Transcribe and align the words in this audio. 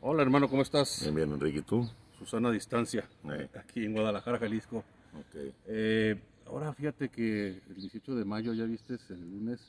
Hola 0.00 0.22
hermano, 0.22 0.48
¿cómo 0.48 0.62
estás? 0.62 1.00
Bien, 1.02 1.14
bien, 1.14 1.32
Enrique, 1.32 1.58
¿y 1.58 1.62
tú? 1.62 1.88
Susana 2.18 2.50
distancia, 2.50 3.08
Eh. 3.24 3.48
aquí 3.58 3.84
en 3.84 3.92
Guadalajara, 3.92 4.38
Jalisco. 4.38 4.78
Ok. 4.78 5.52
Eh, 5.66 6.20
ahora 6.46 6.72
fíjate 6.72 7.08
que 7.08 7.48
el 7.68 7.74
18 7.74 8.14
de 8.14 8.24
mayo, 8.24 8.52
ya 8.54 8.64
viste, 8.64 8.96
el 9.10 9.20
lunes 9.30 9.60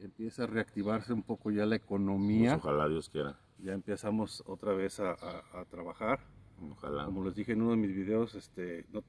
empieza 0.00 0.44
a 0.44 0.46
reactivarse 0.46 1.12
un 1.12 1.22
poco 1.22 1.50
ya 1.50 1.66
la 1.66 1.76
economía. 1.76 2.54
Pues 2.58 2.64
ojalá 2.66 2.88
Dios 2.88 3.08
quiera. 3.10 3.36
Ya 3.58 3.72
empezamos 3.72 4.42
otra 4.46 4.72
vez 4.72 5.00
a, 5.00 5.10
a- 5.12 5.60
a 5.60 5.64
trabajar. 5.64 6.20
Ojalá. 6.72 7.04
Como 7.06 7.24
les 7.24 7.34
dije 7.34 7.52
en 7.52 7.62
uno 7.62 7.72
de 7.72 7.76
mis 7.78 7.94
videos, 7.94 8.34
este, 8.34 8.84
no- 8.92 9.02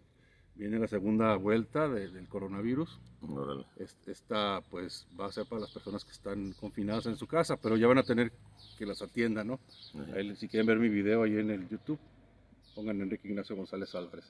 viene 0.55 0.79
la 0.79 0.88
segunda 0.88 1.36
vuelta 1.36 1.88
de- 1.88 2.09
del 2.09 2.27
coronavirus. 2.27 3.00
Órale. 3.21 3.66
Es- 3.77 3.95
Esta 4.07 4.61
pues 4.71 5.07
va 5.20 5.27
a 5.27 5.31
ser 5.31 5.45
para 5.45 5.61
las 5.61 5.71
personas 5.71 6.04
que 6.05 6.11
están 6.11 6.54
confinadas 6.54 7.05
en 7.05 7.16
su 7.18 7.27
casa, 7.27 7.57
pero 7.57 7.77
ya 7.77 7.88
van 7.88 8.00
a 8.00 8.04
tener 8.04 8.31
que 8.80 8.86
las 8.86 9.02
atiendan, 9.02 9.48
¿no? 9.48 9.59
Ahí, 10.16 10.34
si 10.38 10.48
quieren 10.48 10.66
ver 10.66 10.80
mi 10.80 10.88
video 10.88 11.23
ahí 11.23 11.35
en 11.38 11.52
el 11.52 11.67
YouTube, 11.67 11.99
pongan 12.73 13.02
Enrique 13.02 13.27
Ignacio 13.27 13.54
González 13.54 13.94
Álvarez. 13.94 14.26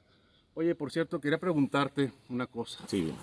Oye, 0.55 0.73
por 0.73 0.91
cierto, 0.91 1.21
quería 1.21 1.37
preguntarte 1.37 2.11
una 2.29 2.47
cosa. 2.47 2.83
Sí, 2.87 3.01
dime. 3.01 3.17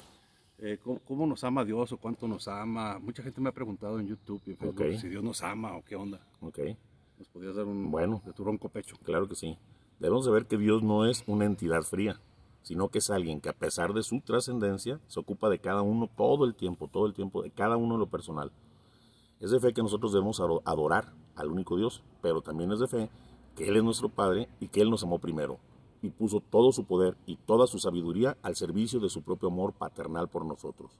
Eh, 0.59 0.79
¿cómo, 0.83 1.01
cómo 1.01 1.27
nos 1.27 1.43
ama 1.43 1.65
Dios 1.65 1.91
o 1.93 1.97
cuánto 1.99 2.29
nos 2.29 2.47
ama? 2.47 2.99
Mucha 3.01 3.25
gente 3.25 3.41
me 3.41 3.49
ha 3.49 3.53
preguntado 3.53 3.99
en 3.99 4.07
YouTube 4.07 4.41
y 4.47 4.51
en 4.53 4.57
Facebook 4.57 4.87
Ok. 4.95 5.01
si 5.01 5.09
Dios 5.09 5.23
nos 5.25 5.43
ama 5.43 5.77
o 5.77 5.85
qué 5.85 5.97
onda. 5.97 6.21
Ok. 6.41 6.61
¿Nos 7.19 7.29
podías 7.29 7.57
dar 7.57 7.67
un 7.67 7.91
Bueno. 7.91 8.23
de 8.25 8.33
tu 8.33 8.45
ronco 8.45 8.69
pecho? 8.69 8.97
Claro 9.03 9.29
que 9.29 9.35
sí. 9.35 9.59
Debemos 9.99 10.25
de 10.27 10.31
ver 10.33 10.47
que 10.47 10.57
Dios 10.57 10.83
no 10.85 11.07
es 11.07 11.25
una 11.27 11.45
entidad 11.45 11.83
fría, 11.83 12.21
sino 12.63 12.89
que 12.89 12.99
es 12.99 13.11
alguien 13.11 13.41
que 13.41 13.49
a 13.49 13.53
pesar 13.53 13.93
de 13.95 14.03
su 14.05 14.21
trascendencia 14.21 15.01
se 15.09 15.19
ocupa 15.19 15.51
de 15.51 15.59
cada 15.59 15.83
uno 15.83 16.09
todo 16.17 16.45
el 16.45 16.55
tiempo, 16.55 16.89
todo 16.89 17.07
el 17.07 17.15
tiempo, 17.15 17.43
de 17.43 17.51
cada 17.51 17.77
uno 17.77 17.95
en 17.95 18.01
lo 18.01 18.07
personal. 18.07 18.53
Es 19.41 19.51
de 19.51 19.61
fe 19.61 19.73
que 19.73 19.83
nosotros 19.83 20.13
debemos 20.13 20.41
ado- 20.41 20.63
adorar 20.65 21.13
al 21.35 21.51
único 21.51 21.77
Dios, 21.77 22.03
pero 22.23 22.41
también 22.41 22.73
es 22.73 22.79
de 22.81 22.89
fe 22.89 23.11
que 23.55 23.69
Él 23.69 23.77
es 23.77 23.85
nuestro 23.85 24.09
Padre 24.09 24.49
y 24.61 24.69
que 24.69 24.81
Él 24.81 24.91
nos 24.91 25.03
amó 25.03 25.19
primero 25.19 25.59
y 26.03 26.11
puso 26.11 26.41
todo 26.41 26.73
su 26.73 26.85
poder 26.85 27.17
y 27.27 27.37
toda 27.37 27.67
su 27.67 27.79
sabiduría 27.79 28.37
al 28.43 28.55
servicio 28.57 29.01
de 29.01 29.09
su 29.09 29.23
propio 29.23 29.49
amor 29.49 29.73
paternal 29.73 30.29
por 30.29 30.45
nosotros. 30.45 30.91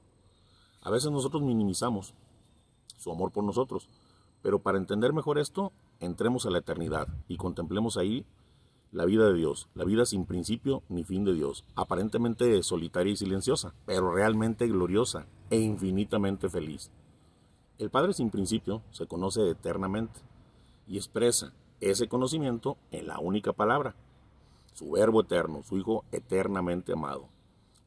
A 0.81 0.89
veces 0.91 1.11
nosotros 1.11 1.41
minimizamos 1.43 2.13
su 2.97 3.11
amor 3.11 3.31
por 3.31 3.43
nosotros, 3.43 3.89
pero 4.41 4.59
para 4.59 4.77
entender 4.77 5.13
mejor 5.13 5.37
esto, 5.37 5.71
entremos 5.99 6.45
a 6.45 6.49
la 6.49 6.59
eternidad 6.59 7.07
y 7.27 7.37
contemplemos 7.37 7.97
ahí 7.97 8.25
la 8.91 9.05
vida 9.05 9.27
de 9.27 9.33
Dios, 9.33 9.67
la 9.75 9.83
vida 9.83 10.05
sin 10.05 10.25
principio 10.25 10.81
ni 10.89 11.03
fin 11.03 11.25
de 11.25 11.33
Dios, 11.33 11.63
aparentemente 11.75 12.61
solitaria 12.63 13.13
y 13.13 13.17
silenciosa, 13.17 13.73
pero 13.85 14.11
realmente 14.13 14.67
gloriosa 14.67 15.27
e 15.49 15.59
infinitamente 15.59 16.49
feliz. 16.49 16.89
El 17.79 17.91
Padre 17.91 18.13
sin 18.13 18.31
principio 18.31 18.81
se 18.89 19.05
conoce 19.05 19.47
eternamente 19.51 20.19
y 20.87 20.97
expresa 20.97 21.53
ese 21.79 22.07
conocimiento 22.07 22.75
en 22.89 23.05
la 23.05 23.19
única 23.19 23.53
palabra, 23.53 23.93
su 24.73 24.89
Verbo 24.89 25.21
eterno, 25.21 25.61
su 25.61 25.77
Hijo 25.77 26.03
eternamente 26.11 26.93
amado. 26.93 27.27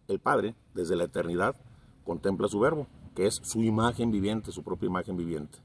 El 0.07 0.21
Padre, 0.21 0.55
desde 0.75 0.95
la 0.95 1.05
eternidad, 1.05 1.57
contempla 2.05 2.47
su 2.47 2.61
Verbo, 2.61 2.87
que 3.17 3.27
es 3.27 3.41
su 3.43 3.65
imagen 3.65 4.13
viviente, 4.13 4.53
su 4.53 4.63
propia 4.63 4.87
imagen 4.87 5.17
viviente, 5.17 5.59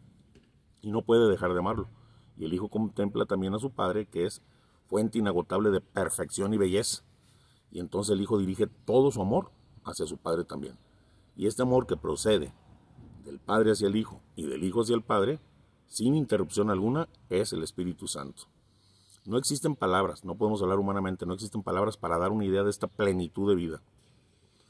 y 0.82 0.90
no 0.90 1.04
puede 1.04 1.30
dejar 1.30 1.54
de 1.54 1.60
amarlo. 1.60 1.88
Y 2.36 2.46
el 2.46 2.54
Hijo 2.54 2.68
contempla 2.68 3.28
también 3.28 3.54
a 3.54 3.60
su 3.60 3.70
Padre, 3.70 4.08
que 4.08 4.26
es 4.26 4.42
fuente 4.88 5.20
inagotable 5.20 5.70
de 5.70 5.82
perfección 5.82 6.52
y 6.52 6.58
belleza. 6.58 7.04
Y 7.72 7.80
entonces 7.80 8.14
el 8.14 8.22
Hijo 8.22 8.40
dirige 8.40 8.66
todo 8.86 9.12
su 9.12 9.22
amor 9.22 9.52
hacia 9.84 10.08
su 10.08 10.18
Padre 10.18 10.46
también. 10.46 10.80
Y 11.36 11.46
este 11.46 11.62
amor 11.62 11.86
que 11.86 11.96
procede 11.96 12.54
del 13.26 13.40
Padre 13.40 13.72
hacia 13.72 13.88
el 13.88 13.96
Hijo 13.96 14.22
y 14.36 14.46
del 14.46 14.64
Hijo 14.64 14.82
hacia 14.82 14.96
el 14.96 15.02
Padre, 15.02 15.40
sin 15.88 16.16
interrupción 16.16 16.70
alguna, 16.70 17.10
es 17.30 17.52
el 17.52 17.64
Espíritu 17.64 18.08
Santo. 18.08 18.44
No 19.26 19.38
existen 19.38 19.76
palabras, 19.76 20.24
no 20.24 20.36
podemos 20.36 20.62
hablar 20.62 20.78
humanamente, 20.78 21.26
no 21.26 21.34
existen 21.34 21.64
palabras 21.64 21.98
para 21.98 22.20
dar 22.20 22.32
una 22.32 22.46
idea 22.46 22.64
de 22.64 22.70
esta 22.70 22.88
plenitud 22.88 23.50
de 23.50 23.56
vida. 23.56 23.82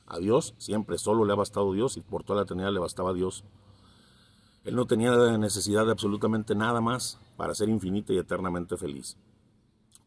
A 0.07 0.17
Dios 0.17 0.55
siempre 0.57 0.97
solo 0.97 1.25
le 1.25 1.33
ha 1.33 1.35
bastado 1.35 1.73
Dios 1.73 1.97
y 1.97 2.01
por 2.01 2.23
toda 2.23 2.37
la 2.37 2.43
eternidad 2.43 2.71
le 2.71 2.79
bastaba 2.79 3.13
Dios. 3.13 3.43
Él 4.63 4.75
no 4.75 4.85
tenía 4.85 5.37
necesidad 5.37 5.85
de 5.85 5.91
absolutamente 5.91 6.55
nada 6.55 6.79
más 6.79 7.19
para 7.35 7.53
ser 7.53 7.69
infinita 7.69 8.13
y 8.13 8.17
eternamente 8.17 8.77
feliz. 8.77 9.17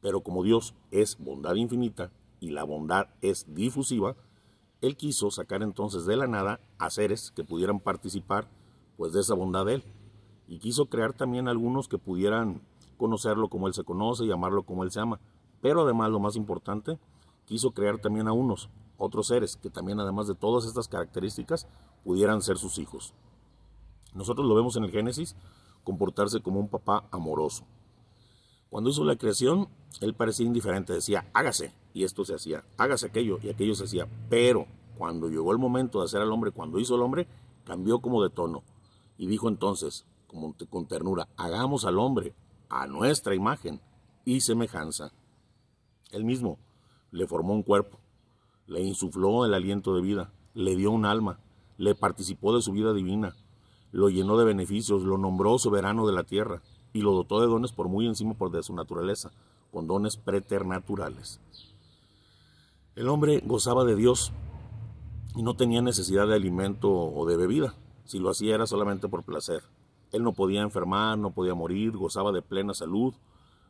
Pero 0.01 0.23
como 0.23 0.43
Dios 0.43 0.75
es 0.91 1.19
bondad 1.19 1.55
infinita 1.57 2.11
y 2.41 2.51
la 2.51 2.65
bondad 2.65 3.09
es 3.21 3.55
difusiva, 3.55 4.17
Él 4.81 4.97
quiso 4.97 5.31
sacar 5.31 5.63
entonces 5.63 6.07
de 6.07 6.17
la 6.17 6.27
nada 6.27 6.61
a 6.79 6.91
seres 6.91 7.33
que 7.35 7.45
pudieran 7.45 7.81
participar 7.81 8.49
pues 8.97 9.13
de 9.13 9.21
esa 9.21 9.35
bondad 9.35 9.67
de 9.67 9.75
Él. 9.75 9.85
Y 10.47 10.59
quiso 10.59 10.87
crear 10.87 11.13
también 11.13 11.49
algunos 11.49 11.89
que 11.89 11.99
pudieran 11.99 12.63
conocerlo 12.97 13.49
como 13.49 13.67
Él 13.67 13.75
se 13.75 13.85
conoce 13.85 14.25
y 14.25 14.33
amarlo 14.33 14.63
como 14.63 14.85
Él 14.85 14.91
se 14.91 15.01
ama. 15.01 15.21
Pero 15.61 15.83
además, 15.83 16.11
lo 16.11 16.21
más 16.21 16.37
importante, 16.37 16.99
quiso 17.45 17.73
crear 17.73 17.99
también 17.99 18.29
a 18.29 18.33
unos, 18.33 18.69
otros 18.97 19.29
seres, 19.29 19.57
que 19.57 19.71
también 19.71 20.01
además 20.01 20.27
de 20.27 20.35
todas 20.35 20.65
estas 20.65 20.89
características, 20.89 21.67
pudieran 22.05 22.43
ser 22.43 22.59
sus 22.59 22.79
hijos. 22.79 23.15
Nosotros 24.15 24.47
lo 24.47 24.55
vemos 24.55 24.77
en 24.77 24.85
el 24.85 24.91
Génesis 24.91 25.37
comportarse 25.85 26.41
como 26.41 26.61
un 26.61 26.69
papá 26.69 27.05
amoroso. 27.11 27.65
Cuando 28.71 28.91
hizo 28.91 29.05
la 29.05 29.17
creación, 29.17 29.69
él 30.01 30.15
parecía 30.15 30.47
indiferente, 30.47 30.93
decía, 30.93 31.27
hágase, 31.33 31.73
y 31.95 32.05
esto 32.05 32.25
se 32.25 32.35
hacía, 32.35 32.65
hágase 32.77 33.07
aquello, 33.07 33.39
y 33.43 33.49
aquello 33.49 33.75
se 33.75 33.85
hacía. 33.85 34.07
Pero 34.29 34.67
cuando 34.97 35.29
llegó 35.29 35.53
el 35.53 35.59
momento 35.59 36.01
de 36.01 36.05
hacer 36.05 36.21
al 36.21 36.33
hombre, 36.33 36.51
cuando 36.51 36.79
hizo 36.79 36.95
el 36.95 37.03
hombre, 37.03 37.27
cambió 37.65 38.01
como 38.01 38.23
de 38.23 38.31
tono. 38.31 38.63
Y 39.17 39.27
dijo 39.27 39.49
entonces, 39.49 40.05
con 40.27 40.87
ternura, 40.87 41.29
hagamos 41.37 41.87
al 41.87 41.99
hombre 41.99 42.35
a 42.69 42.87
nuestra 42.87 43.35
imagen 43.35 43.81
y 44.25 44.43
semejanza. 44.43 45.13
Él 46.11 46.25
mismo 46.25 46.59
le 47.11 47.27
formó 47.27 47.55
un 47.55 47.63
cuerpo, 47.63 47.99
le 48.67 48.83
insufló 48.83 49.47
el 49.47 49.55
aliento 49.55 49.95
de 49.95 50.03
vida, 50.03 50.33
le 50.53 50.77
dio 50.77 50.91
un 50.91 51.07
alma, 51.07 51.41
le 51.79 51.95
participó 51.95 52.55
de 52.55 52.61
su 52.61 52.73
vida 52.73 52.93
divina, 52.93 53.35
lo 53.93 54.11
llenó 54.11 54.37
de 54.37 54.45
beneficios, 54.45 55.05
lo 55.05 55.17
nombró 55.17 55.59
soberano 55.59 56.07
de 56.07 56.13
la 56.13 56.25
tierra 56.25 56.63
y 56.93 57.03
lo 57.03 57.13
dotó 57.13 57.41
de 57.41 57.47
dones 57.47 57.73
por 57.73 57.89
muy 57.89 58.07
encima 58.07 58.35
por 58.35 58.51
de 58.51 58.63
su 58.63 58.75
naturaleza, 58.75 59.31
con 59.73 59.87
dones 59.87 60.17
preternaturales. 60.17 61.41
El 62.97 63.09
hombre 63.09 63.43
gozaba 63.45 63.85
de 63.85 63.95
Dios 63.95 64.33
y 65.37 65.43
no 65.43 65.55
tenía 65.55 65.83
necesidad 65.83 66.27
de 66.27 66.35
alimento 66.35 66.91
o 66.91 67.27
de 67.27 67.37
bebida. 67.37 67.75
Si 68.05 68.19
lo 68.19 68.31
hacía 68.31 68.55
era 68.55 68.67
solamente 68.67 69.09
por 69.09 69.23
placer. 69.23 69.63
Él 70.13 70.23
no 70.23 70.33
podía 70.33 70.63
enfermar, 70.63 71.19
no 71.19 71.31
podía 71.31 71.55
morir, 71.55 71.97
gozaba 71.97 72.33
de 72.33 72.43
plena 72.43 72.75
salud, 72.75 73.15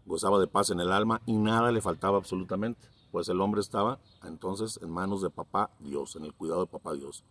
gozaba 0.07 0.39
de 0.39 0.47
paz 0.47 0.71
en 0.71 0.81
el 0.81 0.93
alma 0.93 1.21
y 1.27 1.35
nada 1.35 1.71
le 1.73 1.83
faltaba 1.83 2.17
absolutamente, 2.17 2.89
pues 3.13 3.29
el 3.29 3.41
hombre 3.41 3.61
estaba 3.61 3.99
entonces 4.25 4.79
en 4.83 4.91
manos 4.91 5.23
de 5.23 5.31
papá 5.31 5.71
Dios, 5.81 6.17
en 6.17 6.25
el 6.25 6.33
cuidado 6.33 6.61
de 6.61 6.71
papá 6.71 6.95
Dios. 6.95 7.25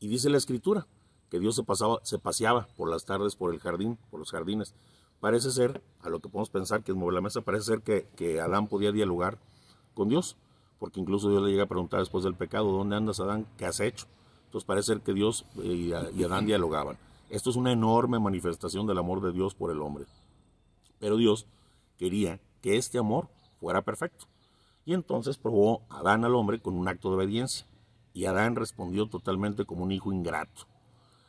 Y 0.00 0.08
dice 0.08 0.30
la 0.30 0.38
escritura 0.38 0.86
que 1.28 1.38
Dios 1.38 1.56
se, 1.56 1.62
pasaba, 1.62 1.98
se 2.02 2.18
paseaba 2.18 2.68
por 2.76 2.88
las 2.88 3.04
tardes 3.04 3.36
por 3.36 3.52
el 3.52 3.60
jardín, 3.60 3.98
por 4.10 4.20
los 4.20 4.30
jardines. 4.30 4.74
Parece 5.20 5.50
ser, 5.50 5.82
a 6.00 6.08
lo 6.08 6.20
que 6.20 6.28
podemos 6.28 6.50
pensar 6.50 6.82
que 6.82 6.92
es 6.92 6.98
mover 6.98 7.14
la 7.14 7.20
mesa, 7.20 7.40
parece 7.40 7.64
ser 7.64 7.82
que, 7.82 8.06
que 8.16 8.40
Adán 8.40 8.68
podía 8.68 8.92
dialogar 8.92 9.38
con 9.94 10.08
Dios, 10.08 10.36
porque 10.78 11.00
incluso 11.00 11.28
Dios 11.28 11.42
le 11.42 11.50
llega 11.50 11.64
a 11.64 11.68
preguntar 11.68 12.00
después 12.00 12.22
del 12.24 12.34
pecado, 12.34 12.70
¿dónde 12.70 12.96
andas 12.96 13.18
Adán? 13.20 13.46
¿Qué 13.56 13.66
has 13.66 13.80
hecho? 13.80 14.06
Entonces 14.44 14.66
parece 14.66 14.86
ser 14.92 15.00
que 15.00 15.12
Dios 15.12 15.44
y 15.56 15.92
y 15.92 16.24
Adán 16.24 16.46
dialogaban. 16.46 16.96
Esto 17.30 17.50
es 17.50 17.56
una 17.56 17.72
enorme 17.72 18.18
manifestación 18.18 18.86
del 18.86 18.98
amor 18.98 19.20
de 19.20 19.32
Dios 19.32 19.54
por 19.54 19.70
el 19.70 19.82
hombre. 19.82 20.06
Pero 20.98 21.16
Dios 21.16 21.46
quería 21.98 22.40
que 22.62 22.76
este 22.76 22.98
amor 22.98 23.28
fuera 23.60 23.82
perfecto. 23.82 24.26
Y 24.86 24.94
entonces 24.94 25.36
probó 25.36 25.82
Adán 25.90 26.24
al 26.24 26.34
hombre 26.34 26.60
con 26.60 26.74
un 26.74 26.88
acto 26.88 27.10
de 27.10 27.16
obediencia. 27.16 27.66
Y 28.14 28.24
Adán 28.24 28.56
respondió 28.56 29.06
totalmente 29.06 29.66
como 29.66 29.84
un 29.84 29.92
hijo 29.92 30.10
ingrato. 30.10 30.66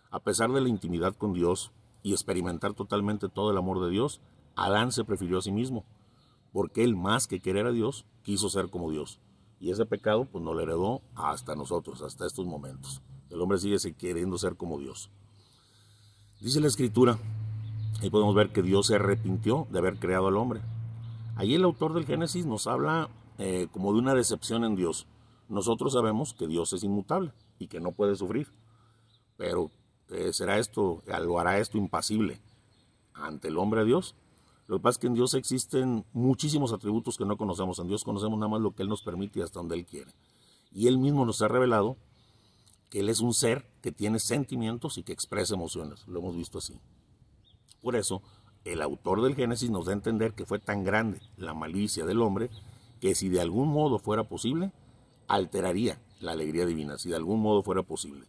A 0.10 0.20
pesar 0.20 0.52
de 0.52 0.62
la 0.62 0.70
intimidad 0.70 1.14
con 1.16 1.34
Dios 1.34 1.72
y 2.04 2.14
experimentar 2.14 2.74
totalmente 2.74 3.30
todo 3.30 3.52
el 3.52 3.58
amor 3.58 3.84
de 3.84 3.90
Dios, 3.90 4.22
Adán 4.56 4.92
se 4.92 5.04
prefirió 5.04 5.38
a 5.38 5.42
sí 5.42 5.52
mismo, 5.52 5.86
porque 6.52 6.84
él 6.84 6.96
más 6.96 7.28
que 7.28 7.40
querer 7.40 7.66
a 7.66 7.72
Dios, 7.72 8.06
quiso 8.24 8.50
ser 8.50 8.70
como 8.70 8.92
Dios. 8.92 9.20
Y 9.60 9.72
ese 9.72 9.86
pecado 9.86 10.26
pues 10.26 10.44
nos 10.44 10.56
lo 10.56 10.62
heredó 10.62 11.02
hasta 11.16 11.56
nosotros, 11.56 12.02
hasta 12.02 12.26
estos 12.26 12.46
momentos. 12.46 13.02
El 13.30 13.42
hombre 13.42 13.58
sigue 13.58 13.78
queriendo 13.94 14.38
ser 14.38 14.56
como 14.56 14.80
Dios. 14.80 15.10
Dice 16.40 16.62
la 16.62 16.68
escritura, 16.68 17.20
ahí 18.02 18.10
podemos 18.10 18.34
ver 18.34 18.52
que 18.52 18.62
Dios 18.62 18.88
se 18.88 18.96
arrepintió 18.96 19.68
de 19.70 19.80
haber 19.80 20.00
creado 20.00 20.28
al 20.28 20.38
hombre. 20.38 20.62
Ahí 21.36 21.54
el 21.54 21.64
autor 21.64 21.94
del 21.94 22.06
Génesis 22.06 22.46
nos 22.46 22.68
habla 22.68 23.10
eh, 23.38 23.68
como 23.72 23.94
de 23.94 24.00
una 24.00 24.14
decepción 24.14 24.64
en 24.64 24.76
Dios. 24.76 25.06
Nosotros 25.50 25.94
sabemos 25.94 26.34
que 26.34 26.48
Dios 26.48 26.74
es 26.74 26.84
inmutable 26.84 27.34
y 27.60 27.68
que 27.68 27.80
no 27.80 27.92
puede 27.92 28.16
sufrir. 28.16 28.48
Pero 29.38 29.72
eh, 30.10 30.34
será 30.34 30.58
esto, 30.58 31.04
lo 31.06 31.40
hará 31.40 31.60
esto 31.60 31.78
impasible 31.78 32.42
ante 33.14 33.50
el 33.50 33.58
hombre 33.58 33.82
a 33.82 33.84
Dios. 33.84 34.16
Lo 34.68 34.78
que 34.78 34.84
pasa 34.84 34.96
es 34.96 34.98
que 35.00 35.08
en 35.08 35.14
Dios 35.16 35.34
existen 35.34 36.06
muchísimos 36.14 36.74
atributos 36.74 37.18
que 37.18 37.26
no 37.26 37.38
conocemos. 37.38 37.80
En 37.80 37.88
Dios 37.88 38.04
conocemos 38.04 38.38
nada 38.38 38.50
más 38.50 38.62
lo 38.62 38.76
que 38.76 38.84
Él 38.84 38.90
nos 38.90 39.02
permite 39.02 39.40
y 39.40 39.42
hasta 39.42 39.60
donde 39.60 39.76
Él 39.76 39.86
quiere. 39.86 40.12
Y 40.72 40.88
Él 40.88 40.98
mismo 40.98 41.26
nos 41.26 41.42
ha 41.42 41.48
revelado 41.48 41.98
que 42.90 43.00
Él 43.00 43.10
es 43.10 43.20
un 43.20 43.34
ser 43.34 43.66
que 43.82 43.92
tiene 43.92 44.20
sentimientos 44.20 44.98
y 44.98 45.04
que 45.04 45.14
expresa 45.14 45.56
emociones. 45.56 46.08
Lo 46.08 46.20
hemos 46.20 46.36
visto 46.36 46.60
así. 46.60 46.80
Por 47.82 47.96
eso, 47.96 48.22
el 48.66 48.82
autor 48.82 49.22
del 49.22 49.36
Génesis 49.36 49.70
nos 49.70 49.86
da 49.86 49.92
a 49.92 49.96
entender 49.96 50.34
que 50.34 50.46
fue 50.46 50.60
tan 50.60 50.84
grande 50.84 51.22
la 51.38 51.54
malicia 51.54 52.06
del 52.06 52.22
hombre 52.22 52.50
que 53.00 53.16
si 53.16 53.30
de 53.30 53.42
algún 53.42 53.70
modo 53.70 53.98
fuera 53.98 54.26
posible, 54.26 54.72
alteraría 55.28 56.00
la 56.20 56.34
alegría 56.34 56.66
divina, 56.66 56.98
si 56.98 57.10
de 57.10 57.16
algún 57.16 57.42
modo 57.42 57.64
fuera 57.64 57.84
posible. 57.84 58.28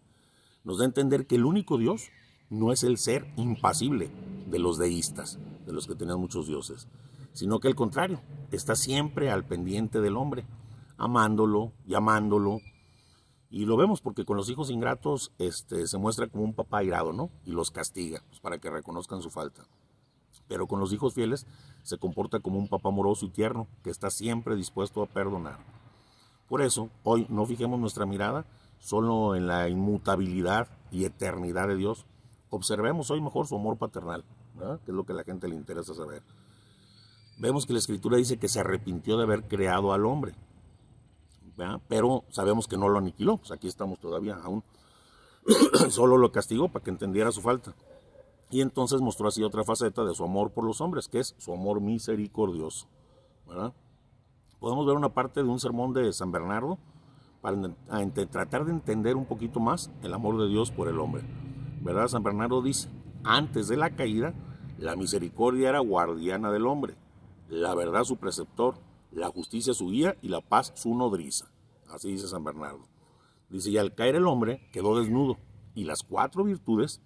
Nos 0.65 0.79
da 0.79 0.85
a 0.85 0.87
entender 0.89 1.27
que 1.27 1.37
el 1.37 1.45
único 1.45 1.79
Dios 1.79 2.11
no 2.51 2.73
es 2.73 2.83
el 2.83 2.99
ser 2.99 3.33
impasible 3.37 4.11
de 4.47 4.59
los 4.59 4.79
deístas, 4.79 5.39
de 5.67 5.73
los 5.73 5.87
que 5.87 5.95
tenían 5.95 6.21
muchos 6.21 6.47
dioses, 6.47 6.89
sino 7.33 7.61
que 7.61 7.69
al 7.69 7.75
contrario, 7.75 8.21
está 8.51 8.75
siempre 8.75 9.31
al 9.31 9.45
pendiente 9.45 10.01
del 10.01 10.17
hombre, 10.17 10.45
amándolo, 10.99 11.73
llamándolo, 11.87 12.61
y 13.51 13.65
lo 13.65 13.77
vemos 13.77 14.01
porque 14.01 14.25
con 14.25 14.37
los 14.37 14.49
hijos 14.49 14.71
ingratos 14.71 15.33
este, 15.39 15.89
se 15.89 15.99
muestra 15.99 16.29
como 16.29 16.45
un 16.45 16.55
papá 16.55 16.85
irado, 16.85 17.12
¿no? 17.12 17.31
Y 17.45 17.51
los 17.51 17.73
castiga 17.73 18.23
pues, 18.29 18.39
para 18.39 18.59
que 18.59 18.71
reconozcan 18.71 19.23
su 19.23 19.31
falta. 19.31 19.67
Pero 20.47 20.69
con 20.69 20.79
los 20.79 20.93
hijos 20.93 21.15
fieles 21.15 21.47
se 21.83 21.99
comporta 21.99 22.39
como 22.39 22.59
un 22.59 22.69
papá 22.69 22.91
amoroso 22.91 23.27
y 23.27 23.31
tierno 23.31 23.67
que 23.83 23.91
está 23.91 24.11
siempre 24.11 24.55
dispuesto 24.55 25.03
a 25.03 25.07
perdonar. 25.07 25.59
Por 26.49 26.62
eso, 26.62 26.91
hoy 27.03 27.27
no 27.29 27.45
fijemos 27.45 27.81
nuestra 27.81 28.07
mirada 28.07 28.45
solo 28.81 29.37
en 29.37 29.47
la 29.47 29.69
inmutabilidad 29.69 30.69
y 30.91 31.05
eternidad 31.05 31.69
de 31.69 31.77
Dios. 31.77 32.06
Observemos 32.50 33.11
hoy 33.11 33.21
mejor 33.21 33.47
su 33.47 33.55
amor 33.55 33.79
paternal, 33.79 34.25
que 34.85 34.91
es 34.91 34.94
lo 34.94 35.05
que 35.05 35.12
a 35.12 35.17
la 35.17 35.25
gente 35.25 35.47
le 35.47 35.55
interesa 35.55 35.94
saber. 35.94 36.23
Vemos 37.38 37.65
que 37.65 37.73
la 37.73 37.79
Escritura 37.79 38.17
dice 38.17 38.38
que 38.38 38.49
se 38.49 38.61
arrepintió 38.61 39.17
de 39.17 39.23
haber 39.23 39.44
creado 39.44 39.93
al 39.93 40.05
hombre, 40.05 40.35
pero 41.88 42.25
sabemos 42.31 42.67
que 42.67 42.77
no 42.77 42.88
lo 42.88 42.99
aniquiló, 42.99 43.37
pues 43.37 43.53
aquí 43.53 43.69
estamos 43.69 44.00
todavía 44.00 44.35
aún. 44.35 44.65
Solo 45.91 46.17
lo 46.17 46.33
castigó 46.33 46.69
para 46.69 46.83
que 46.83 46.91
entendiera 46.91 47.33
su 47.33 47.41
falta. 47.41 47.75
Y 48.50 48.62
entonces 48.62 49.00
mostró 49.00 49.29
así 49.29 49.43
otra 49.43 49.62
faceta 49.65 50.05
de 50.05 50.15
su 50.15 50.25
amor 50.25 50.50
por 50.50 50.65
los 50.65 50.81
hombres, 50.81 51.09
que 51.09 51.21
es 51.21 51.35
su 51.38 51.53
amor 51.53 51.81
misericordioso. 51.81 52.88
Podemos 54.59 54.87
ver 54.87 54.97
una 54.97 55.11
parte 55.11 55.43
de 55.43 55.49
un 55.49 55.61
sermón 55.61 55.93
de 55.93 56.12
San 56.12 56.33
Bernardo 56.33 56.79
para 57.40 57.56
tratar 58.31 58.64
de 58.64 58.72
entender 58.72 59.16
un 59.16 59.26
poquito 59.26 59.60
más 59.60 59.90
el 60.02 60.12
amor 60.12 60.40
de 60.40 60.48
Dios 60.48 60.70
por 60.70 60.88
el 60.88 60.98
hombre. 61.00 61.22
¿Verdad? 61.82 62.08
San 62.08 62.22
Bernardo 62.22 62.62
dice, 62.62 62.88
antes 63.25 63.69
de 63.69 63.76
la 63.76 63.90
caída, 63.90 64.34
la 64.78 64.96
misericordia 64.96 65.70
era 65.70 65.78
guardiana 65.81 66.50
del 66.50 66.66
hombre, 66.66 66.94
la 67.48 67.75
verdad 67.75 68.04
su 68.04 68.16
preceptor, 68.16 68.76
la 69.10 69.28
justicia 69.28 69.75
su 69.75 69.88
guía 69.88 70.16
y 70.22 70.28
la 70.28 70.40
paz 70.40 70.72
su 70.75 70.94
nodriza. 70.94 71.50
Así 71.88 72.12
dice 72.12 72.28
San 72.28 72.44
Bernardo. 72.44 72.87
Dice, 73.48 73.70
y 73.70 73.78
al 73.78 73.94
caer 73.94 74.14
el 74.14 74.26
hombre 74.26 74.69
quedó 74.72 74.98
desnudo, 74.98 75.37
y 75.75 75.84
las 75.84 76.02
cuatro 76.02 76.44
virtudes, 76.44 77.00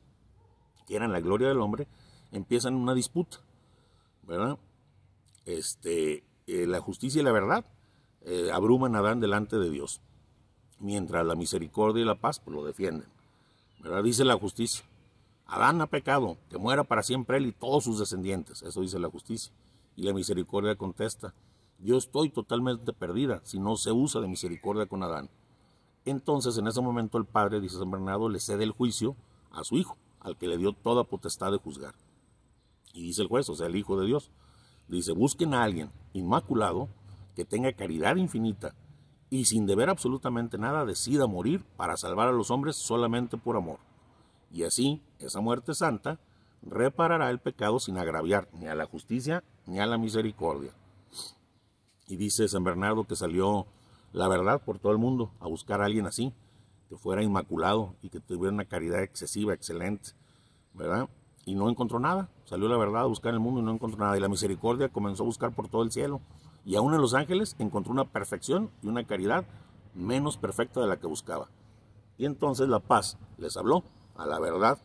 que 0.87 0.97
eran 0.97 1.13
la 1.13 1.21
gloria 1.21 1.49
del 1.49 1.61
hombre, 1.61 1.89
empiezan 2.33 2.75
una 2.75 2.95
disputa, 2.95 3.39
¿verdad? 4.23 4.59
Este, 5.47 6.25
eh, 6.47 6.67
la 6.67 6.81
justicia 6.81 7.21
y 7.21 7.25
la 7.25 7.33
verdad 7.33 7.65
eh, 8.23 8.51
abruman 8.53 8.95
a 8.97 8.99
Adán 8.99 9.21
delante 9.21 9.57
de 9.59 9.71
Dios, 9.71 10.01
mientras 10.81 11.25
la 11.27 11.35
misericordia 11.35 12.03
y 12.03 12.07
la 12.07 12.15
paz 12.15 12.41
pues, 12.41 12.55
lo 12.55 12.65
defienden, 12.65 13.09
¿verdad? 13.81 14.03
Dice 14.03 14.25
la 14.25 14.39
justicia, 14.39 14.85
Adán 15.47 15.81
ha 15.81 15.87
pecado, 15.87 16.37
que 16.49 16.59
muera 16.59 16.85
para 16.85 17.03
siempre 17.03 17.37
él 17.37 17.47
y 17.47 17.53
todos 17.53 17.85
sus 17.85 17.99
descendientes, 17.99 18.63
eso 18.63 18.81
dice 18.81 18.99
la 18.99 19.11
justicia. 19.11 19.53
Y 19.97 20.03
la 20.03 20.13
misericordia 20.13 20.75
contesta, 20.75 21.35
yo 21.79 21.97
estoy 21.97 22.31
totalmente 22.31 22.93
perdida 22.93 23.41
si 23.45 23.61
no 23.61 23.77
se 23.77 23.93
usa 23.93 24.21
de 24.21 24.29
misericordia 24.29 24.87
con 24.87 25.03
Adán. 25.03 25.29
Entonces 26.05 26.59
en 26.59 26.67
ese 26.67 26.81
momento 26.81 27.19
el 27.19 27.25
padre, 27.25 27.61
dice 27.61 27.79
San 27.79 27.91
Bernardo, 27.91 28.29
le 28.29 28.41
cede 28.41 28.65
el 28.65 28.73
juicio 28.73 29.17
a 29.53 29.65
su 29.65 29.77
hijo, 29.77 29.97
al 30.21 30.37
que 30.37 30.49
le 30.49 30.59
dio 30.59 30.73
toda 30.73 31.05
potestad 31.05 31.53
de 31.53 31.59
juzgar. 31.59 31.95
Y 32.93 33.03
dice 33.03 33.23
el 33.23 33.29
juez, 33.29 33.49
o 33.49 33.55
sea, 33.55 33.67
el 33.67 33.77
Hijo 33.77 33.99
de 34.01 34.07
Dios, 34.07 34.31
dice, 34.89 35.13
busquen 35.13 35.55
a 35.55 35.65
alguien 35.65 35.91
inmaculado 36.13 36.89
que 37.35 37.45
tenga 37.45 37.73
caridad 37.73 38.17
infinita 38.17 38.75
y 39.31 39.47
sin 39.47 39.67
deber 39.67 39.91
absolutamente 39.91 40.59
nada 40.59 40.85
decida 40.85 41.27
morir 41.27 41.65
para 41.77 41.97
salvar 41.97 42.29
a 42.29 42.33
los 42.33 42.51
hombres 42.51 42.77
solamente 42.77 43.37
por 43.37 43.57
amor. 43.57 43.79
Y 44.53 44.65
así, 44.65 45.03
esa 45.19 45.41
muerte 45.41 45.75
santa 45.75 46.21
reparará 46.63 47.31
el 47.31 47.41
pecado 47.41 47.81
sin 47.81 47.99
agraviar 47.99 48.49
ni 48.53 48.67
a 48.67 48.75
la 48.75 48.87
justicia 48.87 49.43
ni 49.67 49.81
a 49.81 49.87
la 49.87 49.99
misericordia. 49.99 50.73
Y 52.07 52.17
dice 52.17 52.49
San 52.49 52.65
Bernardo 52.65 53.05
que 53.05 53.17
salió 53.17 53.67
la 54.13 54.29
verdad 54.29 54.63
por 54.63 54.79
todo 54.79 54.93
el 54.93 54.99
mundo 54.99 55.33
a 55.41 55.49
buscar 55.49 55.81
a 55.81 55.87
alguien 55.87 56.07
así, 56.07 56.33
que 56.89 56.97
fuera 56.97 57.23
inmaculado 57.23 57.97
y 58.03 58.11
que 58.11 58.21
tuviera 58.21 58.53
una 58.53 58.67
caridad 58.67 59.03
excesiva, 59.03 59.55
excelente, 59.55 60.11
¿verdad? 60.75 61.09
Y 61.47 61.55
no 61.55 61.69
encontró 61.69 61.99
nada. 61.99 62.29
Salió 62.45 62.69
la 62.69 62.77
verdad 62.77 63.03
a 63.03 63.07
buscar 63.07 63.31
en 63.31 63.37
el 63.37 63.41
mundo 63.41 63.61
y 63.61 63.65
no 63.65 63.73
encontró 63.73 63.99
nada. 63.99 64.17
Y 64.17 64.21
la 64.21 64.29
misericordia 64.29 64.89
comenzó 64.89 65.23
a 65.23 65.27
buscar 65.27 65.53
por 65.53 65.69
todo 65.69 65.83
el 65.83 65.93
cielo. 65.93 66.21
Y 66.65 66.77
aún 66.77 66.95
en 66.95 67.01
los 67.01 67.15
ángeles 67.15 67.57
encontró 67.59 67.93
una 67.93 68.05
perfección 68.05 68.71
y 68.83 68.89
una 68.89 69.05
caridad 69.05 69.45
menos 69.95 70.39
perfecta 70.39 70.81
de 70.81 70.87
la 70.87 70.99
que 70.99 71.07
buscaba. 71.07 71.49
Y 72.17 72.27
entonces 72.27 72.69
la 72.69 72.81
paz 72.81 73.19
les 73.39 73.57
habló 73.57 73.85
a 74.17 74.27
la 74.27 74.39
verdad, 74.39 74.79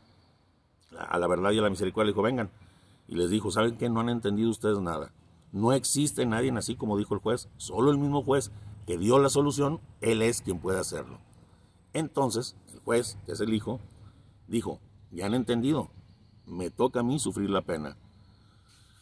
a 0.98 1.18
la 1.18 1.28
verdad 1.28 1.52
y 1.52 1.60
a 1.60 1.62
la 1.62 1.70
misericordia. 1.70 2.08
Le 2.08 2.12
dijo, 2.12 2.22
vengan. 2.22 2.50
Y 3.08 3.16
les 3.16 3.30
dijo, 3.30 3.52
¿saben 3.52 3.78
qué? 3.78 3.90
No 3.90 4.02
han 4.02 4.10
entendido 4.10 4.50
ustedes 4.50 4.80
nada. 4.80 5.12
No 5.52 5.74
existe 5.74 6.26
nadie 6.26 6.52
así 6.58 6.76
como 6.76 6.98
dijo 6.98 7.16
el 7.16 7.22
juez, 7.22 7.50
solo 7.58 7.90
el 7.90 7.98
mismo 7.98 8.24
juez 8.24 8.52
que 8.86 8.98
dio 8.98 9.20
la 9.20 9.30
solución, 9.30 9.80
él 10.02 10.22
es 10.22 10.42
quien 10.42 10.60
puede 10.60 10.80
hacerlo. 10.80 11.20
Entonces, 11.94 12.56
el 12.74 12.80
juez, 12.80 13.18
que 13.26 13.32
es 13.32 13.40
el 13.40 13.54
hijo, 13.54 13.80
dijo, 14.48 14.80
ya 15.12 15.26
han 15.26 15.34
entendido, 15.34 15.90
me 16.50 16.70
toca 16.70 17.02
a 17.02 17.04
mí 17.04 17.20
sufrir 17.20 17.50
la 17.50 17.62
pena, 17.62 17.98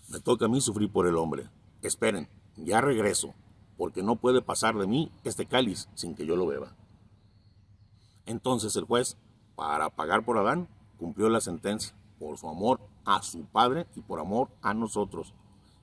me 0.09 0.19
toca 0.19 0.45
a 0.45 0.49
mí 0.49 0.61
sufrir 0.61 0.91
por 0.91 1.07
el 1.07 1.15
hombre. 1.15 1.49
Esperen, 1.81 2.29
ya 2.55 2.81
regreso, 2.81 3.33
porque 3.77 4.03
no 4.03 4.15
puede 4.15 4.41
pasar 4.41 4.75
de 4.75 4.88
mí 4.88 5.11
este 5.23 5.45
cáliz 5.45 5.89
sin 5.95 6.15
que 6.15 6.25
yo 6.25 6.35
lo 6.35 6.47
beba. 6.47 6.75
Entonces 8.25 8.75
el 8.75 8.85
juez, 8.85 9.17
para 9.55 9.89
pagar 9.89 10.23
por 10.25 10.38
Adán, 10.38 10.67
cumplió 10.97 11.29
la 11.29 11.41
sentencia, 11.41 11.95
por 12.19 12.38
su 12.38 12.49
amor 12.49 12.79
a 13.05 13.21
su 13.21 13.45
padre 13.45 13.88
y 13.95 14.01
por 14.01 14.19
amor 14.19 14.49
a 14.61 14.73
nosotros. 14.73 15.33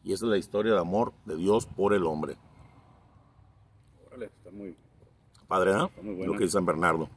Y 0.02 0.12
esa 0.12 0.26
es 0.26 0.31
la 0.31 0.38
historia 0.38 0.75
de 0.75 0.81
amor 0.81 1.14
de 1.25 1.37
Dios 1.37 1.66
por 1.66 1.94
el 1.94 2.05
hombre. 2.05 2.37
Órale, 4.06 4.26
está 4.26 4.50
muy... 4.50 4.76
Padre, 5.49 5.72
¿no? 5.75 5.90
Lo 6.02 6.32
que 6.32 6.40
dice 6.40 6.52
San 6.52 6.66
Bernardo. 6.66 7.08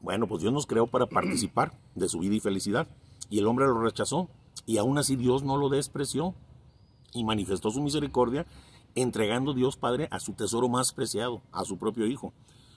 Bueno, 0.00 0.26
pues 0.26 0.42
Dios 0.42 0.52
nos 0.52 0.66
creó 0.66 0.86
para 0.86 1.06
participar 1.06 1.72
de 1.94 2.08
su 2.08 2.18
vida 2.18 2.34
y 2.34 2.40
felicidad. 2.40 2.88
Y 3.30 3.38
el 3.38 3.46
hombre 3.46 3.66
lo 3.66 3.80
rechazó. 3.80 4.28
Y 4.66 4.78
aún 4.78 4.98
así 4.98 5.16
Dios 5.16 5.42
no 5.42 5.56
lo 5.56 5.68
despreció. 5.68 6.34
Y 7.12 7.24
manifestó 7.24 7.70
su 7.70 7.82
misericordia 7.82 8.46
entregando 8.94 9.54
Dios 9.54 9.76
Padre 9.76 10.08
a 10.10 10.20
su 10.20 10.34
tesoro 10.34 10.68
más 10.68 10.92
preciado, 10.92 11.42
a 11.52 11.64
su 11.64 11.78
propio 11.78 12.06
Hijo. 12.06 12.32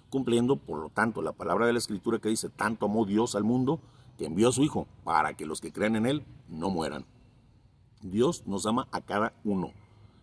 Cumpliendo, 0.09 0.55
por 0.55 0.79
lo 0.79 0.89
tanto, 0.89 1.21
la 1.21 1.33
palabra 1.33 1.65
de 1.65 1.73
la 1.73 1.79
Escritura 1.79 2.19
que 2.19 2.29
dice, 2.29 2.49
tanto 2.49 2.85
amó 2.85 3.05
Dios 3.05 3.35
al 3.35 3.43
mundo 3.43 3.79
que 4.17 4.25
envió 4.25 4.49
a 4.49 4.53
su 4.53 4.63
Hijo 4.63 4.87
para 5.03 5.35
que 5.35 5.45
los 5.45 5.61
que 5.61 5.73
creen 5.73 5.95
en 5.95 6.05
Él 6.05 6.25
no 6.47 6.69
mueran. 6.69 7.05
Dios 8.01 8.43
nos 8.45 8.65
ama 8.65 8.87
a 8.91 9.01
cada 9.01 9.33
uno. 9.43 9.71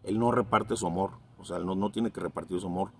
Él 0.04 0.18
no 0.18 0.30
reparte 0.30 0.76
su 0.76 0.86
amor, 0.86 1.12
o 1.38 1.44
sea, 1.44 1.58
no, 1.58 1.74
no 1.74 1.90
tiene 1.90 2.10
que 2.10 2.20
repartir 2.20 2.60
su 2.60 2.66
amor. 2.66 2.90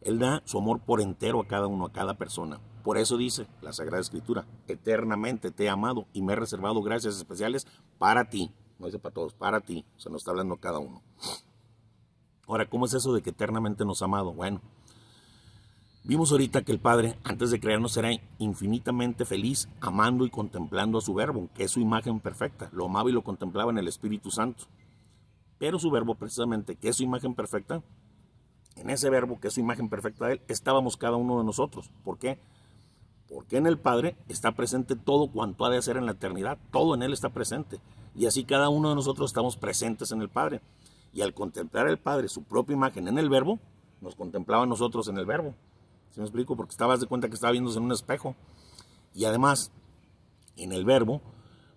Él 0.00 0.18
da 0.18 0.42
su 0.44 0.58
amor 0.58 0.80
por 0.80 1.00
entero 1.00 1.40
a 1.40 1.46
cada 1.46 1.66
uno, 1.66 1.86
a 1.86 1.92
cada 1.92 2.14
persona. 2.14 2.60
Por 2.88 2.96
eso 2.96 3.18
dice 3.18 3.46
la 3.60 3.74
Sagrada 3.74 4.00
Escritura, 4.00 4.46
eternamente 4.66 5.50
te 5.50 5.64
he 5.64 5.68
amado 5.68 6.06
y 6.14 6.22
me 6.22 6.32
he 6.32 6.36
reservado 6.36 6.80
gracias 6.80 7.18
especiales 7.18 7.66
para 7.98 8.30
ti. 8.30 8.50
No 8.78 8.86
dice 8.86 8.98
para 8.98 9.12
todos, 9.12 9.34
para 9.34 9.60
ti. 9.60 9.84
O 9.98 10.00
sea, 10.00 10.10
nos 10.10 10.22
está 10.22 10.30
hablando 10.30 10.56
cada 10.56 10.78
uno. 10.78 11.02
Ahora, 12.46 12.66
¿cómo 12.66 12.86
es 12.86 12.94
eso 12.94 13.12
de 13.12 13.20
que 13.20 13.28
eternamente 13.28 13.84
nos 13.84 14.00
ha 14.00 14.06
amado? 14.06 14.32
Bueno, 14.32 14.62
Vimos 16.02 16.32
ahorita 16.32 16.62
que 16.62 16.72
el 16.72 16.78
Padre, 16.80 17.18
antes 17.24 17.50
de 17.50 17.60
crearnos, 17.60 17.94
era 17.98 18.08
infinitamente 18.38 19.26
feliz, 19.26 19.68
amando 19.82 20.24
y 20.24 20.30
contemplando 20.30 20.96
a 20.96 21.02
su 21.02 21.12
verbo, 21.12 21.50
que 21.54 21.64
es 21.64 21.70
su 21.70 21.80
imagen 21.80 22.20
perfecta. 22.20 22.70
Lo 22.72 22.86
amaba 22.86 23.10
y 23.10 23.12
lo 23.12 23.22
contemplaba 23.22 23.70
en 23.70 23.76
el 23.76 23.88
Espíritu 23.88 24.30
Santo. 24.30 24.64
Pero 25.58 25.78
su 25.78 25.90
verbo, 25.90 26.14
precisamente, 26.14 26.76
que 26.76 26.88
es 26.88 26.96
su 26.96 27.02
imagen 27.02 27.34
perfecta, 27.34 27.82
en 28.76 28.88
ese 28.88 29.10
verbo, 29.10 29.38
que 29.38 29.48
es 29.48 29.54
su 29.54 29.60
imagen 29.60 29.90
perfecta 29.90 30.24
de 30.24 30.32
Él, 30.34 30.40
estábamos 30.48 30.96
cada 30.96 31.18
uno 31.18 31.36
de 31.36 31.44
nosotros. 31.44 31.90
¿Por 32.02 32.16
qué? 32.16 32.38
Porque 33.28 33.56
en 33.56 33.66
el 33.66 33.78
Padre 33.78 34.16
está 34.28 34.52
presente 34.52 34.96
todo 34.96 35.30
cuanto 35.30 35.64
ha 35.64 35.70
de 35.70 35.78
hacer 35.78 35.96
en 35.96 36.06
la 36.06 36.12
eternidad. 36.12 36.58
Todo 36.70 36.94
en 36.94 37.02
Él 37.02 37.12
está 37.12 37.28
presente. 37.28 37.80
Y 38.14 38.26
así 38.26 38.44
cada 38.44 38.68
uno 38.68 38.88
de 38.88 38.94
nosotros 38.94 39.30
estamos 39.30 39.56
presentes 39.56 40.12
en 40.12 40.22
el 40.22 40.28
Padre. 40.28 40.60
Y 41.12 41.20
al 41.20 41.34
contemplar 41.34 41.88
el 41.88 41.98
Padre, 41.98 42.28
su 42.28 42.42
propia 42.42 42.74
imagen 42.74 43.08
en 43.08 43.18
el 43.18 43.28
verbo, 43.28 43.58
nos 44.00 44.14
contemplaba 44.14 44.66
nosotros 44.66 45.08
en 45.08 45.18
el 45.18 45.26
verbo. 45.26 45.54
¿Se 46.10 46.20
me 46.20 46.26
explico? 46.26 46.56
Porque 46.56 46.70
estabas 46.70 47.00
de 47.00 47.06
cuenta 47.06 47.28
que 47.28 47.34
estaba 47.34 47.52
viéndose 47.52 47.78
en 47.78 47.84
un 47.84 47.92
espejo. 47.92 48.34
Y 49.14 49.24
además, 49.24 49.72
en 50.56 50.72
el 50.72 50.84
verbo, 50.84 51.20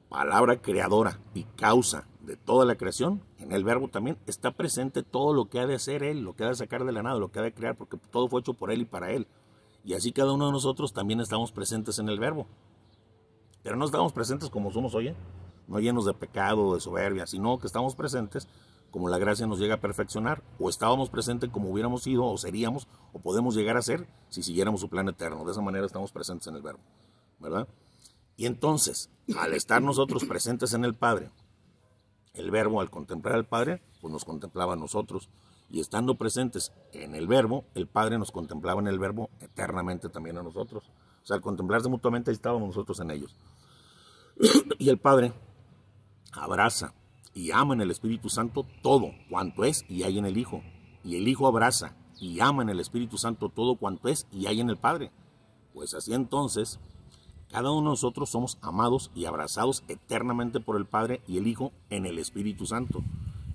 palabra 0.09 0.61
creadora 0.61 1.19
y 1.33 1.43
causa 1.43 2.07
de 2.21 2.35
toda 2.35 2.65
la 2.65 2.75
creación, 2.75 3.21
en 3.39 3.51
el 3.51 3.63
verbo 3.63 3.87
también 3.87 4.17
está 4.27 4.51
presente 4.51 5.03
todo 5.03 5.33
lo 5.33 5.45
que 5.45 5.59
ha 5.59 5.65
de 5.65 5.75
hacer 5.75 6.03
Él, 6.03 6.21
lo 6.21 6.35
que 6.35 6.43
ha 6.43 6.49
de 6.49 6.55
sacar 6.55 6.85
de 6.85 6.91
la 6.91 7.03
nada, 7.03 7.19
lo 7.19 7.31
que 7.31 7.39
ha 7.39 7.43
de 7.43 7.53
crear, 7.53 7.75
porque 7.75 7.97
todo 8.11 8.27
fue 8.27 8.41
hecho 8.41 8.53
por 8.53 8.71
Él 8.71 8.81
y 8.81 8.85
para 8.85 9.11
Él. 9.11 9.27
Y 9.83 9.93
así 9.93 10.11
cada 10.11 10.33
uno 10.33 10.45
de 10.47 10.51
nosotros 10.51 10.93
también 10.93 11.19
estamos 11.19 11.51
presentes 11.51 11.99
en 11.99 12.09
el 12.09 12.19
verbo. 12.19 12.47
Pero 13.63 13.75
no 13.75 13.85
estamos 13.85 14.13
presentes 14.13 14.49
como 14.49 14.71
somos 14.71 14.95
hoy. 14.95 15.09
¿eh? 15.09 15.15
no 15.71 15.79
llenos 15.79 16.05
de 16.05 16.13
pecado, 16.13 16.75
de 16.75 16.81
soberbia, 16.81 17.25
sino 17.25 17.57
que 17.57 17.67
estamos 17.67 17.95
presentes 17.95 18.47
como 18.91 19.07
la 19.07 19.17
gracia 19.17 19.47
nos 19.47 19.57
llega 19.57 19.75
a 19.75 19.79
perfeccionar, 19.79 20.43
o 20.59 20.69
estábamos 20.69 21.09
presentes 21.09 21.49
como 21.49 21.69
hubiéramos 21.69 22.03
sido, 22.03 22.25
o 22.25 22.37
seríamos, 22.37 22.89
o 23.13 23.19
podemos 23.19 23.55
llegar 23.55 23.77
a 23.77 23.81
ser 23.81 24.05
si 24.27 24.43
siguiéramos 24.43 24.81
su 24.81 24.89
plan 24.89 25.07
eterno. 25.07 25.45
De 25.45 25.53
esa 25.53 25.61
manera 25.61 25.85
estamos 25.85 26.11
presentes 26.11 26.47
en 26.47 26.57
el 26.57 26.61
Verbo, 26.61 26.81
¿verdad? 27.39 27.69
Y 28.35 28.47
entonces, 28.47 29.09
al 29.37 29.53
estar 29.53 29.81
nosotros 29.81 30.25
presentes 30.25 30.73
en 30.73 30.83
el 30.83 30.93
Padre, 30.93 31.31
el 32.33 32.51
Verbo, 32.51 32.81
al 32.81 32.89
contemplar 32.89 33.35
al 33.35 33.45
Padre, 33.45 33.81
pues 34.01 34.11
nos 34.11 34.25
contemplaba 34.25 34.73
a 34.73 34.77
nosotros. 34.77 35.29
Y 35.71 35.79
estando 35.79 36.15
presentes 36.15 36.73
en 36.91 37.15
el 37.15 37.27
Verbo, 37.27 37.63
el 37.75 37.87
Padre 37.87 38.19
nos 38.19 38.31
contemplaba 38.31 38.81
en 38.81 38.87
el 38.87 38.99
Verbo 38.99 39.29
eternamente 39.39 40.09
también 40.09 40.37
a 40.37 40.43
nosotros. 40.43 40.83
O 41.23 41.25
sea, 41.25 41.37
al 41.37 41.41
contemplarse 41.41 41.87
mutuamente, 41.87 42.29
ahí 42.29 42.35
estábamos 42.35 42.67
nosotros 42.67 42.99
en 42.99 43.11
ellos. 43.11 43.35
y 44.79 44.89
el 44.89 44.97
Padre 44.97 45.31
abraza 46.33 46.93
y 47.33 47.51
ama 47.51 47.73
en 47.73 47.81
el 47.81 47.91
Espíritu 47.91 48.29
Santo 48.29 48.65
todo 48.81 49.11
cuanto 49.29 49.63
es 49.63 49.85
y 49.87 50.03
hay 50.03 50.17
en 50.17 50.25
el 50.25 50.37
Hijo. 50.37 50.61
Y 51.05 51.15
el 51.15 51.27
Hijo 51.27 51.47
abraza 51.47 51.95
y 52.19 52.41
ama 52.41 52.63
en 52.63 52.69
el 52.69 52.81
Espíritu 52.81 53.17
Santo 53.17 53.47
todo 53.47 53.75
cuanto 53.75 54.09
es 54.09 54.27
y 54.29 54.47
hay 54.47 54.59
en 54.59 54.69
el 54.69 54.77
Padre. 54.77 55.11
Pues 55.73 55.93
así 55.93 56.13
entonces, 56.13 56.81
cada 57.49 57.71
uno 57.71 57.81
de 57.81 57.93
nosotros 57.93 58.29
somos 58.29 58.57
amados 58.61 59.09
y 59.15 59.23
abrazados 59.23 59.85
eternamente 59.87 60.59
por 60.59 60.75
el 60.75 60.85
Padre 60.85 61.21
y 61.29 61.37
el 61.37 61.47
Hijo 61.47 61.71
en 61.89 62.05
el 62.05 62.19
Espíritu 62.19 62.65
Santo. 62.65 63.01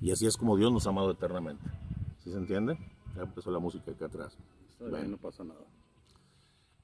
Y 0.01 0.13
así 0.13 0.27
es 0.27 0.39
como 0.39 0.57
Dios 0.57 0.73
nos 0.73 0.87
ha 0.87 0.91
amado 0.91 1.11
eternamente. 1.11 1.63
¿Sí 2.27 2.33
se 2.33 2.39
entiende? 2.39 2.77
Ya 3.15 3.23
empezó 3.23 3.53
la 3.53 3.61
música 3.61 3.93
acá 3.93 4.07
atrás. 4.07 4.37
no 4.81 5.17
pasa 5.17 5.45
nada. 5.45 5.61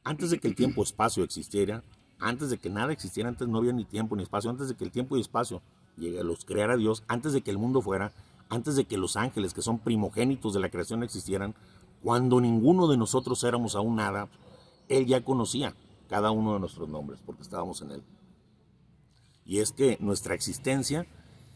Antes 0.04 0.30
de 0.30 0.38
que 0.38 0.46
el 0.46 0.54
tiempo-espacio 0.54 1.24
existiera, 1.24 1.82
antes 2.20 2.50
de 2.50 2.58
que 2.58 2.70
nada 2.70 2.92
existiera, 2.92 3.28
antes 3.28 3.48
no 3.48 3.58
había 3.58 3.72
ni 3.72 3.84
tiempo 3.84 4.14
ni 4.14 4.22
espacio, 4.22 4.50
antes 4.50 4.68
de 4.68 4.76
que 4.76 4.84
el 4.84 4.92
tiempo 4.92 5.16
y 5.16 5.20
espacio 5.20 5.60
los 5.96 6.44
creara 6.44 6.76
Dios, 6.76 7.02
antes 7.08 7.32
de 7.32 7.40
que 7.40 7.50
el 7.50 7.58
mundo 7.58 7.82
fuera, 7.82 8.12
antes 8.50 8.76
de 8.76 8.84
que 8.84 8.96
los 8.96 9.16
ángeles, 9.16 9.52
que 9.52 9.62
son 9.62 9.80
primogénitos 9.80 10.54
de 10.54 10.60
la 10.60 10.70
creación, 10.70 11.02
existieran, 11.02 11.56
cuando 12.04 12.40
ninguno 12.40 12.86
de 12.86 12.96
nosotros 12.96 13.42
éramos 13.42 13.74
aún 13.74 13.96
nada, 13.96 14.28
Él 14.88 15.06
ya 15.06 15.24
conocía 15.24 15.74
cada 16.08 16.30
uno 16.30 16.54
de 16.54 16.60
nuestros 16.60 16.88
nombres, 16.88 17.20
porque 17.26 17.42
estábamos 17.42 17.82
en 17.82 17.90
Él. 17.90 18.02
Y 19.44 19.58
es 19.58 19.72
que 19.72 19.96
nuestra 19.98 20.36
existencia 20.36 21.04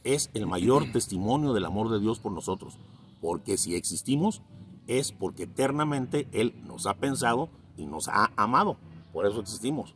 es 0.03 0.29
el 0.35 0.49
mayor 0.49 0.91
testimonio 0.91 1.53
del 1.53 1.67
amor 1.67 1.89
de 1.89 2.01
Dios 2.01 2.19
por 2.19 2.33
nosotros, 2.33 2.79
porque 3.21 3.57
si 3.57 3.75
existimos 3.75 4.43
es 4.87 5.13
porque 5.13 5.45
eternamente 5.45 6.29
Él 6.33 6.55
nos 6.67 6.87
ha 6.87 6.95
pensado 6.95 7.49
y 7.77 7.87
nos 7.87 8.09
ha 8.09 8.33
amado, 8.37 8.77
por 9.13 9.27
eso 9.27 9.41
existimos. 9.41 9.95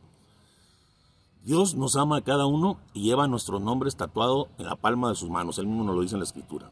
Dios 1.43 1.73
nos 1.73 1.95
ama 1.95 2.17
a 2.17 2.23
cada 2.23 2.45
uno 2.45 2.77
y 2.93 3.03
lleva 3.03 3.27
nuestros 3.27 3.61
nombres 3.61 3.95
tatuados 3.95 4.47
en 4.59 4.67
la 4.67 4.75
palma 4.75 5.09
de 5.09 5.15
sus 5.15 5.29
manos. 5.29 5.57
Él 5.57 5.65
mismo 5.65 5.83
nos 5.83 5.95
lo 5.95 6.01
dice 6.01 6.13
en 6.13 6.19
la 6.19 6.25
escritura. 6.25 6.71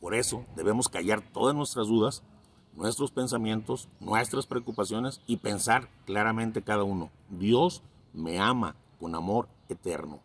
Por 0.00 0.14
eso 0.14 0.44
debemos 0.54 0.88
callar 0.88 1.22
todas 1.32 1.56
nuestras 1.56 1.88
dudas, 1.88 2.22
nuestros 2.74 3.10
pensamientos, 3.10 3.88
nuestras 3.98 4.46
preocupaciones 4.46 5.20
y 5.26 5.38
pensar 5.38 5.88
claramente 6.04 6.62
cada 6.62 6.84
uno. 6.84 7.10
Dios 7.30 7.82
me 8.12 8.38
ama 8.38 8.76
con 9.00 9.16
amor 9.16 9.48
eterno. 9.68 10.20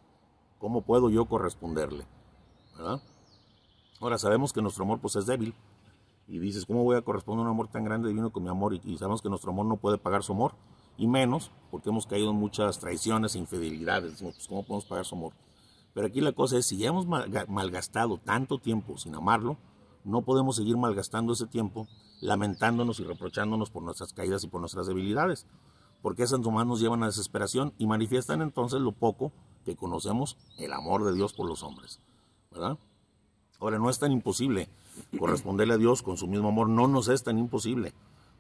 ¿Cómo 0.60 0.82
puedo 0.82 1.10
yo 1.10 1.26
corresponderle? 1.26 2.06
Ahora 4.00 4.18
sabemos 4.18 4.54
que 4.54 4.62
nuestro 4.62 4.84
amor 4.84 5.00
pues 5.00 5.16
es 5.16 5.26
débil. 5.26 5.54
Y 6.28 6.40
dices, 6.40 6.66
¿cómo 6.66 6.84
voy 6.84 6.96
a 6.96 7.02
corresponder 7.02 7.46
a 7.46 7.50
un 7.50 7.56
amor 7.56 7.70
tan 7.70 7.84
grande 7.84 8.08
divino 8.08 8.32
con 8.32 8.44
mi 8.44 8.50
amor? 8.50 8.74
y 8.74 8.98
sabemos 8.98 9.22
que 9.22 9.30
nuestro 9.30 9.52
amor 9.52 9.66
no 9.66 9.78
puede 9.78 9.98
pagar 9.98 10.24
su 10.24 10.34
amor 10.34 10.54
y 11.00 11.08
menos 11.08 11.50
porque 11.72 11.90
hemos 11.90 12.06
caído 12.06 12.30
en 12.32 12.36
muchas 12.36 12.78
traiciones 12.78 13.34
e 13.34 13.40
infidelidades. 13.40 14.12
Decimos, 14.12 14.36
pues, 14.36 14.48
¿cómo 14.48 14.64
podemos 14.64 14.86
pagar 14.86 15.06
su 15.06 15.16
amor? 15.16 15.34
Pero 15.94 16.06
aquí 16.06 16.22
la 16.22 16.34
cosa 16.34 16.58
es, 16.58 16.66
si 16.68 16.78
ya 16.78 16.90
hemos 16.90 17.08
malgastado 17.08 18.18
tanto 18.18 18.60
tiempo 18.60 18.98
sin 18.98 19.16
amarlo, 19.16 19.58
no 20.04 20.22
podemos 20.22 20.58
seguir 20.58 20.78
malgastando 20.78 21.34
ese 21.34 21.48
tiempo 21.48 21.88
lamentándonos 22.22 23.00
y 23.00 23.06
reprochándonos 23.06 23.70
por 23.70 23.82
nuestras 23.82 24.14
caídas 24.14 24.44
y 24.44 24.48
por 24.48 24.60
nuestras 24.60 24.88
debilidades, 24.88 25.46
porque 26.02 26.24
esas 26.24 26.42
nomás 26.42 26.68
nos 26.68 26.82
llevan 26.82 27.02
a 27.04 27.08
desesperación 27.08 27.74
y 27.78 27.88
manifiestan 27.88 28.42
entonces 28.42 28.82
lo 28.82 28.92
poco 28.92 29.32
que 29.66 29.78
conocemos 29.78 30.38
el 30.58 30.74
amor 30.74 31.06
de 31.06 31.14
Dios 31.14 31.34
por 31.34 31.48
los 31.48 31.64
hombres, 31.64 32.02
¿verdad? 32.52 32.78
Ahora, 33.60 33.78
no 33.78 33.90
es 33.90 34.00
tan 34.00 34.12
imposible 34.12 34.70
corresponderle 35.18 35.74
a 35.74 35.78
Dios 35.78 36.02
con 36.02 36.18
su 36.18 36.28
mismo 36.28 36.50
amor, 36.50 36.70
no 36.70 36.88
nos 36.88 37.08
es 37.08 37.24
tan 37.24 37.38
imposible. 37.38 37.94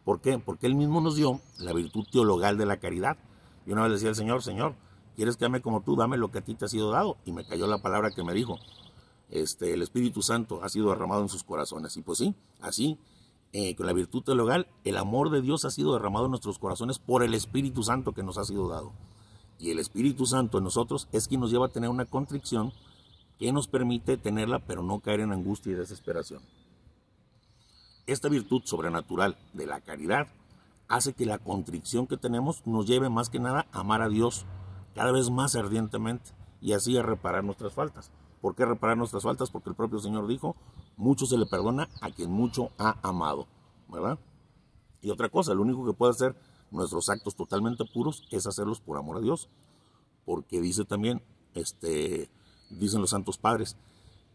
¿Por 0.05 0.21
qué? 0.21 0.39
Porque 0.39 0.67
Él 0.67 0.75
mismo 0.75 1.01
nos 1.01 1.15
dio 1.15 1.41
la 1.59 1.73
virtud 1.73 2.05
teologal 2.11 2.57
de 2.57 2.65
la 2.65 2.77
caridad. 2.77 3.17
Y 3.65 3.71
una 3.71 3.83
vez 3.83 3.93
decía 3.93 4.09
el 4.09 4.15
Señor, 4.15 4.41
Señor, 4.41 4.75
¿quieres 5.15 5.37
que 5.37 5.45
ame 5.45 5.61
como 5.61 5.81
tú? 5.81 5.95
Dame 5.95 6.17
lo 6.17 6.31
que 6.31 6.39
a 6.39 6.41
ti 6.41 6.55
te 6.55 6.65
ha 6.65 6.67
sido 6.69 6.91
dado. 6.91 7.17
Y 7.25 7.31
me 7.31 7.45
cayó 7.45 7.67
la 7.67 7.81
palabra 7.81 8.11
que 8.11 8.23
me 8.23 8.33
dijo, 8.33 8.57
este, 9.29 9.73
el 9.73 9.81
Espíritu 9.81 10.21
Santo 10.21 10.63
ha 10.63 10.69
sido 10.69 10.89
derramado 10.89 11.21
en 11.21 11.29
sus 11.29 11.43
corazones. 11.43 11.95
Y 11.97 12.01
pues 12.01 12.17
sí, 12.17 12.33
así, 12.61 12.97
eh, 13.51 13.75
con 13.75 13.85
la 13.85 13.93
virtud 13.93 14.23
teologal, 14.23 14.67
el 14.83 14.97
amor 14.97 15.29
de 15.31 15.41
Dios 15.41 15.65
ha 15.65 15.71
sido 15.71 15.93
derramado 15.93 16.25
en 16.25 16.31
nuestros 16.31 16.59
corazones 16.59 16.99
por 16.99 17.23
el 17.23 17.33
Espíritu 17.33 17.83
Santo 17.83 18.13
que 18.13 18.23
nos 18.23 18.37
ha 18.37 18.45
sido 18.45 18.67
dado. 18.69 18.93
Y 19.59 19.71
el 19.71 19.79
Espíritu 19.79 20.25
Santo 20.25 20.59
en 20.59 20.63
nosotros 20.63 21.07
es 21.11 21.27
quien 21.27 21.41
nos 21.41 21.51
lleva 21.51 21.65
a 21.65 21.69
tener 21.69 21.89
una 21.89 22.05
contrición 22.05 22.71
que 23.39 23.53
nos 23.53 23.67
permite 23.67 24.17
tenerla, 24.17 24.59
pero 24.59 24.83
no 24.83 24.99
caer 24.99 25.21
en 25.21 25.31
angustia 25.31 25.71
y 25.71 25.75
desesperación. 25.75 26.43
Esta 28.05 28.27
virtud 28.27 28.61
sobrenatural 28.65 29.37
de 29.53 29.65
la 29.65 29.79
caridad 29.79 30.27
hace 30.89 31.13
que 31.13 31.25
la 31.25 31.37
contrición 31.37 32.05
que 32.05 32.17
tenemos 32.17 32.65
nos 32.67 32.85
lleve 32.85 33.09
más 33.09 33.29
que 33.29 33.39
nada 33.39 33.67
a 33.71 33.79
amar 33.79 34.01
a 34.01 34.09
Dios 34.09 34.45
cada 34.93 35.11
vez 35.11 35.29
más 35.29 35.55
ardientemente 35.55 36.31
y 36.59 36.73
así 36.73 36.97
a 36.97 37.03
reparar 37.03 37.43
nuestras 37.43 37.73
faltas. 37.73 38.11
¿Por 38.41 38.55
qué 38.55 38.65
reparar 38.65 38.97
nuestras 38.97 39.23
faltas? 39.23 39.49
Porque 39.51 39.69
el 39.69 39.75
propio 39.75 39.99
Señor 39.99 40.27
dijo, 40.27 40.55
mucho 40.97 41.25
se 41.25 41.37
le 41.37 41.45
perdona 41.45 41.87
a 42.01 42.11
quien 42.11 42.31
mucho 42.31 42.71
ha 42.77 42.97
amado, 43.07 43.47
¿verdad? 43.87 44.19
Y 45.01 45.11
otra 45.11 45.29
cosa, 45.29 45.53
lo 45.53 45.61
único 45.61 45.85
que 45.85 45.93
puede 45.93 46.11
hacer 46.11 46.35
nuestros 46.71 47.09
actos 47.09 47.35
totalmente 47.35 47.85
puros 47.85 48.27
es 48.31 48.47
hacerlos 48.47 48.81
por 48.81 48.97
amor 48.97 49.17
a 49.17 49.21
Dios, 49.21 49.49
porque 50.25 50.59
dice 50.59 50.83
también, 50.83 51.21
este, 51.53 52.29
dicen 52.69 53.01
los 53.01 53.11
santos 53.11 53.37
padres, 53.37 53.75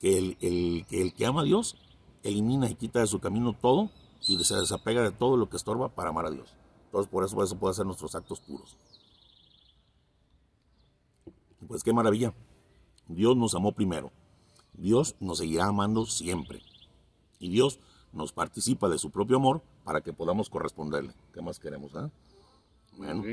que 0.01 0.19
el, 0.19 0.37
el, 0.41 0.87
que 0.87 1.03
el 1.03 1.15
que 1.15 1.27
ama 1.27 1.43
a 1.43 1.45
Dios 1.45 1.77
elimina 2.23 2.69
y 2.69 2.75
quita 2.75 3.01
de 3.01 3.07
su 3.07 3.21
camino 3.21 3.53
todo 3.53 3.91
y 4.27 4.43
se 4.43 4.57
desapega 4.57 5.03
de 5.03 5.13
todo 5.13 5.37
lo 5.37 5.49
que 5.49 5.57
estorba 5.57 5.89
para 5.89 6.11
amar 6.11 6.27
a 6.27 6.31
Dios. 6.31 6.55
Entonces 6.87 7.11
por 7.11 7.25
eso, 7.25 7.43
eso 7.43 7.57
puede 7.59 7.75
ser 7.75 7.87
nuestros 7.87 8.15
actos 8.15 8.41
puros. 8.41 8.77
Pues 11.67 11.83
qué 11.83 11.93
maravilla. 11.93 12.35
Dios 13.09 13.37
nos 13.37 13.55
amó 13.55 13.73
primero. 13.73 14.13
Dios 14.75 15.17
nos 15.21 15.39
seguirá 15.39 15.67
amando 15.67 16.07
siempre. 16.07 16.63
Y 17.39 17.49
Dios 17.51 17.79
nos 18.13 18.33
participa 18.33 18.89
de 18.89 18.99
su 18.99 19.11
propio 19.11 19.37
amor 19.37 19.63
para 19.85 20.01
que 20.01 20.13
podamos 20.13 20.49
corresponderle. 20.49 21.15
¿Qué 21.33 21.43
más 21.43 21.59
queremos? 21.59 21.95
Ah? 21.95 22.11
Bueno, 22.97 23.25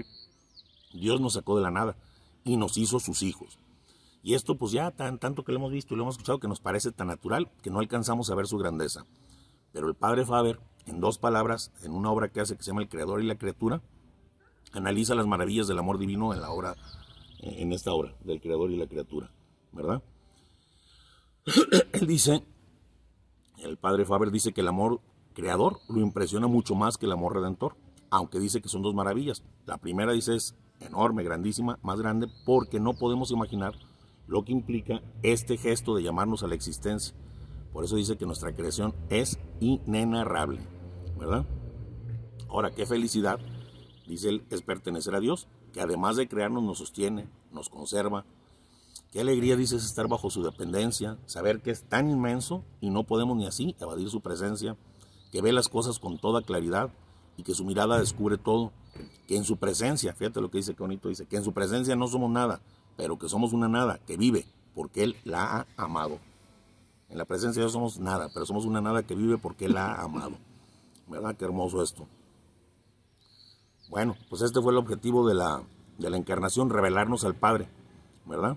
Dios 0.94 1.22
nos 1.22 1.34
sacó 1.34 1.56
de 1.56 1.62
la 1.62 1.72
nada 1.72 1.96
y 2.44 2.58
nos 2.58 2.78
hizo 2.78 3.00
sus 3.00 3.22
hijos. 3.24 3.58
Y 4.24 4.36
esto 4.36 4.56
pues 4.56 4.72
ya 4.72 4.92
tan, 4.92 5.18
tanto 5.18 5.44
que 5.44 5.52
lo 5.52 5.58
hemos 5.58 5.72
visto 5.72 5.94
y 5.94 5.98
lo 5.98 6.04
hemos 6.04 6.16
escuchado 6.16 6.40
que 6.40 6.48
nos 6.48 6.60
parece 6.60 6.92
tan 6.92 7.08
natural 7.08 7.50
que 7.62 7.72
no 7.72 7.80
alcanzamos 7.80 8.30
a 8.30 8.36
ver 8.36 8.48
su 8.48 8.58
grandeza. 8.58 9.06
Pero 9.72 9.88
el 9.88 9.96
padre 9.96 10.26
Faber, 10.26 10.60
en 10.86 11.00
dos 11.00 11.18
palabras, 11.18 11.72
en 11.84 11.92
una 11.92 12.12
obra 12.12 12.30
que 12.30 12.42
hace 12.42 12.56
que 12.56 12.64
se 12.64 12.72
llama 12.72 12.82
El 12.82 12.90
Creador 12.90 13.22
y 13.22 13.26
la 13.26 13.36
Criatura, 13.38 13.82
analiza 14.74 15.16
las 15.16 15.28
maravillas 15.28 15.68
del 15.68 15.80
amor 15.80 15.98
divino 15.98 16.34
en 16.34 16.42
la 16.42 16.52
obra, 16.52 16.76
en 17.40 17.74
esta 17.74 17.92
obra, 17.94 18.16
del 18.24 18.42
Creador 18.42 18.70
y 18.72 18.78
la 18.78 18.88
Criatura, 18.88 19.32
¿verdad? 19.72 20.04
Él 21.94 22.06
dice, 22.08 22.44
el 23.58 23.78
padre 23.78 24.06
Faber 24.06 24.30
dice 24.32 24.54
que 24.54 24.62
el 24.62 24.68
amor 24.68 25.02
creador 25.34 25.80
lo 25.90 26.02
impresiona 26.02 26.48
mucho 26.48 26.76
más 26.76 26.98
que 26.98 27.06
el 27.06 27.12
amor 27.12 27.36
redentor, 27.36 27.76
aunque 28.10 28.40
dice 28.40 28.62
que 28.62 28.70
son 28.70 28.82
dos 28.82 28.94
maravillas. 28.94 29.44
La 29.66 29.78
primera 29.78 30.12
dice 30.12 30.36
es 30.36 30.56
enorme, 30.80 31.24
grandísima, 31.24 31.80
más 31.82 32.00
grande, 32.00 32.28
porque 32.46 32.80
no 32.80 32.94
podemos 32.94 33.32
imaginar 33.32 33.74
lo 34.32 34.46
que 34.46 34.54
implica 34.54 35.02
este 35.24 35.58
gesto 35.58 35.94
de 35.94 36.04
llamarnos 36.04 36.42
a 36.42 36.48
la 36.48 36.56
existencia. 36.56 37.14
Por 37.74 37.84
eso 37.84 37.98
dice 37.98 38.16
que 38.16 38.26
nuestra 38.26 38.56
creación 38.56 38.96
es 39.10 39.38
inenarrable, 39.60 40.62
¿verdad? 41.20 41.46
Ahora, 42.48 42.72
qué 42.72 42.86
felicidad, 42.86 43.40
dice 44.08 44.30
él, 44.30 44.46
es 44.50 44.62
pertenecer 44.62 45.16
a 45.16 45.20
Dios, 45.20 45.50
que 45.74 45.82
además 45.82 46.16
de 46.16 46.30
crearnos 46.30 46.64
nos 46.64 46.78
sostiene, 46.78 47.28
nos 47.52 47.68
conserva. 47.68 48.26
Qué 49.12 49.20
alegría, 49.20 49.58
dice, 49.58 49.76
es 49.76 49.84
estar 49.84 50.08
bajo 50.08 50.30
su 50.30 50.42
dependencia, 50.44 51.18
saber 51.26 51.62
que 51.62 51.72
es 51.72 51.84
tan 51.84 52.10
inmenso 52.10 52.64
y 52.80 52.90
no 52.90 53.04
podemos 53.04 53.36
ni 53.36 53.46
así 53.46 53.76
evadir 53.82 54.10
su 54.10 54.22
presencia, 54.22 54.78
que 55.34 55.42
ve 55.42 55.52
las 55.52 55.68
cosas 55.68 56.00
con 56.00 56.18
toda 56.18 56.42
claridad 56.42 56.90
y 57.36 57.44
que 57.44 57.54
su 57.54 57.66
mirada 57.66 58.00
descubre 58.00 58.38
todo, 58.38 58.72
que 59.28 59.36
en 59.36 59.44
su 59.44 59.58
presencia, 59.58 60.14
fíjate 60.14 60.40
lo 60.40 60.50
que 60.50 60.60
dice, 60.60 60.74
qué 60.74 60.84
bonito 60.84 61.10
dice, 61.10 61.26
que 61.26 61.36
en 61.36 61.44
su 61.44 61.52
presencia 61.52 61.98
no 61.98 62.08
somos 62.08 62.32
nada, 62.32 62.62
pero 63.02 63.18
que 63.18 63.28
somos 63.28 63.52
una 63.52 63.68
nada, 63.68 63.98
que 64.06 64.16
vive, 64.16 64.46
porque 64.76 65.02
Él 65.04 65.16
la 65.24 65.44
ha 65.44 65.66
amado. 65.76 66.20
En 67.10 67.18
la 67.18 67.26
presencia 67.26 67.60
de 67.60 67.64
Dios 67.64 67.72
somos 67.72 67.98
nada, 67.98 68.30
pero 68.32 68.46
somos 68.46 68.64
una 68.64 68.80
nada 68.80 69.02
que 69.02 69.16
vive 69.16 69.40
porque 69.40 69.66
Él 69.66 69.74
la 69.74 69.88
ha 69.88 70.04
amado. 70.04 70.34
¿Verdad? 71.08 71.36
Qué 71.36 71.46
hermoso 71.46 71.82
esto. 71.82 72.08
Bueno, 73.90 74.16
pues 74.30 74.44
este 74.44 74.62
fue 74.62 74.72
el 74.72 74.78
objetivo 74.78 75.28
de 75.28 75.34
la, 75.34 75.64
de 75.98 76.12
la 76.12 76.18
encarnación, 76.18 76.70
revelarnos 76.70 77.26
al 77.26 77.34
Padre, 77.34 77.70
¿verdad? 78.28 78.56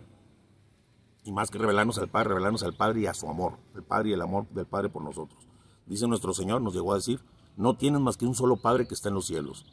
Y 1.24 1.32
más 1.32 1.50
que 1.50 1.56
revelarnos 1.56 1.96
al 1.96 2.08
Padre, 2.08 2.28
revelarnos 2.28 2.64
al 2.64 2.74
Padre 2.74 3.00
y 3.00 3.06
a 3.06 3.14
su 3.14 3.26
amor, 3.30 3.54
el 3.74 3.82
Padre 3.82 4.10
y 4.10 4.12
el 4.12 4.20
amor 4.20 4.46
del 4.50 4.66
Padre 4.66 4.90
por 4.90 5.00
nosotros. 5.00 5.40
Dice 5.86 6.06
nuestro 6.06 6.34
Señor, 6.34 6.60
nos 6.60 6.74
llegó 6.74 6.92
a 6.92 6.96
decir, 6.96 7.18
no 7.56 7.78
tienen 7.78 8.02
más 8.02 8.18
que 8.18 8.26
un 8.26 8.34
solo 8.34 8.56
Padre 8.56 8.86
que 8.86 8.92
está 8.92 9.08
en 9.08 9.14
los 9.14 9.24
cielos. 9.24 9.64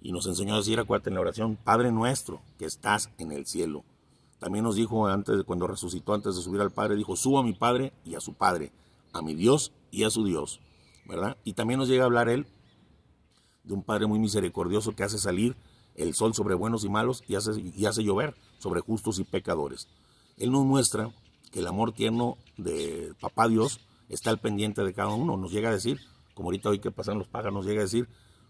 Y 0.00 0.10
nos 0.10 0.26
enseñó 0.26 0.54
a 0.54 0.58
decir, 0.58 0.80
acuérdate 0.80 1.10
en 1.10 1.14
la 1.14 1.20
oración, 1.20 1.54
Padre 1.54 1.92
nuestro 1.92 2.42
que 2.58 2.64
estás 2.64 3.10
en 3.18 3.30
el 3.30 3.46
cielo. 3.46 3.84
También 4.42 4.64
nos 4.64 4.74
dijo 4.74 5.06
antes, 5.06 5.44
cuando 5.44 5.68
resucitó, 5.68 6.14
antes 6.14 6.34
de 6.34 6.42
subir 6.42 6.60
al 6.60 6.72
Padre, 6.72 6.96
dijo, 6.96 7.14
suba 7.14 7.40
a 7.40 7.42
mi 7.44 7.52
Padre 7.52 7.92
y 8.04 8.16
a 8.16 8.20
su 8.20 8.34
Padre, 8.34 8.72
a 9.12 9.22
mi 9.22 9.36
Dios 9.36 9.70
y 9.92 10.02
a 10.02 10.10
su 10.10 10.24
Dios. 10.24 10.58
¿Verdad? 11.06 11.36
Y 11.44 11.52
también 11.52 11.78
nos 11.78 11.88
llega 11.88 12.02
a 12.02 12.06
hablar 12.06 12.28
Él 12.28 12.48
de 13.62 13.72
un 13.72 13.84
Padre 13.84 14.08
muy 14.08 14.18
misericordioso 14.18 14.96
que 14.96 15.04
hace 15.04 15.18
salir 15.18 15.54
el 15.94 16.14
sol 16.14 16.34
sobre 16.34 16.56
buenos 16.56 16.82
y 16.82 16.88
malos 16.88 17.22
y 17.28 17.36
hace, 17.36 17.52
y 17.60 17.86
hace 17.86 18.02
llover 18.02 18.34
sobre 18.58 18.80
justos 18.80 19.20
y 19.20 19.24
pecadores. 19.24 19.86
Él 20.38 20.50
nos 20.50 20.64
muestra 20.64 21.12
que 21.52 21.60
el 21.60 21.68
amor 21.68 21.92
tierno 21.92 22.36
de 22.56 23.14
Papá 23.20 23.46
Dios 23.46 23.78
está 24.08 24.30
al 24.30 24.40
pendiente 24.40 24.82
de 24.82 24.92
cada 24.92 25.10
uno. 25.10 25.36
Nos 25.36 25.52
llega 25.52 25.68
a 25.68 25.72
decir, 25.72 26.00
como 26.34 26.48
ahorita 26.48 26.68
hoy 26.68 26.80
que 26.80 26.90
pasan 26.90 27.16
los 27.16 27.28
pájaros, 27.28 27.54
nos 27.54 27.64
llega 27.64 27.82
a 27.82 27.84
decir, 27.84 28.08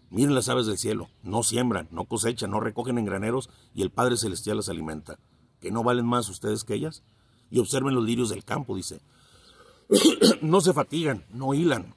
miren 0.09 0.33
las 0.33 0.49
aves 0.49 0.65
del 0.65 0.79
cielo, 0.79 1.09
no 1.21 1.43
siembran, 1.43 1.87
no 1.91 2.05
cosechan, 2.05 2.49
no 2.49 2.59
recogen 2.59 2.97
en 2.97 3.05
graneros 3.05 3.51
y 3.75 3.83
el 3.83 3.91
Padre 3.91 4.17
Celestial 4.17 4.57
las 4.57 4.69
alimenta. 4.69 5.19
¿Que 5.63 5.71
no 5.71 5.81
valen 5.81 6.05
más 6.05 6.27
ustedes 6.27 6.65
que 6.65 6.73
ellas? 6.73 7.03
Y 7.49 7.59
observen 7.59 7.95
los 7.95 8.03
lirios 8.03 8.27
del 8.27 8.43
campo, 8.43 8.75
dice. 8.75 8.99
no 10.41 10.59
se 10.59 10.73
fatigan, 10.73 11.23
no 11.31 11.53
hilan. 11.53 11.95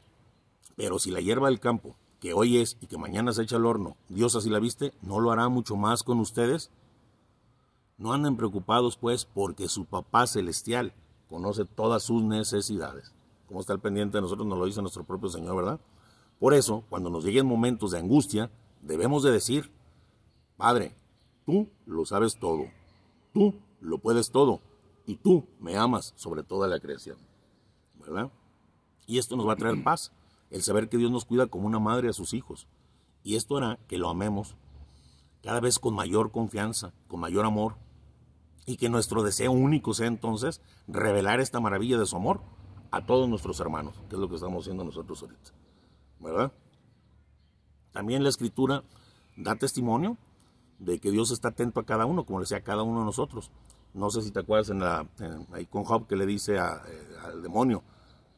Pero 0.76 1.00
si 1.00 1.10
la 1.10 1.20
hierba 1.20 1.48
del 1.48 1.58
campo, 1.58 1.96
que 2.20 2.32
hoy 2.32 2.58
es 2.58 2.76
y 2.80 2.86
que 2.86 2.96
mañana 2.96 3.32
se 3.32 3.42
echa 3.42 3.56
al 3.56 3.66
horno, 3.66 3.96
Dios 4.08 4.36
así 4.36 4.50
la 4.50 4.60
viste, 4.60 4.92
¿no 5.02 5.18
lo 5.18 5.32
hará 5.32 5.48
mucho 5.48 5.74
más 5.74 6.04
con 6.04 6.20
ustedes? 6.20 6.70
No 7.98 8.12
anden 8.12 8.36
preocupados, 8.36 8.96
pues, 8.96 9.24
porque 9.24 9.68
su 9.68 9.84
Papá 9.84 10.28
Celestial 10.28 10.92
conoce 11.28 11.64
todas 11.64 12.04
sus 12.04 12.22
necesidades. 12.22 13.14
Como 13.48 13.58
está 13.58 13.72
al 13.72 13.80
pendiente 13.80 14.18
de 14.18 14.22
nosotros, 14.22 14.46
nos 14.46 14.60
lo 14.60 14.66
dice 14.66 14.80
nuestro 14.80 15.02
propio 15.02 15.28
Señor, 15.28 15.56
¿verdad? 15.56 15.80
Por 16.38 16.54
eso, 16.54 16.84
cuando 16.88 17.10
nos 17.10 17.24
lleguen 17.24 17.46
momentos 17.46 17.90
de 17.90 17.98
angustia, 17.98 18.48
debemos 18.80 19.24
de 19.24 19.32
decir, 19.32 19.72
Padre, 20.56 20.94
tú 21.44 21.68
lo 21.84 22.06
sabes 22.06 22.38
todo, 22.38 22.66
tú 23.36 23.54
lo 23.82 23.98
puedes 23.98 24.30
todo, 24.30 24.62
y 25.04 25.16
tú 25.16 25.46
me 25.60 25.76
amas 25.76 26.14
sobre 26.16 26.42
toda 26.42 26.66
la 26.68 26.80
creación, 26.80 27.18
¿verdad? 28.00 28.32
Y 29.06 29.18
esto 29.18 29.36
nos 29.36 29.46
va 29.46 29.52
a 29.52 29.56
traer 29.56 29.84
paz, 29.84 30.10
el 30.50 30.62
saber 30.62 30.88
que 30.88 30.96
Dios 30.96 31.10
nos 31.10 31.26
cuida 31.26 31.46
como 31.46 31.66
una 31.66 31.78
madre 31.78 32.08
a 32.08 32.14
sus 32.14 32.32
hijos. 32.32 32.66
Y 33.22 33.36
esto 33.36 33.58
hará 33.58 33.78
que 33.88 33.98
lo 33.98 34.08
amemos 34.08 34.56
cada 35.42 35.60
vez 35.60 35.78
con 35.78 35.94
mayor 35.94 36.32
confianza, 36.32 36.94
con 37.08 37.20
mayor 37.20 37.44
amor, 37.44 37.76
y 38.64 38.78
que 38.78 38.88
nuestro 38.88 39.22
deseo 39.22 39.52
único 39.52 39.92
sea 39.92 40.06
entonces 40.06 40.62
revelar 40.88 41.40
esta 41.40 41.60
maravilla 41.60 41.98
de 41.98 42.06
su 42.06 42.16
amor 42.16 42.40
a 42.90 43.04
todos 43.04 43.28
nuestros 43.28 43.60
hermanos, 43.60 44.00
que 44.08 44.14
es 44.14 44.20
lo 44.20 44.30
que 44.30 44.36
estamos 44.36 44.64
haciendo 44.64 44.82
nosotros 44.82 45.20
ahorita. 45.20 45.50
¿Verdad? 46.20 46.52
También 47.92 48.22
la 48.22 48.30
escritura 48.30 48.82
da 49.36 49.56
testimonio 49.56 50.16
de 50.78 50.98
que 50.98 51.10
Dios 51.10 51.30
está 51.30 51.48
atento 51.48 51.80
a 51.80 51.84
cada 51.84 52.06
uno, 52.06 52.24
como 52.24 52.38
le 52.38 52.44
decía 52.44 52.58
a 52.58 52.62
cada 52.62 52.82
uno 52.82 53.00
de 53.00 53.06
nosotros. 53.06 53.50
No 53.94 54.10
sé 54.10 54.22
si 54.22 54.30
te 54.30 54.40
acuerdas 54.40 54.70
en 54.70 54.80
la, 54.80 55.08
ahí 55.52 55.66
con 55.66 55.84
Job 55.84 56.06
que 56.06 56.16
le 56.16 56.26
dice 56.26 56.56
eh, 56.56 56.60
al 57.24 57.42
demonio, 57.42 57.82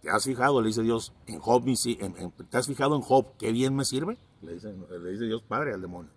¿te 0.00 0.10
has 0.10 0.24
fijado? 0.24 0.60
Le 0.60 0.68
dice 0.68 0.82
Dios, 0.82 1.12
en 1.26 1.40
Job, 1.40 1.64
¿te 1.64 2.56
has 2.56 2.66
fijado 2.66 2.94
en 2.94 3.02
Job? 3.02 3.26
¿Qué 3.38 3.50
bien 3.50 3.74
me 3.74 3.84
sirve? 3.84 4.18
Le 4.42 4.54
dice, 4.54 4.72
le 4.72 5.10
dice 5.10 5.24
Dios 5.24 5.42
Padre 5.42 5.74
al 5.74 5.82
demonio. 5.82 6.12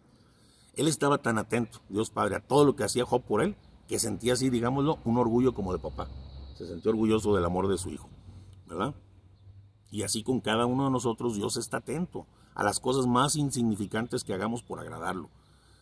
Él 0.76 0.88
estaba 0.88 1.18
tan 1.18 1.38
atento, 1.38 1.80
Dios 1.90 2.12
Padre, 2.12 2.36
a 2.36 2.40
todo 2.40 2.66
lo 2.66 2.76
que 2.76 2.84
hacía 2.84 3.06
Job 3.06 3.24
por 3.24 3.42
él, 3.42 3.56
que 3.88 4.00
sentía 4.00 4.34
así, 4.34 4.50
digámoslo, 4.50 5.00
un 5.06 5.18
orgullo 5.18 5.54
como 5.54 5.74
de 5.74 5.80
papá. 5.80 6.08
Se 6.56 6.68
sintió 6.68 6.92
orgulloso 6.92 7.36
del 7.36 7.44
amor 7.44 7.68
de 7.68 7.78
su 7.78 7.90
hijo, 7.90 8.10
¿verdad? 8.68 8.94
Y 9.90 10.04
así 10.04 10.24
con 10.24 10.40
cada 10.40 10.66
uno 10.66 10.86
de 10.86 10.92
nosotros 10.92 11.36
Dios 11.36 11.58
está 11.58 11.78
atento 11.78 12.26
a 12.54 12.64
las 12.64 12.80
cosas 12.80 13.08
más 13.08 13.36
insignificantes 13.36 14.24
que 14.24 14.34
hagamos 14.34 14.64
por 14.64 14.80
agradarlo. 14.80 15.30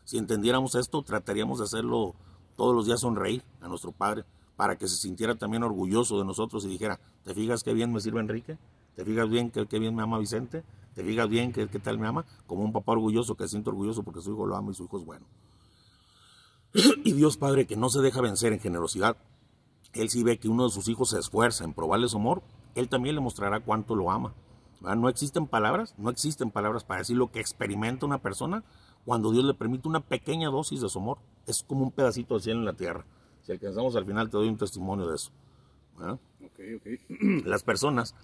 Si 0.09 0.17
entendiéramos 0.17 0.73
esto, 0.73 1.03
trataríamos 1.03 1.59
de 1.59 1.65
hacerlo 1.65 2.15
todos 2.55 2.73
los 2.73 2.87
días 2.87 3.01
sonreír 3.01 3.43
a 3.61 3.67
nuestro 3.67 3.91
Padre 3.91 4.25
para 4.55 4.75
que 4.75 4.87
se 4.87 4.95
sintiera 4.95 5.35
también 5.35 5.61
orgulloso 5.61 6.17
de 6.17 6.25
nosotros 6.25 6.65
y 6.65 6.67
dijera, 6.67 6.99
¿te 7.23 7.35
fijas 7.35 7.61
qué 7.61 7.75
bien 7.75 7.93
me 7.93 7.99
sirve 7.99 8.19
Enrique? 8.19 8.57
¿Te 8.95 9.05
fijas 9.05 9.29
bien 9.29 9.51
qué, 9.51 9.67
qué 9.67 9.77
bien 9.77 9.93
me 9.93 10.01
ama 10.01 10.17
Vicente? 10.17 10.63
¿Te 10.95 11.03
fijas 11.03 11.29
bien 11.29 11.53
qué, 11.53 11.67
qué 11.67 11.77
tal 11.77 11.99
me 11.99 12.07
ama? 12.07 12.25
Como 12.47 12.63
un 12.63 12.73
papá 12.73 12.93
orgulloso 12.93 13.35
que 13.35 13.43
se 13.43 13.49
siente 13.49 13.69
orgulloso 13.69 14.01
porque 14.01 14.21
su 14.21 14.33
hijo 14.33 14.47
lo 14.47 14.55
ama 14.55 14.71
y 14.71 14.73
su 14.73 14.85
hijo 14.85 14.97
es 14.97 15.05
bueno. 15.05 15.27
Y 17.03 17.13
Dios 17.13 17.37
Padre 17.37 17.67
que 17.67 17.77
no 17.77 17.89
se 17.89 18.01
deja 18.01 18.19
vencer 18.19 18.51
en 18.51 18.59
generosidad, 18.59 19.15
Él 19.93 20.09
sí 20.09 20.23
ve 20.23 20.39
que 20.39 20.49
uno 20.49 20.63
de 20.63 20.71
sus 20.71 20.87
hijos 20.87 21.11
se 21.11 21.19
esfuerza 21.19 21.65
en 21.65 21.75
probarle 21.75 22.09
su 22.09 22.17
amor, 22.17 22.41
Él 22.73 22.89
también 22.89 23.13
le 23.13 23.21
mostrará 23.21 23.59
cuánto 23.59 23.93
lo 23.95 24.09
ama. 24.09 24.33
No 24.81 25.07
existen 25.07 25.45
palabras, 25.45 25.93
no 25.99 26.09
existen 26.09 26.49
palabras 26.49 26.83
para 26.83 27.01
decir 27.01 27.15
lo 27.15 27.31
que 27.31 27.41
experimenta 27.41 28.07
una 28.07 28.23
persona 28.23 28.63
cuando 29.05 29.31
Dios 29.31 29.45
le 29.45 29.53
permite 29.53 29.87
una 29.87 30.01
pequeña 30.01 30.49
dosis 30.49 30.81
de 30.81 30.89
su 30.89 30.99
amor. 30.99 31.17
Es 31.47 31.63
como 31.63 31.83
un 31.83 31.91
pedacito 31.91 32.35
de 32.35 32.41
cielo 32.41 32.59
en 32.59 32.65
la 32.65 32.73
tierra. 32.73 33.05
Si 33.43 33.51
alcanzamos 33.51 33.95
al 33.95 34.05
final 34.05 34.29
te 34.29 34.37
doy 34.37 34.47
un 34.47 34.57
testimonio 34.57 35.07
de 35.07 35.15
eso. 35.15 35.31
Las 37.45 37.63
personas 37.63 38.15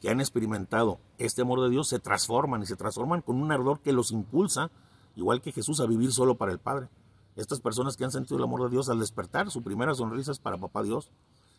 que 0.00 0.10
han 0.10 0.20
experimentado 0.20 0.98
este 1.18 1.42
amor 1.42 1.60
de 1.62 1.70
Dios 1.70 1.88
se 1.88 1.98
transforman 1.98 2.62
y 2.62 2.66
se 2.66 2.76
transforman 2.76 3.22
con 3.22 3.40
un 3.40 3.52
ardor 3.52 3.80
que 3.80 3.92
los 3.92 4.12
impulsa, 4.12 4.70
igual 5.16 5.40
que 5.40 5.52
Jesús, 5.52 5.80
a 5.80 5.86
vivir 5.86 6.12
solo 6.12 6.34
para 6.36 6.52
el 6.52 6.58
Padre. 6.58 6.88
Estas 7.36 7.60
personas 7.60 7.96
que 7.96 8.04
han 8.04 8.12
sentido 8.12 8.36
el 8.36 8.44
amor 8.44 8.64
de 8.64 8.70
Dios 8.70 8.88
al 8.88 8.98
despertar, 8.98 9.50
su 9.50 9.62
primera 9.62 9.94
sonrisa 9.94 10.32
es 10.32 10.38
para 10.38 10.58
Papá 10.58 10.82
Dios. 10.82 11.10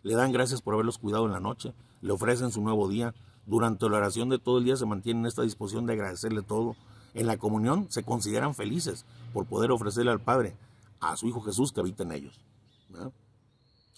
Le 0.03 0.15
dan 0.15 0.31
gracias 0.31 0.61
por 0.61 0.73
haberlos 0.73 0.97
cuidado 0.97 1.25
en 1.25 1.31
la 1.31 1.39
noche, 1.39 1.73
le 2.01 2.11
ofrecen 2.11 2.51
su 2.51 2.61
nuevo 2.61 2.87
día. 2.87 3.15
Durante 3.45 3.89
la 3.89 3.97
oración 3.97 4.29
de 4.29 4.39
todo 4.39 4.59
el 4.59 4.65
día 4.65 4.75
se 4.75 4.85
mantienen 4.85 5.23
en 5.23 5.27
esta 5.27 5.41
disposición 5.41 5.85
de 5.85 5.93
agradecerle 5.93 6.41
todo. 6.41 6.75
En 7.13 7.27
la 7.27 7.37
comunión 7.37 7.87
se 7.89 8.03
consideran 8.03 8.55
felices 8.55 9.05
por 9.33 9.45
poder 9.45 9.71
ofrecerle 9.71 10.11
al 10.11 10.21
Padre, 10.21 10.55
a 10.99 11.15
su 11.17 11.27
Hijo 11.27 11.41
Jesús 11.41 11.71
que 11.71 11.79
habita 11.79 12.03
en 12.03 12.11
ellos. 12.11 12.39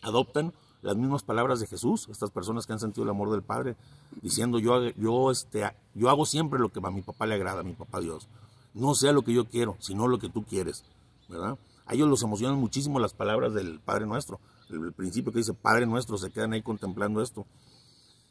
Adoptan 0.01 0.53
las 0.81 0.95
mismas 0.95 1.23
palabras 1.23 1.59
de 1.59 1.67
Jesús, 1.67 2.07
estas 2.09 2.29
personas 2.29 2.67
que 2.67 2.73
han 2.73 2.79
sentido 2.79 3.03
el 3.03 3.09
amor 3.09 3.31
del 3.31 3.41
Padre, 3.41 3.75
diciendo 4.21 4.59
yo, 4.59 4.89
yo, 4.91 5.31
este, 5.31 5.71
yo 5.95 6.09
hago 6.09 6.25
siempre 6.25 6.59
lo 6.59 6.69
que 6.69 6.79
a 6.83 6.91
mi 6.91 7.01
papá 7.01 7.25
le 7.25 7.35
agrada, 7.35 7.61
a 7.61 7.63
mi 7.63 7.73
papá 7.73 7.99
Dios. 7.99 8.27
No 8.73 8.93
sea 8.93 9.11
lo 9.11 9.23
que 9.23 9.33
yo 9.33 9.45
quiero, 9.45 9.77
sino 9.79 10.07
lo 10.07 10.19
que 10.19 10.29
tú 10.29 10.43
quieres. 10.43 10.83
¿verdad? 11.27 11.57
A 11.85 11.93
ellos 11.93 12.09
los 12.09 12.23
emocionan 12.23 12.59
muchísimo 12.59 12.99
las 12.99 13.13
palabras 13.13 13.53
del 13.53 13.79
Padre 13.79 14.05
Nuestro. 14.05 14.39
El, 14.69 14.93
principio 14.93 15.31
que 15.31 15.39
dice 15.39 15.53
Padre 15.53 15.85
Nuestro, 15.85 16.17
se 16.17 16.31
quedan 16.31 16.53
ahí 16.53 16.61
contemplando 16.61 17.21
esto. 17.21 17.45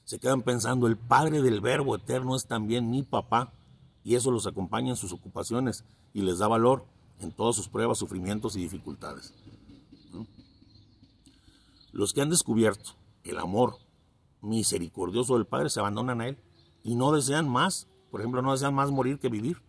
Se 0.04 0.18
quedan 0.18 0.42
pensando, 0.42 0.86
el 0.86 0.96
Padre 0.96 1.40
del 1.40 1.60
Verbo 1.60 1.96
Eterno 1.96 2.36
es 2.36 2.46
también 2.46 2.90
mi 2.90 3.02
papá. 3.02 3.52
Y 4.04 4.14
eso 4.14 4.30
los 4.30 4.46
acompaña 4.46 4.90
en 4.90 4.96
sus 4.96 5.12
ocupaciones 5.12 5.84
y 6.12 6.22
les 6.22 6.38
da 6.38 6.46
valor 6.46 6.84
en 7.20 7.32
todas 7.32 7.56
sus 7.56 7.68
pruebas, 7.68 7.98
sufrimientos 7.98 8.54
y 8.54 8.60
dificultades. 8.60 9.34
Los 11.92 12.12
que 12.12 12.20
han 12.20 12.30
descubierto 12.30 12.92
el 13.24 13.38
amor 13.38 13.78
misericordioso 14.42 15.34
del 15.34 15.46
Padre 15.46 15.70
se 15.70 15.80
abandonan 15.80 16.20
a 16.20 16.28
Él 16.28 16.38
y 16.82 16.94
no 16.94 17.12
desean 17.12 17.48
más. 17.48 17.88
Por 18.10 18.20
ejemplo, 18.20 18.42
no 18.42 18.52
desean 18.52 18.74
más 18.74 18.90
morir 18.90 19.18
que 19.18 19.28
vivir. 19.28 19.62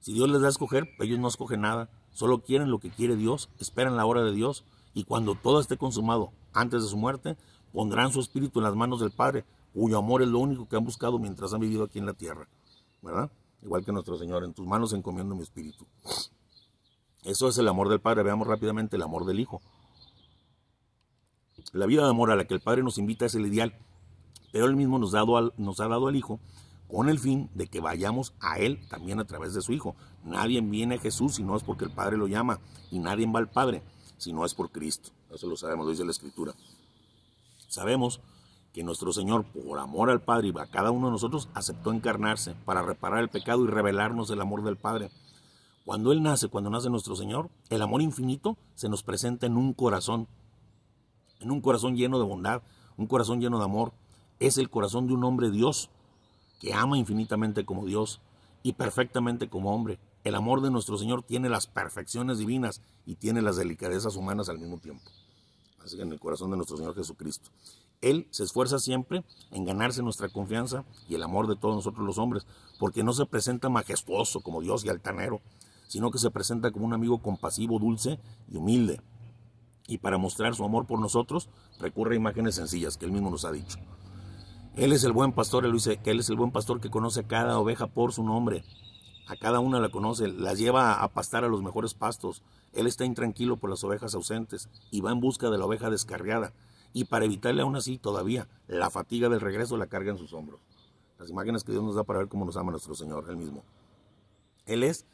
Si 0.00 0.12
Dios 0.12 0.30
les 0.30 0.40
da 0.40 0.46
a 0.46 0.50
escoger, 0.50 0.88
ellos 0.98 1.18
no 1.18 1.28
escogen 1.28 1.60
nada 1.60 1.90
Solo 2.12 2.42
quieren 2.42 2.70
lo 2.70 2.80
que 2.80 2.90
quiere 2.90 3.16
Dios, 3.16 3.48
esperan 3.58 3.96
la 3.96 4.06
hora 4.06 4.22
de 4.22 4.32
Dios 4.32 4.64
y 4.94 5.04
cuando 5.04 5.34
todo 5.34 5.60
esté 5.60 5.76
consumado 5.76 6.32
antes 6.52 6.82
de 6.82 6.88
su 6.88 6.96
muerte, 6.96 7.36
pondrán 7.72 8.12
su 8.12 8.20
espíritu 8.20 8.58
en 8.58 8.64
las 8.64 8.74
manos 8.74 9.00
del 9.00 9.12
Padre, 9.12 9.44
cuyo 9.72 9.98
amor 9.98 10.22
es 10.22 10.28
lo 10.28 10.40
único 10.40 10.68
que 10.68 10.76
han 10.76 10.84
buscado 10.84 11.18
mientras 11.18 11.54
han 11.54 11.60
vivido 11.60 11.84
aquí 11.84 11.98
en 11.98 12.06
la 12.06 12.14
tierra. 12.14 12.48
¿Verdad? 13.02 13.30
Igual 13.62 13.84
que 13.84 13.92
nuestro 13.92 14.16
Señor, 14.16 14.44
en 14.44 14.54
tus 14.54 14.66
manos 14.66 14.92
encomiendo 14.92 15.34
mi 15.34 15.42
espíritu. 15.42 15.86
Eso 17.24 17.48
es 17.48 17.58
el 17.58 17.68
amor 17.68 17.88
del 17.88 18.00
Padre. 18.00 18.22
Veamos 18.22 18.46
rápidamente 18.46 18.96
el 18.96 19.02
amor 19.02 19.26
del 19.26 19.40
Hijo. 19.40 19.60
La 21.72 21.86
vida 21.86 22.02
de 22.02 22.10
amor 22.10 22.30
a 22.30 22.36
la 22.36 22.46
que 22.46 22.54
el 22.54 22.60
Padre 22.60 22.82
nos 22.82 22.98
invita 22.98 23.26
es 23.26 23.34
el 23.34 23.46
ideal, 23.46 23.76
pero 24.50 24.66
Él 24.66 24.76
mismo 24.76 24.98
nos, 24.98 25.12
dado 25.12 25.52
nos 25.58 25.78
ha 25.80 25.88
dado 25.88 26.08
al 26.08 26.16
Hijo 26.16 26.40
con 26.88 27.08
el 27.08 27.18
fin 27.18 27.50
de 27.54 27.68
que 27.68 27.80
vayamos 27.80 28.34
a 28.40 28.58
Él 28.58 28.80
también 28.88 29.20
a 29.20 29.26
través 29.26 29.54
de 29.54 29.60
su 29.60 29.72
Hijo. 29.72 29.94
Nadie 30.24 30.60
viene 30.62 30.96
a 30.96 30.98
Jesús 30.98 31.36
si 31.36 31.44
no 31.44 31.56
es 31.56 31.62
porque 31.62 31.84
el 31.84 31.92
Padre 31.92 32.16
lo 32.16 32.26
llama, 32.26 32.60
y 32.90 32.98
nadie 32.98 33.30
va 33.30 33.38
al 33.38 33.50
Padre 33.50 33.82
si 34.16 34.32
no 34.32 34.44
es 34.44 34.54
por 34.54 34.70
Cristo. 34.70 35.10
Eso 35.30 35.46
lo 35.46 35.56
sabemos, 35.56 35.86
lo 35.86 35.92
dice 35.92 36.04
la 36.04 36.10
Escritura. 36.10 36.54
Sabemos 37.68 38.20
que 38.72 38.84
nuestro 38.84 39.12
Señor, 39.12 39.44
por 39.44 39.78
amor 39.78 40.10
al 40.10 40.20
Padre 40.20 40.48
y 40.48 40.58
a 40.58 40.66
cada 40.66 40.90
uno 40.90 41.06
de 41.06 41.12
nosotros, 41.12 41.48
aceptó 41.54 41.92
encarnarse 41.92 42.54
para 42.64 42.82
reparar 42.82 43.20
el 43.20 43.28
pecado 43.28 43.64
y 43.64 43.68
revelarnos 43.68 44.30
el 44.30 44.40
amor 44.40 44.62
del 44.62 44.76
Padre. 44.76 45.10
Cuando 45.84 46.12
Él 46.12 46.22
nace, 46.22 46.48
cuando 46.48 46.70
nace 46.70 46.88
nuestro 46.88 47.16
Señor, 47.16 47.50
el 47.68 47.82
amor 47.82 48.00
infinito 48.02 48.56
se 48.74 48.88
nos 48.88 49.02
presenta 49.02 49.46
en 49.46 49.56
un 49.56 49.72
corazón, 49.72 50.28
en 51.40 51.50
un 51.50 51.60
corazón 51.60 51.96
lleno 51.96 52.18
de 52.18 52.24
bondad, 52.24 52.62
un 52.96 53.06
corazón 53.06 53.40
lleno 53.40 53.58
de 53.58 53.64
amor. 53.64 53.92
Es 54.38 54.56
el 54.56 54.70
corazón 54.70 55.06
de 55.06 55.14
un 55.14 55.24
hombre 55.24 55.50
Dios, 55.50 55.90
que 56.60 56.74
ama 56.74 56.96
infinitamente 56.96 57.64
como 57.64 57.86
Dios 57.86 58.20
y 58.62 58.74
perfectamente 58.74 59.48
como 59.48 59.74
hombre. 59.74 59.98
El 60.22 60.34
amor 60.34 60.60
de 60.60 60.70
nuestro 60.70 60.98
Señor 60.98 61.22
tiene 61.22 61.48
las 61.48 61.66
perfecciones 61.66 62.38
divinas 62.38 62.82
y 63.06 63.16
tiene 63.16 63.42
las 63.42 63.56
delicadezas 63.56 64.16
humanas 64.16 64.48
al 64.48 64.58
mismo 64.58 64.78
tiempo. 64.78 65.10
así 65.82 65.96
que 65.96 66.02
en 66.02 66.12
el 66.12 66.20
corazón 66.20 66.50
de 66.50 66.58
nuestro 66.58 66.76
Señor 66.76 66.94
Jesucristo. 66.94 67.50
Él 68.00 68.26
se 68.30 68.44
esfuerza 68.44 68.78
siempre 68.78 69.24
en 69.50 69.64
ganarse 69.64 70.02
nuestra 70.02 70.28
confianza 70.28 70.84
y 71.08 71.14
el 71.14 71.22
amor 71.22 71.46
de 71.46 71.56
todos 71.56 71.74
nosotros 71.74 72.06
los 72.06 72.18
hombres, 72.18 72.46
porque 72.78 73.04
no 73.04 73.12
se 73.12 73.26
presenta 73.26 73.68
majestuoso 73.68 74.40
como 74.40 74.62
Dios 74.62 74.84
y 74.84 74.88
altanero, 74.88 75.40
sino 75.88 76.10
que 76.10 76.18
se 76.18 76.30
presenta 76.30 76.70
como 76.70 76.86
un 76.86 76.94
amigo 76.94 77.20
compasivo, 77.20 77.78
dulce 77.78 78.18
y 78.48 78.56
humilde. 78.56 79.00
Y 79.86 79.98
para 79.98 80.18
mostrar 80.18 80.54
su 80.54 80.64
amor 80.64 80.86
por 80.86 80.98
nosotros, 80.98 81.48
recurre 81.78 82.14
a 82.14 82.18
imágenes 82.18 82.54
sencillas 82.54 82.96
que 82.96 83.04
él 83.04 83.12
mismo 83.12 83.30
nos 83.30 83.44
ha 83.44 83.52
dicho. 83.52 83.78
Él 84.76 84.92
es 84.92 85.04
el 85.04 85.12
buen 85.12 85.32
pastor, 85.32 85.66
él 85.66 85.72
dice 85.72 85.98
que 85.98 86.12
él 86.12 86.20
es 86.20 86.30
el 86.30 86.36
buen 86.36 86.52
pastor 86.52 86.80
que 86.80 86.90
conoce 86.90 87.20
a 87.20 87.26
cada 87.26 87.58
oveja 87.58 87.88
por 87.88 88.12
su 88.12 88.22
nombre. 88.22 88.64
A 89.26 89.36
cada 89.36 89.60
una 89.60 89.78
la 89.78 89.90
conoce, 89.90 90.28
las 90.28 90.58
lleva 90.58 91.02
a 91.02 91.08
pastar 91.08 91.44
a 91.44 91.48
los 91.48 91.62
mejores 91.62 91.94
pastos. 91.94 92.42
Él 92.72 92.86
está 92.86 93.04
intranquilo 93.04 93.56
por 93.56 93.68
las 93.68 93.84
ovejas 93.84 94.14
ausentes 94.14 94.68
y 94.90 95.00
va 95.00 95.12
en 95.12 95.20
busca 95.20 95.50
de 95.50 95.58
la 95.58 95.66
oveja 95.66 95.90
descarriada. 95.90 96.52
Y 96.92 97.04
para 97.04 97.24
evitarle 97.24 97.62
aún 97.62 97.76
así 97.76 97.98
todavía 97.98 98.48
la 98.66 98.90
fatiga 98.90 99.28
del 99.28 99.40
regreso 99.40 99.76
la 99.76 99.86
carga 99.86 100.10
en 100.10 100.18
sus 100.18 100.32
hombros. 100.32 100.60
Las 101.18 101.30
imágenes 101.30 101.64
que 101.64 101.72
Dios 101.72 101.84
nos 101.84 101.94
da 101.94 102.04
para 102.04 102.20
ver 102.20 102.28
cómo 102.28 102.44
nos 102.44 102.56
ama 102.56 102.70
nuestro 102.70 102.94
Señor, 102.94 103.26
Él 103.28 103.36
mismo. 103.36 103.62
Él 104.66 104.82
es 104.82 105.04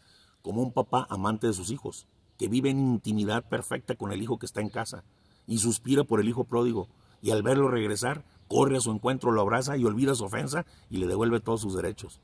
como 0.42 0.62
un 0.62 0.72
papá 0.72 1.06
amante 1.10 1.46
de 1.46 1.52
sus 1.52 1.70
hijos, 1.70 2.06
que 2.38 2.48
vive 2.48 2.70
en 2.70 2.78
intimidad 2.78 3.44
perfecta 3.44 3.96
con 3.96 4.12
el 4.12 4.22
hijo 4.22 4.38
que 4.38 4.46
está 4.46 4.60
en 4.60 4.68
casa 4.68 5.02
y 5.46 5.58
suspira 5.58 6.04
por 6.04 6.20
el 6.20 6.28
hijo 6.28 6.44
pródigo. 6.44 6.88
Y 7.22 7.30
al 7.30 7.42
verlo 7.42 7.68
regresar, 7.68 8.24
corre 8.46 8.76
a 8.76 8.80
su 8.80 8.90
encuentro, 8.92 9.32
lo 9.32 9.40
abraza 9.40 9.76
y 9.76 9.84
olvida 9.84 10.14
su 10.14 10.24
ofensa 10.24 10.66
y 10.90 10.98
le 10.98 11.06
devuelve 11.06 11.40
todos 11.40 11.62
sus 11.62 11.74
derechos. 11.74 12.20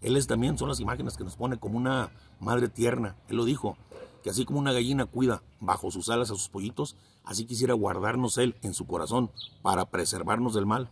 Él 0.00 0.16
es 0.16 0.26
también, 0.26 0.56
son 0.56 0.68
las 0.68 0.80
imágenes 0.80 1.16
que 1.16 1.24
nos 1.24 1.36
pone 1.36 1.58
como 1.58 1.76
una 1.76 2.10
madre 2.38 2.68
tierna. 2.68 3.16
Él 3.28 3.36
lo 3.36 3.44
dijo, 3.44 3.76
que 4.22 4.30
así 4.30 4.44
como 4.44 4.58
una 4.58 4.72
gallina 4.72 5.06
cuida 5.06 5.42
bajo 5.60 5.90
sus 5.90 6.08
alas 6.08 6.30
a 6.30 6.34
sus 6.34 6.48
pollitos, 6.48 6.96
así 7.24 7.44
quisiera 7.46 7.74
guardarnos 7.74 8.38
Él 8.38 8.56
en 8.62 8.74
su 8.74 8.86
corazón 8.86 9.30
para 9.62 9.86
preservarnos 9.86 10.54
del 10.54 10.66
mal. 10.66 10.90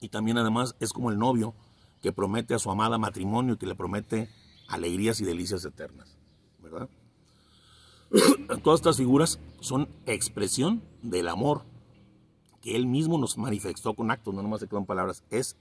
Y 0.00 0.08
también 0.08 0.38
además 0.38 0.76
es 0.80 0.92
como 0.92 1.10
el 1.10 1.18
novio 1.18 1.54
que 2.02 2.12
promete 2.12 2.54
a 2.54 2.58
su 2.58 2.70
amada 2.70 2.98
matrimonio 2.98 3.54
y 3.54 3.56
que 3.56 3.66
le 3.66 3.74
promete 3.74 4.28
alegrías 4.68 5.20
y 5.20 5.24
delicias 5.24 5.64
eternas. 5.64 6.16
¿Verdad? 6.62 6.88
Todas 8.62 8.80
estas 8.80 8.96
figuras 8.96 9.38
son 9.60 9.88
expresión 10.06 10.82
del 11.02 11.28
amor 11.28 11.64
que 12.60 12.76
Él 12.76 12.86
mismo 12.86 13.18
nos 13.18 13.38
manifestó 13.38 13.94
con 13.94 14.10
actos, 14.10 14.34
no 14.34 14.42
nomás 14.42 14.60
se 14.60 14.68
quedan 14.68 14.86
palabras, 14.86 15.22
es 15.30 15.56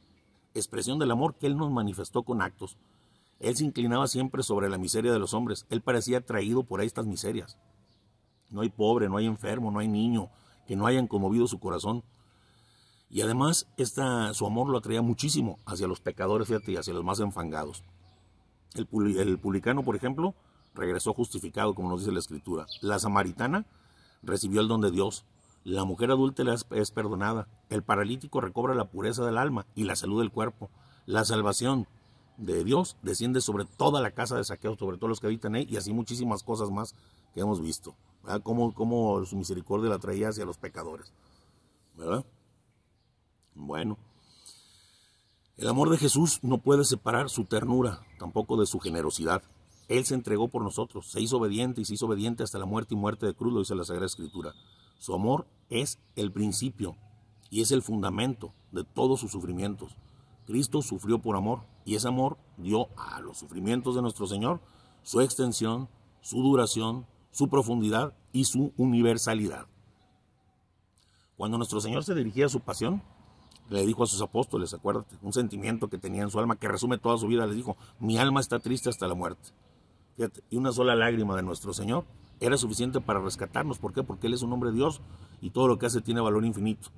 expresión 0.53 0.99
del 0.99 1.11
amor 1.11 1.35
que 1.35 1.47
Él 1.47 1.57
nos 1.57 1.71
manifestó 1.71 2.23
con 2.23 2.41
actos. 2.41 2.77
Él 3.39 3.56
se 3.56 3.65
inclinaba 3.65 4.08
siempre 4.08 4.43
sobre 4.43 4.69
la 4.69 4.78
miseria 4.78 5.12
de 5.12 5.19
los 5.19 5.34
hombres. 5.34 5.65
Él 5.69 5.82
parecía 5.82 6.19
atraído 6.19 6.63
por 6.63 6.82
estas 6.82 7.06
miserias. 7.06 7.58
No 8.50 8.62
hay 8.62 8.69
pobre, 8.69 9.10
no 9.10 9.17
hay 9.17 9.26
enfermo, 9.26 9.71
no 9.71 9.80
hay 9.80 9.88
niño 9.88 10.30
que 10.67 10.76
no 10.76 10.88
hayan 10.88 11.08
conmovido 11.08 11.48
su 11.48 11.60
corazón. 11.60 12.04
Y 13.10 13.21
además, 13.21 13.67
esta, 13.78 14.34
su 14.34 14.45
amor 14.45 14.69
lo 14.69 14.78
atraía 14.78 15.02
muchísimo 15.02 15.60
hacia 15.65 15.88
los 15.88 16.00
pecadores, 16.00 16.48
fíjate, 16.48 16.71
y 16.71 16.78
hacia 16.78 16.93
los 16.93 17.04
más 17.04 17.19
enfangados. 17.19 17.84
El, 18.74 18.88
el 19.17 19.39
publicano, 19.39 19.84
por 19.84 19.95
ejemplo, 19.95 20.34
regresó 20.74 21.13
justificado, 21.13 21.76
como 21.76 21.89
nos 21.89 22.02
dice 22.02 22.12
la 22.12 22.19
Escritura. 22.19 22.65
La 22.82 23.00
samaritana 23.00 23.65
recibió 24.24 24.62
el 24.62 24.67
don 24.67 24.82
de 24.82 24.91
Dios. 24.91 25.26
La 25.63 25.84
mujer 25.84 26.12
adulta 26.12 26.43
es 26.71 26.91
perdonada. 26.91 27.48
El 27.69 27.84
paralítico 27.84 28.41
recobra 28.41 28.76
la 28.76 28.89
pureza 28.89 29.26
del 29.26 29.38
alma 29.38 29.65
y 29.76 29.84
la 29.84 29.95
salud 29.95 30.19
del 30.19 30.32
cuerpo. 30.32 30.69
La 31.06 31.26
salvación 31.26 31.88
de 32.38 32.63
Dios 32.63 32.98
desciende 33.02 33.41
sobre 33.41 33.65
toda 33.65 34.02
la 34.02 34.12
casa 34.12 34.36
de 34.36 34.43
saqueo, 34.43 34.76
sobre 34.78 34.98
todos 34.98 35.10
los 35.10 35.19
que 35.19 35.28
habitan 35.28 35.56
ahí, 35.56 35.67
y 35.69 35.78
así 35.78 35.93
muchísimas 35.93 36.43
cosas 36.43 36.69
más 36.69 36.95
que 37.34 37.41
hemos 37.41 37.62
visto. 37.62 37.95
¿verdad? 38.24 38.41
Cómo, 38.43 39.26
su 39.26 39.38
misericordia 39.38 39.89
la 39.89 40.00
traía 40.00 40.30
hacia 40.30 40.45
los 40.45 40.58
pecadores. 40.58 41.12
¿Verdad? 41.98 42.26
Bueno. 43.54 43.98
El 45.58 45.69
amor 45.69 45.89
de 45.89 45.98
Jesús 45.98 46.39
no 46.41 46.58
puede 46.58 46.84
separar 46.84 47.30
su 47.30 47.45
ternura, 47.45 48.02
tampoco 48.19 48.58
de 48.58 48.65
su 48.65 48.80
generosidad. 48.80 49.41
Él 49.88 50.04
se 50.04 50.15
entregó 50.15 50.50
por 50.50 50.62
nosotros, 50.62 51.10
se 51.12 51.21
hizo 51.21 51.38
obediente 51.38 51.80
y 51.80 51.86
se 51.86 51.93
hizo 51.93 52.08
obediente 52.08 52.43
hasta 52.43 52.60
la 52.60 52.65
muerte 52.65 52.93
y 52.93 52.98
muerte 52.98 53.26
de 53.26 53.34
cruz, 53.34 53.54
lo 53.54 53.60
dice 53.60 53.76
la 53.76 53.86
Sagrada 53.86 54.08
Escritura. 54.08 54.54
Su 54.98 55.13
amor 55.13 55.48
es 55.69 56.00
el 56.15 56.32
principio 56.32 56.98
y 57.50 57.62
es 57.62 57.71
el 57.71 57.84
fundamento 57.84 58.54
de 58.71 58.84
todos 58.84 59.21
sus 59.21 59.32
sufrimientos. 59.32 59.95
Cristo 60.45 60.82
sufrió 60.82 61.19
por 61.19 61.38
amor 61.38 61.62
y 61.86 61.95
ese 61.95 62.08
amor 62.08 62.38
dio 62.58 62.89
a 62.98 63.21
los 63.21 63.38
sufrimientos 63.38 63.95
de 63.95 64.02
nuestro 64.02 64.28
Señor 64.28 64.60
su 65.04 65.21
extensión, 65.21 65.88
su 66.21 66.41
duración, 66.41 67.06
su 67.32 67.48
profundidad 67.48 68.13
y 68.34 68.45
su 68.45 68.74
universalidad. 68.76 69.67
Cuando 71.38 71.58
nuestro 71.58 71.80
Señor 71.80 72.04
se 72.04 72.15
dirigía 72.15 72.48
a 72.48 72.50
su 72.50 72.62
pasión, 72.62 73.04
le 73.69 73.86
dijo 73.86 74.04
a 74.04 74.08
sus 74.08 74.21
apóstoles, 74.21 74.74
acuérdate, 74.74 75.17
un 75.21 75.34
sentimiento 75.34 75.89
que 75.89 75.98
tenía 75.98 76.24
en 76.24 76.30
su 76.30 76.39
alma 76.39 76.56
que 76.56 76.67
resume 76.67 76.98
toda 76.98 77.17
su 77.17 77.28
vida, 77.28 77.45
les 77.45 77.56
dijo, 77.56 77.78
mi 78.00 78.17
alma 78.17 78.39
está 78.39 78.60
triste 78.60 78.89
hasta 78.89 79.08
la 79.08 79.15
muerte. 79.15 79.50
Fíjate, 80.15 80.43
y 80.50 80.58
una 80.58 80.71
sola 80.71 80.95
lágrima 80.95 81.36
de 81.36 81.43
nuestro 81.43 81.74
Señor 81.74 82.06
era 82.39 82.58
suficiente 82.58 83.02
para 83.02 83.19
rescatarnos. 83.19 83.80
¿Por 83.80 83.93
qué? 83.93 84.04
Porque 84.04 84.28
Él 84.28 84.34
es 84.34 84.41
un 84.41 84.54
hombre 84.54 84.71
Dios 84.71 85.02
y 85.41 85.50
todo 85.50 85.67
lo 85.67 85.78
que 85.78 85.88
hace 85.88 86.02
tiene 86.02 86.21
valor 86.21 86.45
infinito. 86.45 86.89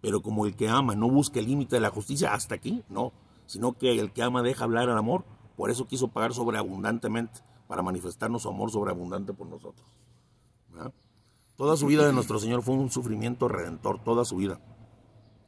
Pero 0.00 0.22
como 0.22 0.46
el 0.46 0.56
que 0.56 0.68
ama 0.68 0.94
no 0.94 1.08
busca 1.08 1.40
el 1.40 1.46
límite 1.46 1.76
de 1.76 1.80
la 1.80 1.90
justicia 1.90 2.32
hasta 2.32 2.54
aquí, 2.54 2.82
no, 2.88 3.12
sino 3.46 3.72
que 3.72 3.98
el 3.98 4.12
que 4.12 4.22
ama 4.22 4.42
deja 4.42 4.64
hablar 4.64 4.88
al 4.88 4.98
amor, 4.98 5.24
por 5.56 5.70
eso 5.70 5.86
quiso 5.86 6.08
pagar 6.08 6.34
sobreabundantemente, 6.34 7.40
para 7.68 7.82
manifestarnos 7.82 8.42
su 8.42 8.48
amor 8.48 8.70
sobreabundante 8.70 9.32
por 9.32 9.46
nosotros. 9.46 9.86
Toda 11.56 11.76
su 11.76 11.86
vida 11.86 12.06
de 12.06 12.12
nuestro 12.12 12.38
Señor 12.38 12.62
fue 12.62 12.74
un 12.74 12.90
sufrimiento 12.90 13.48
redentor, 13.48 14.02
toda 14.02 14.24
su 14.24 14.36
vida. 14.36 14.60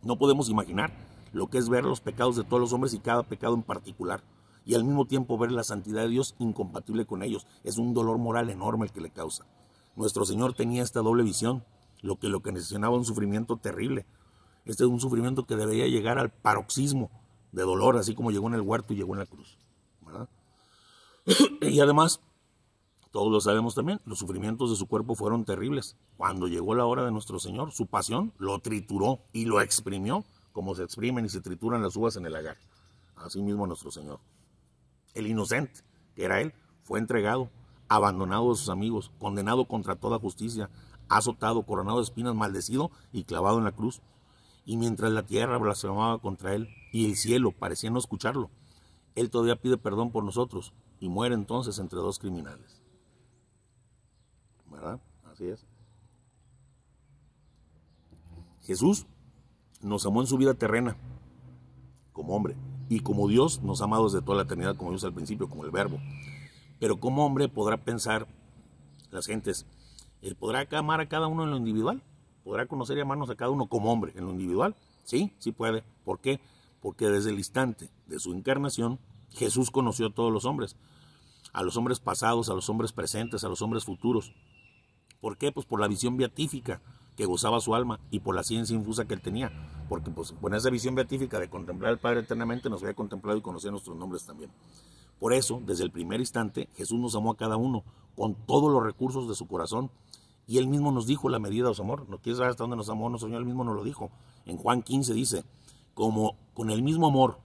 No 0.02 0.18
podemos 0.18 0.48
imaginar 0.48 0.92
lo 1.32 1.48
que 1.48 1.59
es 1.59 1.68
ver 1.68 1.85
los 1.85 2.00
pecados 2.00 2.37
de 2.37 2.44
todos 2.44 2.61
los 2.61 2.72
hombres 2.72 2.94
y 2.94 3.00
cada 3.00 3.24
pecado 3.24 3.54
en 3.54 3.62
particular, 3.62 4.22
y 4.64 4.74
al 4.74 4.85
mismo 4.85 5.06
tiempo 5.06 5.37
ver 5.37 5.52
la 5.52 5.64
santidad 5.64 6.02
de 6.02 6.09
Dios 6.09 6.35
incompatible 6.38 7.06
con 7.06 7.22
ellos. 7.22 7.46
Es 7.64 7.76
un 7.76 7.92
dolor 7.92 8.18
moral 8.18 8.50
enorme 8.50 8.87
el 8.87 8.92
que 8.92 9.00
le 9.00 9.11
causa. 9.11 9.46
Nuestro 9.96 10.24
Señor 10.24 10.54
tenía 10.54 10.82
esta 10.82 11.00
doble 11.00 11.24
visión, 11.24 11.64
lo 12.02 12.16
que 12.16 12.28
lo 12.28 12.40
que 12.40 12.52
necesitaba 12.52 12.96
un 12.96 13.04
sufrimiento 13.04 13.56
terrible, 13.56 14.06
este 14.64 14.82
es 14.82 14.90
un 14.90 15.00
sufrimiento 15.00 15.46
que 15.46 15.54
debería 15.54 15.87
llegar 15.87 16.18
al 16.18 16.30
paroxismo 16.30 17.11
de 17.56 17.62
dolor, 17.62 17.96
así 17.96 18.14
como 18.14 18.30
llegó 18.30 18.48
en 18.48 18.54
el 18.54 18.60
huerto 18.60 18.92
y 18.92 18.96
llegó 18.96 19.14
en 19.14 19.20
la 19.20 19.26
cruz. 19.26 19.56
y 21.62 21.80
además, 21.80 22.20
todos 23.10 23.32
lo 23.32 23.40
sabemos 23.40 23.74
también, 23.74 23.98
los 24.04 24.18
sufrimientos 24.18 24.68
de 24.68 24.76
su 24.76 24.86
cuerpo 24.86 25.14
fueron 25.14 25.46
terribles. 25.46 25.96
Cuando 26.18 26.48
llegó 26.48 26.74
la 26.74 26.84
hora 26.84 27.02
de 27.06 27.10
nuestro 27.10 27.40
Señor, 27.40 27.72
su 27.72 27.86
pasión 27.86 28.34
lo 28.36 28.58
trituró 28.58 29.20
y 29.32 29.46
lo 29.46 29.62
exprimió 29.62 30.22
como 30.52 30.74
se 30.74 30.82
exprimen 30.82 31.24
y 31.24 31.30
se 31.30 31.40
trituran 31.40 31.82
las 31.82 31.96
uvas 31.96 32.16
en 32.16 32.26
el 32.26 32.34
lagar. 32.34 32.58
Así 33.16 33.40
mismo 33.40 33.66
nuestro 33.66 33.90
Señor. 33.90 34.20
El 35.14 35.26
inocente, 35.26 35.80
que 36.14 36.24
era 36.24 36.42
Él, 36.42 36.52
fue 36.82 36.98
entregado, 36.98 37.48
abandonado 37.88 38.50
de 38.50 38.56
sus 38.56 38.68
amigos, 38.68 39.10
condenado 39.18 39.64
contra 39.64 39.96
toda 39.96 40.18
justicia, 40.18 40.68
azotado, 41.08 41.62
coronado 41.62 41.96
de 41.96 42.04
espinas, 42.04 42.34
maldecido 42.34 42.90
y 43.12 43.24
clavado 43.24 43.56
en 43.56 43.64
la 43.64 43.72
cruz 43.72 44.02
y 44.66 44.76
mientras 44.76 45.12
la 45.12 45.22
tierra 45.22 45.56
blasfemaba 45.56 46.18
contra 46.18 46.54
él 46.54 46.68
y 46.96 47.04
el 47.04 47.16
cielo 47.16 47.52
parecía 47.52 47.90
no 47.90 47.98
escucharlo, 47.98 48.48
él 49.16 49.28
todavía 49.28 49.61
pide 49.61 49.76
perdón 49.76 50.11
por 50.11 50.24
nosotros 50.24 50.72
y 50.98 51.11
muere 51.11 51.35
entonces 51.35 51.78
entre 51.78 51.98
dos 51.98 52.18
criminales. 52.18 52.80
¿Verdad? 54.70 54.98
Así 55.30 55.46
es. 55.46 55.66
Jesús 58.62 59.04
nos 59.82 60.06
amó 60.06 60.22
en 60.22 60.26
su 60.26 60.38
vida 60.38 60.54
terrena 60.54 60.96
como 62.14 62.35
hombre 62.35 62.56
y 62.88 63.00
como 63.00 63.28
Dios 63.28 63.61
nos 63.61 63.82
ha 63.82 63.85
amado 63.85 64.04
desde 64.04 64.22
toda 64.22 64.38
la 64.38 64.44
eternidad, 64.44 64.74
como 64.74 64.92
Dios 64.92 65.04
al 65.04 65.12
principio, 65.12 65.50
como 65.50 65.66
el 65.66 65.70
verbo. 65.70 65.98
Pero 66.80 66.98
como 66.98 67.26
hombre 67.26 67.50
podrá 67.50 67.76
pensar 67.76 68.26
las 69.11 69.26
gentes, 69.26 69.66
¿él 70.22 70.35
podrá 70.35 70.66
amar 70.78 71.02
a 71.02 71.09
cada 71.11 71.26
uno 71.26 71.44
en 71.44 71.50
lo 71.50 71.59
individual? 71.59 72.02
¿Podrá 72.42 72.64
conocer 72.64 72.96
y 72.96 73.02
amarnos 73.02 73.28
a 73.28 73.37
cada 73.37 73.50
uno 73.50 73.66
como 73.66 73.92
hombre 73.92 74.14
en 74.16 74.24
lo 74.24 74.30
individual? 74.30 74.74
Sí, 75.04 75.35
sí 75.38 75.52
puede. 75.52 75.85
¿Por 76.02 76.20
qué? 76.20 76.40
Porque 76.87 77.09
desde 77.09 77.31
el 77.31 77.38
instante 77.38 77.90
de 78.07 78.20
su 78.20 78.33
encarnación, 78.33 79.01
Jesús 79.31 79.72
conoció 79.72 80.07
a 80.07 80.14
todos 80.14 80.33
los 80.33 80.44
hombres, 80.44 80.77
a 81.53 81.64
los 81.64 81.77
hombres 81.77 81.99
pasados, 81.99 82.49
a 82.49 82.55
los 82.55 82.70
hombres 82.70 82.92
presentes, 82.92 83.42
a 83.42 83.49
los 83.49 83.61
hombres 83.61 83.85
futuros. 83.85 84.33
¿Por 85.20 85.37
qué? 85.37 85.51
Pues 85.51 85.66
por 85.66 85.81
la 85.81 85.88
visión 85.88 86.16
beatífica 86.16 86.81
que 87.16 87.27
gozaba 87.27 87.59
su 87.59 87.75
alma 87.75 87.99
y 88.12 88.20
por 88.20 88.37
la 88.37 88.44
ciencia 88.44 88.77
infusa 88.77 89.05
que 89.05 89.14
él 89.14 89.20
tenía. 89.20 89.51
Porque 89.88 90.12
pues, 90.12 90.31
con 90.40 90.55
esa 90.55 90.70
visión 90.70 90.94
beatífica 90.94 91.40
de 91.40 91.51
contemplar 91.51 91.90
al 91.90 91.99
Padre 91.99 92.20
eternamente 92.20 92.70
nos 92.70 92.83
había 92.85 92.94
contemplado 92.94 93.37
y 93.37 93.42
conocía 93.42 93.72
nuestros 93.72 93.96
nombres 93.96 94.25
también. 94.25 94.53
Por 95.18 95.33
eso, 95.33 95.61
desde 95.66 95.83
el 95.83 95.90
primer 95.90 96.20
instante, 96.20 96.68
Jesús 96.77 97.01
nos 97.01 97.16
amó 97.16 97.33
a 97.33 97.37
cada 97.37 97.57
uno 97.57 97.83
con 98.14 98.37
todos 98.46 98.72
los 98.72 98.81
recursos 98.81 99.29
de 99.29 99.35
su 99.35 99.49
corazón 99.49 99.90
y 100.46 100.59
él 100.59 100.68
mismo 100.68 100.92
nos 100.92 101.09
dijo 101.09 101.29
la 101.31 101.40
medida 101.40 101.68
de 101.68 101.75
su 101.75 101.83
amor. 101.83 102.09
¿No 102.09 102.18
quieres 102.18 102.37
saber 102.37 102.53
hasta 102.53 102.62
dónde 102.62 102.77
nos 102.77 102.88
amó 102.90 103.09
nuestro 103.09 103.27
Señor? 103.27 103.40
Él 103.40 103.46
mismo 103.46 103.64
nos 103.64 103.75
lo 103.75 103.83
dijo. 103.83 104.12
En 104.44 104.57
Juan 104.57 104.83
15 104.83 105.14
dice, 105.14 105.44
como 105.96 106.37
con 106.52 106.70
el 106.70 106.82
mismo 106.82 107.06
amor 107.06 107.38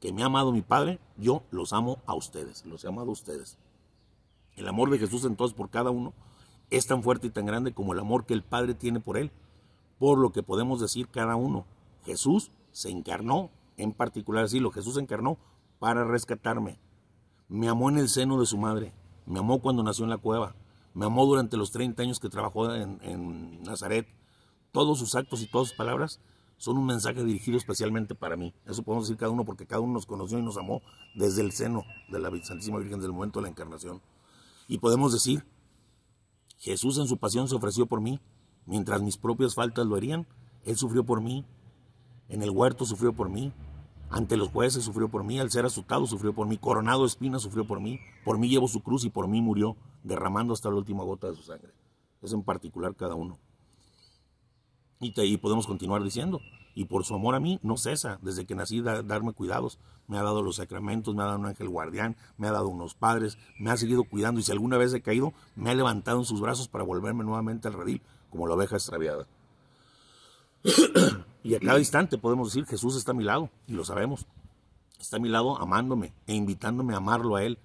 que 0.00 0.10
me 0.10 0.22
ha 0.22 0.26
amado 0.26 0.52
mi 0.52 0.62
Padre, 0.62 0.98
yo 1.18 1.42
los 1.50 1.74
amo 1.74 1.98
a 2.06 2.14
ustedes, 2.14 2.64
los 2.64 2.82
he 2.82 2.88
amado 2.88 3.10
a 3.10 3.12
ustedes. 3.12 3.58
El 4.56 4.68
amor 4.68 4.88
de 4.88 4.98
Jesús 4.98 5.26
entonces 5.26 5.54
por 5.54 5.68
cada 5.68 5.90
uno 5.90 6.14
es 6.70 6.86
tan 6.86 7.02
fuerte 7.02 7.26
y 7.26 7.30
tan 7.30 7.44
grande 7.44 7.74
como 7.74 7.92
el 7.92 7.98
amor 7.98 8.24
que 8.24 8.32
el 8.32 8.42
Padre 8.42 8.72
tiene 8.72 9.00
por 9.00 9.18
él. 9.18 9.30
Por 9.98 10.18
lo 10.18 10.32
que 10.32 10.42
podemos 10.42 10.80
decir 10.80 11.08
cada 11.08 11.36
uno, 11.36 11.66
Jesús 12.06 12.50
se 12.72 12.88
encarnó, 12.88 13.50
en 13.76 13.92
particular 13.92 14.46
lo 14.50 14.70
Jesús 14.70 14.94
se 14.94 15.00
encarnó 15.00 15.36
para 15.78 16.04
rescatarme. 16.04 16.78
Me 17.48 17.68
amó 17.68 17.90
en 17.90 17.98
el 17.98 18.08
seno 18.08 18.40
de 18.40 18.46
su 18.46 18.56
madre, 18.56 18.94
me 19.26 19.40
amó 19.40 19.60
cuando 19.60 19.82
nació 19.82 20.04
en 20.04 20.10
la 20.10 20.16
cueva, 20.16 20.54
me 20.94 21.04
amó 21.04 21.26
durante 21.26 21.58
los 21.58 21.70
30 21.70 22.02
años 22.02 22.18
que 22.18 22.30
trabajó 22.30 22.74
en 22.74 23.62
Nazaret. 23.62 24.08
Todos 24.72 24.98
sus 24.98 25.14
actos 25.16 25.42
y 25.42 25.50
todas 25.50 25.68
sus 25.68 25.76
palabras 25.76 26.18
son 26.56 26.78
un 26.78 26.86
mensaje 26.86 27.24
dirigido 27.24 27.58
especialmente 27.58 28.14
para 28.14 28.36
mí. 28.36 28.54
Eso 28.66 28.82
podemos 28.82 29.06
decir 29.06 29.18
cada 29.18 29.32
uno 29.32 29.44
porque 29.44 29.66
cada 29.66 29.80
uno 29.80 29.94
nos 29.94 30.06
conoció 30.06 30.38
y 30.38 30.42
nos 30.42 30.56
amó 30.56 30.82
desde 31.14 31.42
el 31.42 31.52
seno 31.52 31.84
de 32.08 32.18
la 32.18 32.30
Santísima 32.42 32.78
Virgen 32.78 33.00
del 33.00 33.12
momento 33.12 33.40
de 33.40 33.44
la 33.44 33.50
encarnación. 33.50 34.00
Y 34.68 34.78
podemos 34.78 35.12
decir, 35.12 35.44
Jesús 36.58 36.98
en 36.98 37.06
su 37.06 37.18
pasión 37.18 37.48
se 37.48 37.54
ofreció 37.54 37.86
por 37.86 38.00
mí, 38.00 38.20
mientras 38.66 39.02
mis 39.02 39.16
propias 39.16 39.54
faltas 39.54 39.86
lo 39.86 39.96
herían, 39.96 40.26
Él 40.64 40.76
sufrió 40.76 41.04
por 41.04 41.20
mí, 41.20 41.44
en 42.28 42.42
el 42.42 42.50
huerto 42.50 42.86
sufrió 42.86 43.12
por 43.12 43.28
mí, 43.28 43.52
ante 44.10 44.36
los 44.36 44.48
jueces 44.48 44.84
sufrió 44.84 45.08
por 45.08 45.24
mí, 45.24 45.38
al 45.40 45.50
ser 45.50 45.66
azotado 45.66 46.06
sufrió 46.06 46.32
por 46.32 46.46
mí, 46.46 46.56
coronado 46.56 47.02
de 47.02 47.08
espinas 47.08 47.42
sufrió 47.42 47.66
por 47.66 47.80
mí, 47.80 48.00
por 48.24 48.38
mí 48.38 48.48
llevó 48.48 48.68
su 48.68 48.80
cruz 48.80 49.04
y 49.04 49.10
por 49.10 49.28
mí 49.28 49.42
murió, 49.42 49.76
derramando 50.02 50.54
hasta 50.54 50.70
la 50.70 50.76
última 50.76 51.04
gota 51.04 51.28
de 51.28 51.36
su 51.36 51.42
sangre. 51.42 51.72
Es 52.22 52.32
en 52.32 52.42
particular 52.42 52.94
cada 52.94 53.14
uno. 53.14 53.38
Y, 55.04 55.36
podemos 55.36 55.66
continuar 55.66 56.02
diciendo, 56.02 56.40
y 56.74 56.86
por 56.86 57.04
su 57.04 57.14
amor 57.14 57.34
a 57.34 57.40
mí 57.40 57.60
no 57.62 57.76
cesa, 57.76 58.18
desde 58.22 58.46
que 58.46 58.54
nací 58.54 58.80
da, 58.80 59.02
darme 59.02 59.34
cuidados, 59.34 59.78
me 60.08 60.16
ha 60.16 60.22
dado 60.22 60.42
los 60.42 60.56
sacramentos, 60.56 61.14
me 61.14 61.22
ha 61.22 61.26
dado 61.26 61.38
un 61.38 61.46
ángel 61.46 61.68
guardián, 61.68 62.16
me 62.38 62.48
ha 62.48 62.52
dado 62.52 62.68
unos 62.68 62.94
padres, 62.94 63.36
me 63.58 63.70
ha 63.70 63.76
seguido 63.76 64.04
cuidando. 64.04 64.40
Y 64.40 64.44
si 64.44 64.52
alguna 64.52 64.78
vez 64.78 64.94
he 64.94 65.02
caído, 65.02 65.34
me 65.56 65.70
ha 65.70 65.74
levantado 65.74 66.18
en 66.18 66.24
sus 66.24 66.40
brazos 66.40 66.68
para 66.68 66.84
volverme 66.84 67.22
nuevamente 67.22 67.68
al 67.68 67.74
redil, 67.74 68.00
como 68.30 68.46
la 68.46 68.54
oveja 68.54 68.76
extraviada. 68.76 69.26
y 71.44 71.54
a 71.54 71.60
cada 71.60 71.78
instante 71.78 72.16
podemos 72.16 72.48
decir, 72.48 72.64
Jesús 72.64 72.96
está 72.96 73.10
a 73.10 73.14
mi 73.14 73.24
lado, 73.24 73.50
y 73.66 73.74
lo 73.74 73.84
sabemos, 73.84 74.26
está 74.98 75.18
a 75.18 75.20
mi 75.20 75.28
lado 75.28 75.60
amándome 75.60 76.14
e 76.26 76.34
invitándome 76.34 76.94
a 76.94 76.96
amarlo 76.96 77.36
a 77.36 77.44
Él. 77.44 77.58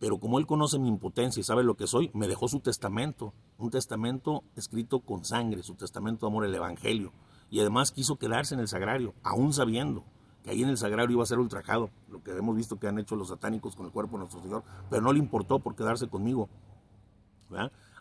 Pero 0.00 0.18
como 0.18 0.38
Él 0.38 0.46
conoce 0.46 0.78
mi 0.78 0.88
impotencia 0.88 1.40
y 1.40 1.44
sabe 1.44 1.62
lo 1.62 1.76
que 1.76 1.86
soy, 1.86 2.10
me 2.14 2.26
dejó 2.26 2.48
su 2.48 2.60
testamento, 2.60 3.34
un 3.58 3.70
testamento 3.70 4.42
escrito 4.56 5.00
con 5.00 5.26
sangre, 5.26 5.62
su 5.62 5.74
testamento 5.74 6.26
de 6.26 6.32
amor, 6.32 6.46
el 6.46 6.54
Evangelio. 6.54 7.12
Y 7.50 7.60
además 7.60 7.92
quiso 7.92 8.16
quedarse 8.16 8.54
en 8.54 8.60
el 8.60 8.68
sagrario, 8.68 9.14
aún 9.22 9.52
sabiendo 9.52 10.04
que 10.42 10.50
ahí 10.50 10.62
en 10.62 10.70
el 10.70 10.78
sagrario 10.78 11.14
iba 11.14 11.22
a 11.22 11.26
ser 11.26 11.38
ultrajado, 11.38 11.90
lo 12.08 12.22
que 12.22 12.30
hemos 12.30 12.56
visto 12.56 12.78
que 12.78 12.88
han 12.88 12.98
hecho 12.98 13.14
los 13.14 13.28
satánicos 13.28 13.76
con 13.76 13.84
el 13.84 13.92
cuerpo 13.92 14.16
de 14.16 14.20
nuestro 14.20 14.40
Señor, 14.40 14.64
pero 14.88 15.02
no 15.02 15.12
le 15.12 15.18
importó 15.18 15.58
por 15.58 15.76
quedarse 15.76 16.08
conmigo. 16.08 16.48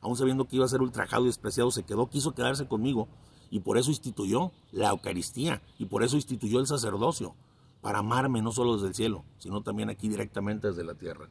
Aún 0.02 0.16
sabiendo 0.16 0.48
que 0.48 0.56
iba 0.56 0.64
a 0.64 0.70
ser 0.70 0.82
ultrajado 0.82 1.24
y 1.24 1.28
despreciado, 1.28 1.70
se 1.70 1.84
quedó, 1.84 2.10
quiso 2.10 2.34
quedarse 2.34 2.66
conmigo 2.66 3.10
y 3.50 3.60
por 3.60 3.78
eso 3.78 3.90
instituyó 3.90 4.54
la 4.72 4.90
Eucaristía 4.90 5.62
y 5.78 5.88
por 5.88 6.04
eso 6.04 6.16
instituyó 6.16 6.62
el 6.62 6.68
sacerdocio, 6.68 7.36
para 7.82 8.00
amarme 8.00 8.42
no 8.42 8.52
solo 8.52 8.76
desde 8.76 8.88
el 8.88 8.96
cielo, 8.96 9.26
sino 9.38 9.62
también 9.62 9.90
aquí 9.90 10.08
directamente 10.08 10.68
desde 10.68 10.84
la 10.84 10.96
tierra. 10.96 11.30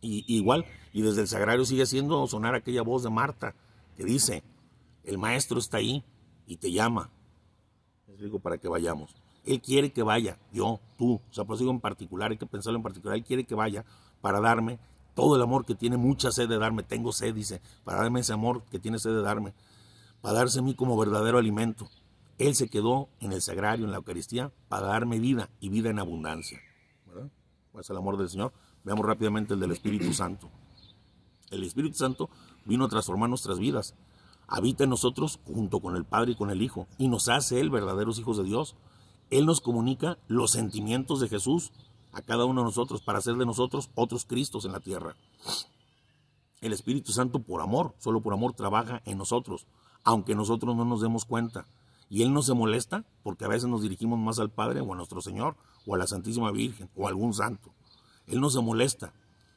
Y, 0.00 0.24
igual, 0.28 0.64
y 0.92 1.02
desde 1.02 1.22
el 1.22 1.28
sagrario 1.28 1.64
sigue 1.64 1.82
haciendo 1.82 2.26
sonar 2.26 2.54
aquella 2.54 2.82
voz 2.82 3.02
de 3.02 3.10
Marta 3.10 3.54
que 3.96 4.04
dice, 4.04 4.42
el 5.04 5.18
maestro 5.18 5.58
está 5.58 5.78
ahí 5.78 6.04
y 6.46 6.56
te 6.56 6.70
llama. 6.70 7.10
Les 8.06 8.20
digo 8.20 8.38
para 8.38 8.58
que 8.58 8.68
vayamos. 8.68 9.14
Él 9.44 9.60
quiere 9.60 9.92
que 9.92 10.02
vaya, 10.02 10.38
yo, 10.52 10.80
tú, 10.98 11.14
o 11.14 11.32
sea, 11.32 11.44
pues 11.44 11.60
digo 11.60 11.70
en 11.70 11.80
particular, 11.80 12.30
hay 12.30 12.36
que 12.36 12.46
pensarlo 12.46 12.78
en 12.78 12.82
particular, 12.82 13.16
Él 13.16 13.24
quiere 13.24 13.44
que 13.44 13.54
vaya 13.54 13.84
para 14.20 14.40
darme 14.40 14.78
todo 15.14 15.36
el 15.36 15.42
amor 15.42 15.64
que 15.64 15.74
tiene 15.74 15.96
mucha 15.96 16.30
sed 16.32 16.48
de 16.48 16.58
darme, 16.58 16.82
tengo 16.82 17.12
sed, 17.12 17.34
dice, 17.34 17.62
para 17.84 18.02
darme 18.02 18.20
ese 18.20 18.32
amor 18.32 18.64
que 18.70 18.78
tiene 18.78 18.98
sed 18.98 19.10
de 19.10 19.22
darme, 19.22 19.54
para 20.20 20.38
darse 20.38 20.58
a 20.58 20.62
mí 20.62 20.74
como 20.74 20.98
verdadero 20.98 21.38
alimento. 21.38 21.88
Él 22.38 22.54
se 22.54 22.68
quedó 22.68 23.08
en 23.20 23.32
el 23.32 23.40
sagrario, 23.40 23.86
en 23.86 23.92
la 23.92 23.96
Eucaristía, 23.96 24.52
para 24.68 24.88
darme 24.88 25.18
vida 25.18 25.48
y 25.58 25.70
vida 25.70 25.90
en 25.90 26.00
abundancia. 26.00 26.60
¿verdad? 27.06 27.30
Pues 27.72 27.88
el 27.88 27.96
amor 27.96 28.18
del 28.18 28.28
Señor. 28.28 28.52
Veamos 28.86 29.04
rápidamente 29.04 29.54
el 29.54 29.58
del 29.58 29.72
Espíritu 29.72 30.12
Santo. 30.12 30.48
El 31.50 31.64
Espíritu 31.64 31.96
Santo 31.96 32.30
vino 32.66 32.84
a 32.84 32.88
transformar 32.88 33.28
nuestras 33.28 33.58
vidas. 33.58 33.96
Habita 34.46 34.84
en 34.84 34.90
nosotros 34.90 35.40
junto 35.44 35.80
con 35.80 35.96
el 35.96 36.04
Padre 36.04 36.32
y 36.32 36.34
con 36.36 36.50
el 36.50 36.62
Hijo 36.62 36.86
y 36.96 37.08
nos 37.08 37.28
hace 37.28 37.58
Él 37.58 37.68
verdaderos 37.68 38.20
hijos 38.20 38.36
de 38.36 38.44
Dios. 38.44 38.76
Él 39.30 39.44
nos 39.44 39.60
comunica 39.60 40.18
los 40.28 40.52
sentimientos 40.52 41.18
de 41.18 41.28
Jesús 41.28 41.72
a 42.12 42.22
cada 42.22 42.44
uno 42.44 42.60
de 42.60 42.66
nosotros 42.66 43.02
para 43.02 43.18
hacer 43.18 43.34
de 43.34 43.44
nosotros 43.44 43.90
otros 43.96 44.24
Cristos 44.24 44.64
en 44.64 44.70
la 44.70 44.78
tierra. 44.78 45.16
El 46.60 46.72
Espíritu 46.72 47.10
Santo 47.10 47.40
por 47.40 47.62
amor, 47.62 47.96
solo 47.98 48.20
por 48.20 48.34
amor 48.34 48.52
trabaja 48.52 49.02
en 49.04 49.18
nosotros, 49.18 49.66
aunque 50.04 50.36
nosotros 50.36 50.76
no 50.76 50.84
nos 50.84 51.00
demos 51.00 51.24
cuenta. 51.24 51.66
Y 52.08 52.22
Él 52.22 52.32
no 52.32 52.40
se 52.40 52.54
molesta 52.54 53.04
porque 53.24 53.46
a 53.46 53.48
veces 53.48 53.68
nos 53.68 53.82
dirigimos 53.82 54.20
más 54.20 54.38
al 54.38 54.50
Padre 54.50 54.80
o 54.80 54.92
a 54.92 54.96
nuestro 54.96 55.20
Señor 55.20 55.56
o 55.86 55.96
a 55.96 55.98
la 55.98 56.06
Santísima 56.06 56.52
Virgen 56.52 56.88
o 56.94 57.06
a 57.06 57.08
algún 57.08 57.34
santo. 57.34 57.72
Él 58.26 58.40
no 58.40 58.50
se 58.50 58.60
molesta 58.60 59.12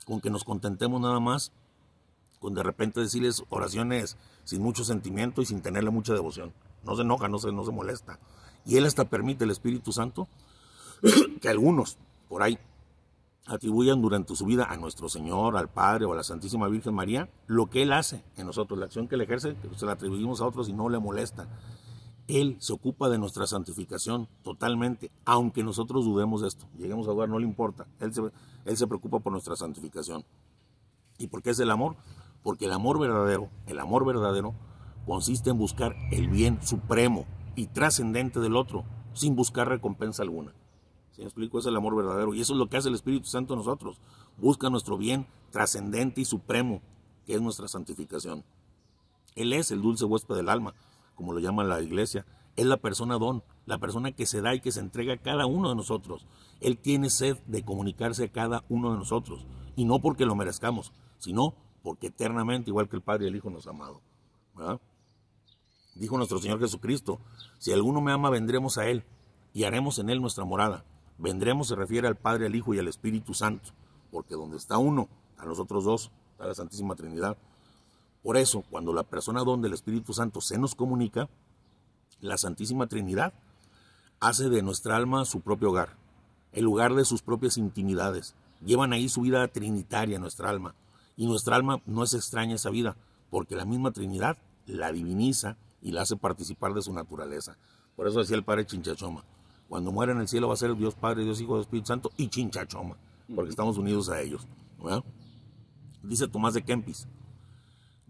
con 0.05 0.21
que 0.21 0.29
nos 0.29 0.43
contentemos 0.43 0.99
nada 1.01 1.19
más 1.19 1.51
con 2.39 2.53
de 2.53 2.63
repente 2.63 3.01
decirles 3.01 3.43
oraciones 3.49 4.17
sin 4.43 4.61
mucho 4.61 4.83
sentimiento 4.83 5.41
y 5.41 5.45
sin 5.45 5.61
tenerle 5.61 5.89
mucha 5.89 6.13
devoción. 6.13 6.53
No 6.83 6.95
se 6.95 7.01
enoja, 7.01 7.27
no 7.27 7.37
se, 7.37 7.51
no 7.51 7.65
se 7.65 7.71
molesta. 7.71 8.19
Y 8.65 8.77
Él 8.77 8.85
hasta 8.85 9.05
permite 9.05 9.43
el 9.43 9.51
Espíritu 9.51 9.91
Santo 9.91 10.27
que 11.41 11.49
algunos 11.49 11.97
por 12.27 12.43
ahí 12.43 12.57
atribuyan 13.45 14.01
durante 14.01 14.35
su 14.35 14.45
vida 14.45 14.65
a 14.69 14.77
nuestro 14.77 15.09
Señor, 15.09 15.57
al 15.57 15.69
Padre 15.69 16.05
o 16.05 16.13
a 16.13 16.15
la 16.15 16.23
Santísima 16.23 16.67
Virgen 16.67 16.93
María 16.93 17.29
lo 17.47 17.69
que 17.69 17.81
Él 17.81 17.91
hace 17.91 18.23
en 18.37 18.45
nosotros, 18.45 18.79
la 18.79 18.85
acción 18.85 19.07
que 19.07 19.15
Él 19.15 19.21
ejerce, 19.21 19.55
se 19.75 19.85
la 19.85 19.93
atribuimos 19.93 20.39
a 20.41 20.45
otros 20.45 20.69
y 20.69 20.73
no 20.73 20.87
le 20.87 20.99
molesta. 20.99 21.47
Él 22.29 22.57
se 22.59 22.73
ocupa 22.73 23.09
de 23.09 23.17
nuestra 23.17 23.47
santificación 23.47 24.29
totalmente, 24.43 25.11
aunque 25.25 25.63
nosotros 25.63 26.05
dudemos 26.05 26.41
de 26.41 26.49
esto. 26.49 26.67
Lleguemos 26.77 27.07
a 27.07 27.11
dudar, 27.11 27.27
no 27.27 27.39
le 27.39 27.47
importa. 27.47 27.87
Él 27.99 28.13
se, 28.13 28.21
él 28.65 28.77
se 28.77 28.85
preocupa 28.85 29.19
por 29.19 29.31
nuestra 29.31 29.55
santificación. 29.55 30.23
¿Y 31.17 31.25
por 31.25 31.41
qué 31.41 31.49
es 31.49 31.59
el 31.59 31.71
amor? 31.71 31.95
Porque 32.43 32.65
el 32.65 32.71
amor 32.71 32.99
verdadero, 32.99 33.49
el 33.65 33.79
amor 33.79 34.05
verdadero, 34.05 34.53
consiste 35.07 35.49
en 35.49 35.57
buscar 35.57 35.95
el 36.11 36.29
bien 36.29 36.61
supremo 36.61 37.25
y 37.55 37.65
trascendente 37.65 38.39
del 38.39 38.55
otro, 38.55 38.85
sin 39.13 39.35
buscar 39.35 39.67
recompensa 39.67 40.21
alguna. 40.21 40.53
¿Sí 41.13 41.21
me 41.21 41.25
explico? 41.25 41.57
Es 41.57 41.65
el 41.65 41.75
amor 41.75 41.95
verdadero. 41.95 42.35
Y 42.35 42.41
eso 42.41 42.53
es 42.53 42.59
lo 42.59 42.69
que 42.69 42.77
hace 42.77 42.89
el 42.89 42.95
Espíritu 42.95 43.25
Santo 43.25 43.55
en 43.55 43.61
nosotros. 43.61 43.99
Busca 44.37 44.69
nuestro 44.69 44.99
bien 44.99 45.25
trascendente 45.49 46.21
y 46.21 46.25
supremo, 46.25 46.83
que 47.25 47.33
es 47.33 47.41
nuestra 47.41 47.67
santificación. 47.67 48.43
Él 49.33 49.51
es 49.51 49.71
el 49.71 49.81
dulce 49.81 50.05
huésped 50.05 50.35
del 50.35 50.49
alma 50.49 50.75
como 51.19 51.33
lo 51.33 51.39
llama 51.41 51.65
la 51.65 51.81
iglesia, 51.81 52.25
es 52.55 52.65
la 52.65 52.77
persona 52.77 53.17
don, 53.17 53.43
la 53.65 53.77
persona 53.77 54.13
que 54.13 54.25
se 54.25 54.39
da 54.39 54.55
y 54.55 54.61
que 54.61 54.71
se 54.71 54.79
entrega 54.79 55.15
a 55.15 55.17
cada 55.17 55.47
uno 55.47 55.67
de 55.67 55.75
nosotros. 55.75 56.25
Él 56.61 56.77
tiene 56.77 57.09
sed 57.09 57.37
de 57.45 57.61
comunicarse 57.65 58.23
a 58.23 58.31
cada 58.31 58.63
uno 58.69 58.93
de 58.93 58.99
nosotros, 58.99 59.45
y 59.75 59.83
no 59.83 59.99
porque 59.99 60.25
lo 60.25 60.33
merezcamos, 60.33 60.93
sino 61.17 61.55
porque 61.83 62.07
eternamente, 62.07 62.69
igual 62.69 62.87
que 62.87 62.95
el 62.95 63.01
Padre 63.01 63.25
y 63.25 63.27
el 63.27 63.35
Hijo, 63.35 63.49
nos 63.49 63.67
ha 63.67 63.71
amado. 63.71 63.99
Dijo 65.93 66.15
nuestro 66.15 66.39
Señor 66.39 66.61
Jesucristo, 66.61 67.19
si 67.57 67.73
alguno 67.73 67.99
me 67.99 68.13
ama, 68.13 68.29
vendremos 68.29 68.77
a 68.77 68.87
Él 68.87 69.03
y 69.53 69.65
haremos 69.65 69.99
en 69.99 70.09
Él 70.09 70.21
nuestra 70.21 70.45
morada. 70.45 70.85
Vendremos 71.17 71.67
se 71.67 71.75
refiere 71.75 72.07
al 72.07 72.15
Padre, 72.15 72.45
al 72.45 72.55
Hijo 72.55 72.73
y 72.73 72.79
al 72.79 72.87
Espíritu 72.87 73.33
Santo, 73.33 73.71
porque 74.09 74.35
donde 74.35 74.55
está 74.55 74.77
uno, 74.77 75.09
a 75.37 75.45
los 75.45 75.59
otros 75.59 75.83
dos, 75.83 76.13
está 76.31 76.47
la 76.47 76.55
Santísima 76.55 76.95
Trinidad. 76.95 77.37
Por 78.23 78.37
eso, 78.37 78.63
cuando 78.69 78.93
la 78.93 79.03
persona 79.03 79.43
donde 79.43 79.67
el 79.67 79.73
Espíritu 79.73 80.13
Santo 80.13 80.41
se 80.41 80.57
nos 80.57 80.75
comunica, 80.75 81.29
la 82.21 82.37
Santísima 82.37 82.87
Trinidad 82.87 83.33
hace 84.19 84.49
de 84.49 84.61
nuestra 84.61 84.97
alma 84.97 85.25
su 85.25 85.41
propio 85.41 85.69
hogar, 85.69 85.95
el 86.51 86.65
lugar 86.65 86.93
de 86.95 87.05
sus 87.05 87.21
propias 87.21 87.57
intimidades. 87.57 88.35
Llevan 88.65 88.91
ahí 88.91 89.07
su 89.07 89.21
vida 89.21 89.47
trinitaria, 89.47 90.19
nuestra 90.19 90.49
alma. 90.49 90.75
Y 91.15 91.27
nuestra 91.27 91.55
alma 91.55 91.81
no 91.85 92.03
es 92.03 92.13
extraña 92.13 92.53
a 92.53 92.55
esa 92.55 92.69
vida, 92.69 92.97
porque 93.29 93.55
la 93.55 93.65
misma 93.65 93.91
Trinidad 93.91 94.37
la 94.65 94.91
diviniza 94.91 95.57
y 95.81 95.91
la 95.91 96.01
hace 96.01 96.17
participar 96.17 96.73
de 96.73 96.81
su 96.81 96.93
naturaleza. 96.93 97.57
Por 97.95 98.07
eso 98.07 98.19
decía 98.19 98.35
el 98.35 98.43
Padre 98.43 98.65
Chinchachoma, 98.65 99.23
cuando 99.67 99.91
muera 99.91 100.11
en 100.11 100.19
el 100.19 100.27
cielo 100.27 100.47
va 100.47 100.53
a 100.53 100.57
ser 100.57 100.75
Dios 100.75 100.95
Padre, 100.95 101.23
Dios 101.23 101.39
Hijo, 101.41 101.55
Dios 101.55 101.65
Espíritu 101.65 101.87
Santo 101.87 102.11
y 102.17 102.29
Chinchachoma, 102.29 102.95
porque 103.33 103.49
estamos 103.49 103.77
unidos 103.77 104.09
a 104.09 104.21
ellos. 104.21 104.45
Dice 106.03 106.27
Tomás 106.27 106.53
de 106.53 106.63
Kempis, 106.63 107.07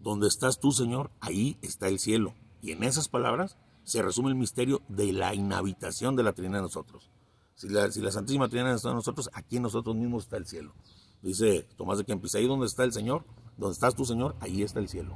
donde 0.02 0.28
estás 0.28 0.60
tú, 0.60 0.72
Señor, 0.72 1.12
ahí 1.20 1.58
está 1.62 1.88
el 1.88 2.00
cielo. 2.00 2.34
Y 2.62 2.72
en 2.72 2.84
esas 2.84 3.08
palabras 3.08 3.58
se 3.84 4.02
resume 4.02 4.30
el 4.30 4.36
misterio 4.36 4.82
de 4.88 5.12
la 5.14 5.34
inhabitación 5.34 6.16
de 6.16 6.24
la 6.24 6.34
Trinidad 6.34 6.60
en 6.60 6.66
nosotros. 6.66 7.10
Si 7.56 7.68
la, 7.70 7.92
si 7.92 8.02
la 8.02 8.12
Santísima 8.12 8.48
Trinidad 8.48 8.76
está 8.76 8.90
en 8.90 8.96
nosotros, 8.96 9.30
aquí 9.34 9.58
en 9.58 9.64
nosotros 9.64 9.96
mismos 9.96 10.24
está 10.24 10.38
el 10.38 10.46
cielo. 10.46 10.74
Dice 11.22 11.68
Tomás 11.76 11.98
de 11.98 12.06
Kempis, 12.06 12.36
ahí 12.36 12.48
donde 12.48 12.66
está 12.66 12.84
el 12.84 12.94
Señor, 12.94 13.26
donde 13.58 13.74
estás 13.74 13.96
tú, 13.96 14.06
Señor, 14.06 14.36
ahí 14.40 14.64
está 14.64 14.80
el 14.80 14.88
cielo. 14.88 15.16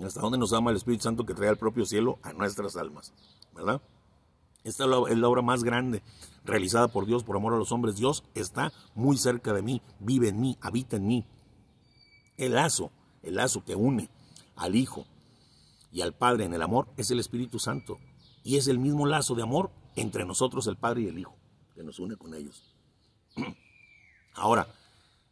Hasta 0.00 0.20
donde 0.20 0.38
nos 0.38 0.52
ama 0.52 0.70
el 0.70 0.76
Espíritu 0.76 1.04
Santo 1.04 1.26
que 1.26 1.34
trae 1.34 1.48
al 1.48 1.58
propio 1.58 1.84
cielo 1.84 2.18
a 2.22 2.32
nuestras 2.32 2.76
almas, 2.76 3.12
¿verdad? 3.54 3.80
Esta 4.64 4.84
es 4.84 5.18
la 5.18 5.28
obra 5.28 5.42
más 5.42 5.62
grande 5.62 6.02
realizada 6.44 6.88
por 6.88 7.06
Dios 7.06 7.22
por 7.22 7.36
amor 7.36 7.52
a 7.54 7.58
los 7.58 7.70
hombres. 7.70 7.96
Dios 7.96 8.24
está 8.34 8.72
muy 8.94 9.18
cerca 9.18 9.52
de 9.52 9.62
mí, 9.62 9.82
vive 10.00 10.28
en 10.28 10.40
mí, 10.40 10.56
habita 10.60 10.96
en 10.96 11.06
mí. 11.06 11.26
El 12.36 12.54
lazo, 12.54 12.90
el 13.22 13.36
lazo 13.36 13.64
que 13.64 13.74
une 13.74 14.10
al 14.56 14.74
Hijo 14.74 15.06
y 15.92 16.00
al 16.00 16.12
Padre 16.12 16.44
en 16.44 16.54
el 16.54 16.62
amor 16.62 16.88
es 16.96 17.10
el 17.10 17.20
Espíritu 17.20 17.58
Santo. 17.58 17.98
Y 18.42 18.56
es 18.56 18.68
el 18.68 18.78
mismo 18.78 19.06
lazo 19.06 19.34
de 19.34 19.42
amor 19.42 19.70
entre 19.96 20.24
nosotros, 20.24 20.66
el 20.66 20.76
Padre 20.76 21.02
y 21.02 21.06
el 21.08 21.18
Hijo, 21.18 21.36
que 21.74 21.82
nos 21.82 21.98
une 21.98 22.16
con 22.16 22.34
ellos. 22.34 22.74
Ahora, 24.34 24.66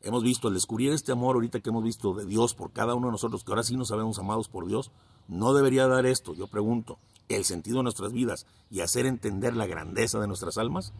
hemos 0.00 0.22
visto, 0.22 0.48
al 0.48 0.54
descubrir 0.54 0.92
este 0.92 1.12
amor 1.12 1.34
ahorita 1.34 1.60
que 1.60 1.70
hemos 1.70 1.82
visto 1.82 2.14
de 2.14 2.24
Dios 2.24 2.54
por 2.54 2.72
cada 2.72 2.94
uno 2.94 3.08
de 3.08 3.12
nosotros, 3.12 3.42
que 3.42 3.50
ahora 3.50 3.64
sí 3.64 3.76
nos 3.76 3.88
sabemos 3.88 4.18
amados 4.18 4.48
por 4.48 4.66
Dios, 4.66 4.92
no 5.26 5.54
debería 5.54 5.88
dar 5.88 6.06
esto, 6.06 6.34
yo 6.34 6.46
pregunto, 6.46 6.98
el 7.28 7.44
sentido 7.44 7.78
de 7.78 7.82
nuestras 7.84 8.12
vidas 8.12 8.46
y 8.70 8.80
hacer 8.80 9.06
entender 9.06 9.56
la 9.56 9.66
grandeza 9.66 10.20
de 10.20 10.28
nuestras 10.28 10.58
almas. 10.58 10.92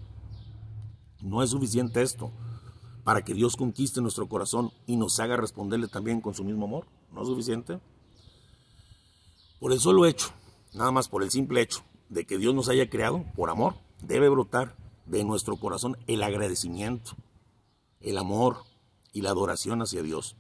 No 1.21 1.43
es 1.43 1.51
suficiente 1.51 2.03
esto 2.03 2.33
para 3.05 3.25
que 3.25 3.35
Dios 3.35 3.57
conquiste 3.57 4.01
nuestro 4.01 4.29
corazón 4.29 4.73
y 4.87 4.97
nos 4.97 5.19
haga 5.21 5.37
responderle 5.37 5.89
también 5.89 6.21
con 6.21 6.35
su 6.35 6.45
mismo 6.45 6.67
amor. 6.67 6.87
¿No 7.13 7.23
es 7.23 7.29
suficiente? 7.29 7.81
Por 9.59 9.73
el 9.73 9.81
solo 9.81 10.07
hecho, 10.07 10.29
nada 10.73 10.91
más 10.91 11.09
por 11.09 11.23
el 11.23 11.31
simple 11.31 11.61
hecho 11.61 11.83
de 12.09 12.25
que 12.25 12.39
Dios 12.39 12.55
nos 12.55 12.69
haya 12.69 12.89
creado 12.89 13.25
por 13.35 13.51
amor, 13.51 13.75
debe 14.03 14.29
brotar 14.29 14.77
de 15.07 15.25
nuestro 15.25 15.57
corazón 15.57 15.97
el 16.07 16.23
agradecimiento, 16.23 17.13
el 18.01 18.19
amor 18.19 18.59
y 19.13 19.23
la 19.23 19.31
adoración 19.31 19.83
hacia 19.83 20.03
Dios. 20.03 20.37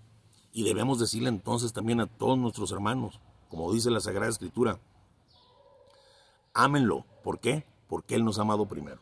Y 0.53 0.65
debemos 0.65 0.99
decirle 0.99 1.29
entonces 1.29 1.73
también 1.73 2.01
a 2.01 2.07
todos 2.07 2.39
nuestros 2.39 2.73
hermanos, 2.73 3.21
como 3.49 3.73
dice 3.73 3.91
la 3.91 4.01
Sagrada 4.01 4.31
Escritura, 4.31 4.81
ámenlo. 6.55 7.07
¿Por 7.23 7.41
qué? 7.41 7.65
Porque 7.89 8.15
Él 8.15 8.25
nos 8.25 8.39
ha 8.39 8.43
amado 8.43 8.67
primero. 8.67 9.01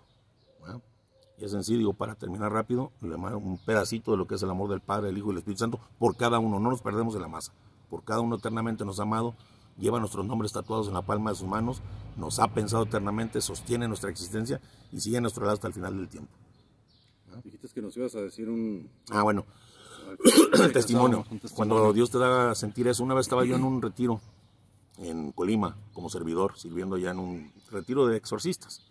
Y 1.41 1.45
es 1.47 1.53
sencillo, 1.53 1.95
para 1.95 2.15
terminar 2.15 2.53
rápido, 2.53 2.93
un 3.01 3.59
pedacito 3.65 4.11
de 4.11 4.19
lo 4.19 4.27
que 4.27 4.35
es 4.35 4.43
el 4.43 4.51
amor 4.51 4.69
del 4.69 4.81
Padre, 4.81 5.09
el 5.09 5.17
Hijo 5.17 5.29
y 5.29 5.33
el 5.33 5.39
Espíritu 5.39 5.61
Santo 5.61 5.81
por 5.99 6.17
cada 6.17 6.39
uno. 6.39 6.61
No 6.61 6.69
nos 6.69 6.83
perdemos 6.83 7.15
de 7.15 7.21
la 7.21 7.29
masa. 7.29 7.53
Por 7.89 8.05
cada 8.05 8.21
uno 8.21 8.37
eternamente 8.37 8.85
nos 8.85 9.01
ha 9.01 9.05
amado, 9.05 9.35
lleva 9.79 9.99
nuestros 9.99 10.27
nombres 10.27 10.53
tatuados 10.53 10.89
en 10.89 10.95
la 10.95 11.03
palma 11.03 11.31
de 11.31 11.37
sus 11.37 11.49
manos, 11.49 11.81
nos 12.19 12.39
ha 12.41 12.49
pensado 12.49 12.85
eternamente, 12.85 13.41
sostiene 13.41 13.89
nuestra 13.89 14.11
existencia 14.11 14.61
y 14.93 15.01
sigue 15.01 15.17
a 15.17 15.21
nuestro 15.23 15.45
lado 15.45 15.55
hasta 15.55 15.69
el 15.69 15.73
final 15.73 15.97
del 15.97 16.09
tiempo. 16.09 16.31
Dijiste 17.43 17.69
que 17.69 17.81
nos 17.81 17.97
ibas 17.97 18.15
a 18.17 18.21
decir 18.21 18.51
un... 18.51 18.91
Ah, 19.11 19.23
bueno. 19.23 19.47
el 20.63 20.73
testimonio. 20.75 21.25
Cuando 21.55 21.91
Dios 21.95 22.11
te 22.11 22.19
da 22.19 22.51
a 22.51 22.55
sentir 22.55 22.87
eso, 22.87 23.03
una 23.03 23.15
vez 23.15 23.25
estaba 23.25 23.47
yo 23.47 23.57
en 23.57 23.65
un 23.65 23.81
retiro 23.81 24.21
en 24.99 25.33
Colima 25.33 25.75
como 25.95 26.11
servidor, 26.11 26.59
sirviendo 26.59 26.99
ya 26.99 27.13
en 27.13 27.19
un 27.19 27.53
retiro 27.71 28.07
de 28.07 28.19
exorcistas 28.19 28.90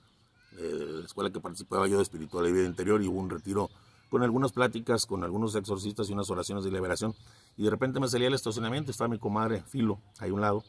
de 0.56 1.00
la 1.00 1.06
escuela 1.06 1.32
que 1.32 1.40
participaba 1.40 1.88
yo 1.88 1.98
de 1.98 2.04
espiritual 2.04 2.48
y 2.48 2.52
vida 2.52 2.66
interior 2.66 3.02
y 3.02 3.08
hubo 3.08 3.20
un 3.20 3.30
retiro 3.30 3.70
con 4.10 4.24
algunas 4.24 4.52
pláticas, 4.52 5.06
con 5.06 5.24
algunos 5.24 5.56
exorcistas 5.56 6.10
y 6.10 6.14
unas 6.14 6.30
oraciones 6.30 6.64
de 6.64 6.72
liberación. 6.72 7.14
Y 7.58 7.64
de 7.64 7.70
repente 7.70 8.00
me 8.00 8.08
salía 8.08 8.28
el 8.28 8.34
estacionamiento, 8.34 8.92
estaba 8.92 9.08
mi 9.08 9.20
comadre 9.20 9.64
Filo 9.64 10.00
ahí 10.20 10.32
a 10.32 10.34
un 10.34 10.42
lado. 10.42 10.64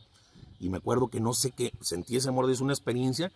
Y 0.59 0.69
me 0.69 0.77
acuerdo 0.77 1.09
que 1.09 1.21
no 1.21 1.33
sé 1.33 1.53
qué, 1.53 1.73
sentí 1.81 2.17
ese 2.17 2.29
amor, 2.29 2.51
es 2.51 2.61
una 2.61 2.73
experiencia 2.73 3.33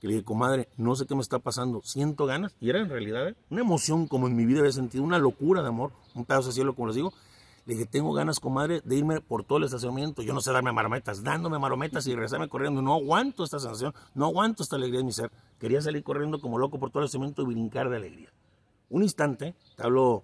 que 0.00 0.06
le 0.06 0.14
dije, 0.14 0.24
comadre, 0.24 0.68
no 0.76 0.94
sé 0.96 1.06
qué 1.06 1.14
me 1.14 1.20
está 1.20 1.38
pasando, 1.38 1.82
siento 1.84 2.24
ganas. 2.26 2.54
Y 2.60 2.70
era 2.70 2.80
en 2.80 2.88
realidad 2.88 3.28
¿eh? 3.28 3.34
una 3.50 3.60
emoción 3.60 4.06
como 4.06 4.28
en 4.28 4.36
mi 4.36 4.46
vida 4.46 4.60
había 4.60 4.72
sentido, 4.72 5.04
una 5.04 5.18
locura 5.18 5.62
de 5.62 5.68
amor, 5.68 5.92
un 6.14 6.24
pedazo 6.24 6.48
de 6.48 6.54
cielo, 6.54 6.74
como 6.74 6.88
les 6.88 6.96
digo. 6.96 7.12
Le 7.66 7.74
dije, 7.74 7.86
tengo 7.86 8.12
ganas, 8.12 8.40
comadre, 8.40 8.80
de 8.84 8.96
irme 8.96 9.20
por 9.20 9.44
todo 9.44 9.58
el 9.58 9.64
estacionamiento. 9.64 10.22
Yo 10.22 10.32
no 10.32 10.40
sé 10.40 10.52
darme 10.52 10.72
marometas, 10.72 11.22
dándome 11.22 11.58
marometas 11.58 12.06
y 12.06 12.14
regresarme 12.14 12.48
corriendo. 12.48 12.82
No 12.82 12.94
aguanto 12.94 13.44
esta 13.44 13.58
sensación, 13.58 13.94
no 14.14 14.26
aguanto 14.26 14.62
esta 14.62 14.76
alegría 14.76 15.00
de 15.00 15.04
mi 15.04 15.12
ser. 15.12 15.30
Quería 15.58 15.80
salir 15.80 16.02
corriendo 16.02 16.40
como 16.40 16.58
loco 16.58 16.78
por 16.78 16.90
todo 16.90 17.00
el 17.00 17.04
estacionamiento 17.04 17.42
y 17.42 17.46
brincar 17.46 17.90
de 17.90 17.96
alegría. 17.96 18.30
Un 18.88 19.02
instante, 19.02 19.54
te 19.76 19.82
hablo 19.82 20.22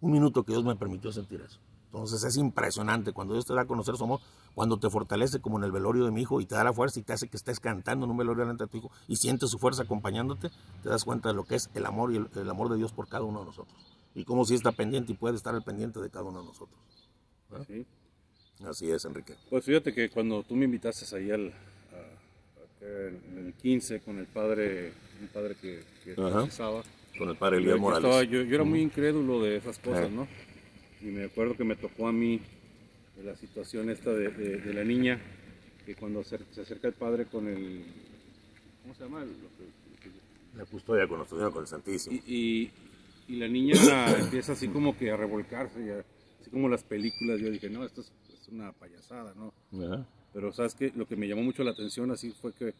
un 0.00 0.12
minuto 0.12 0.42
que 0.44 0.52
Dios 0.52 0.64
me 0.64 0.76
permitió 0.76 1.12
sentir 1.12 1.40
eso. 1.40 1.60
Entonces 1.86 2.22
es 2.22 2.36
impresionante 2.36 3.12
cuando 3.12 3.34
Dios 3.34 3.46
te 3.46 3.54
da 3.54 3.62
a 3.62 3.66
conocer 3.66 3.96
su 3.96 4.04
amor, 4.04 4.20
cuando 4.54 4.78
te 4.78 4.90
fortalece 4.90 5.40
como 5.40 5.58
en 5.58 5.64
el 5.64 5.72
velorio 5.72 6.04
de 6.04 6.10
mi 6.10 6.22
hijo 6.22 6.40
y 6.40 6.46
te 6.46 6.54
da 6.54 6.62
la 6.62 6.72
fuerza 6.72 7.00
y 7.00 7.02
te 7.02 7.14
hace 7.14 7.28
que 7.28 7.36
estés 7.36 7.60
cantando 7.60 8.04
en 8.04 8.10
un 8.10 8.16
velorio 8.16 8.42
delante 8.42 8.64
de 8.64 8.70
tu 8.70 8.76
hijo 8.76 8.90
y 9.06 9.16
sientes 9.16 9.50
su 9.50 9.58
fuerza 9.58 9.84
acompañándote, 9.84 10.50
te 10.82 10.88
das 10.88 11.04
cuenta 11.04 11.30
de 11.30 11.34
lo 11.34 11.44
que 11.44 11.54
es 11.54 11.70
el 11.74 11.86
amor 11.86 12.12
y 12.12 12.16
el, 12.16 12.28
el 12.34 12.50
amor 12.50 12.68
de 12.68 12.76
Dios 12.76 12.92
por 12.92 13.08
cada 13.08 13.24
uno 13.24 13.40
de 13.40 13.46
nosotros. 13.46 13.97
Y 14.14 14.24
cómo 14.24 14.44
si 14.44 14.54
está 14.54 14.72
pendiente 14.72 15.12
y 15.12 15.14
puede 15.16 15.36
estar 15.36 15.54
al 15.54 15.62
pendiente 15.62 16.00
de 16.00 16.10
cada 16.10 16.24
uno 16.24 16.40
de 16.40 16.46
nosotros. 16.46 16.78
Sí. 17.66 17.86
Así 18.66 18.90
es, 18.90 19.04
Enrique. 19.04 19.34
Pues 19.50 19.64
fíjate 19.64 19.94
que 19.94 20.10
cuando 20.10 20.42
tú 20.42 20.56
me 20.56 20.64
invitaste 20.64 21.14
ahí 21.16 21.30
al, 21.30 21.48
a- 21.48 21.54
a- 22.84 23.08
en 23.08 23.46
el 23.46 23.54
15 23.54 24.00
con 24.00 24.18
el 24.18 24.26
padre, 24.26 24.92
un 25.20 25.28
padre 25.28 25.54
que, 25.60 25.84
que 26.04 26.14
bautizaba, 26.14 26.82
Con 27.16 27.28
el 27.28 27.36
padre 27.36 27.58
Elías 27.58 27.78
Morales. 27.78 28.04
estaba- 28.04 28.24
yo- 28.24 28.42
yo 28.42 28.54
era 28.56 28.64
muy 28.64 28.80
incrédulo 28.80 29.42
de 29.42 29.56
esas 29.56 29.78
cosas. 29.78 30.10
¿no? 30.10 30.26
Y 31.00 31.06
me 31.06 31.24
acuerdo 31.24 31.56
que 31.56 31.64
me 31.64 31.76
tocó 31.76 32.08
a 32.08 32.12
mí 32.12 32.40
la 33.22 33.36
situación 33.36 33.90
esta 33.90 34.10
de, 34.12 34.28
de- 34.30 34.58
de 34.58 34.74
la 34.74 34.82
niña, 34.84 35.20
que 35.86 35.94
cuando 35.94 36.20
acer- 36.20 36.44
se 36.52 36.62
acerca 36.62 36.88
el 36.88 36.94
padre 36.94 37.26
con 37.26 37.46
el... 37.48 37.84
¿Cómo 38.82 38.94
se 38.94 39.04
llama? 39.04 39.24
Que- 39.24 40.58
La 40.58 40.64
custodia 40.64 41.06
con 41.06 41.24
con 41.24 41.62
el 41.62 41.66
Santísimo. 41.68 42.16
y, 42.26 42.34
y- 42.34 42.72
y 43.28 43.36
la 43.36 43.46
niña 43.46 43.74
empieza 44.18 44.52
así 44.52 44.68
como 44.68 44.96
que 44.96 45.10
a 45.10 45.16
revolcarse, 45.16 46.04
así 46.40 46.50
como 46.50 46.68
las 46.68 46.82
películas. 46.82 47.40
Yo 47.40 47.50
dije, 47.50 47.70
no, 47.70 47.84
esto 47.84 48.00
es, 48.00 48.12
es 48.32 48.48
una 48.48 48.72
payasada, 48.72 49.34
¿no? 49.34 49.52
Ajá. 49.84 50.06
Pero 50.32 50.52
sabes 50.52 50.74
que 50.74 50.92
lo 50.94 51.06
que 51.06 51.16
me 51.16 51.26
llamó 51.28 51.42
mucho 51.42 51.62
la 51.64 51.70
atención 51.70 52.10
así 52.10 52.30
fue 52.32 52.52
que 52.52 52.74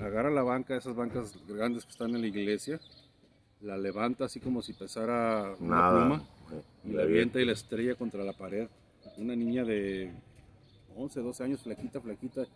agarra 0.00 0.30
la 0.30 0.42
banca, 0.42 0.76
esas 0.76 0.94
bancas 0.94 1.34
grandes 1.46 1.84
que 1.84 1.90
están 1.90 2.14
en 2.14 2.20
la 2.20 2.26
iglesia, 2.26 2.80
la 3.60 3.76
levanta 3.76 4.24
así 4.24 4.40
como 4.40 4.62
si 4.62 4.72
pesara 4.72 5.54
una 5.60 5.76
Nada. 5.76 6.06
pluma 6.06 6.28
Eh, 6.52 6.62
y 6.84 6.92
la 6.92 7.02
avienta 7.02 7.40
y 7.40 7.44
la 7.44 7.52
estrella 7.52 7.94
contra 7.94 8.24
la 8.24 8.32
pared. 8.32 8.68
Una 9.16 9.34
niña 9.34 9.64
de 9.64 10.12
11, 10.96 11.20
12 11.20 11.44
años, 11.44 11.62
flaquita, 11.62 12.00
flaquita. 12.00 12.46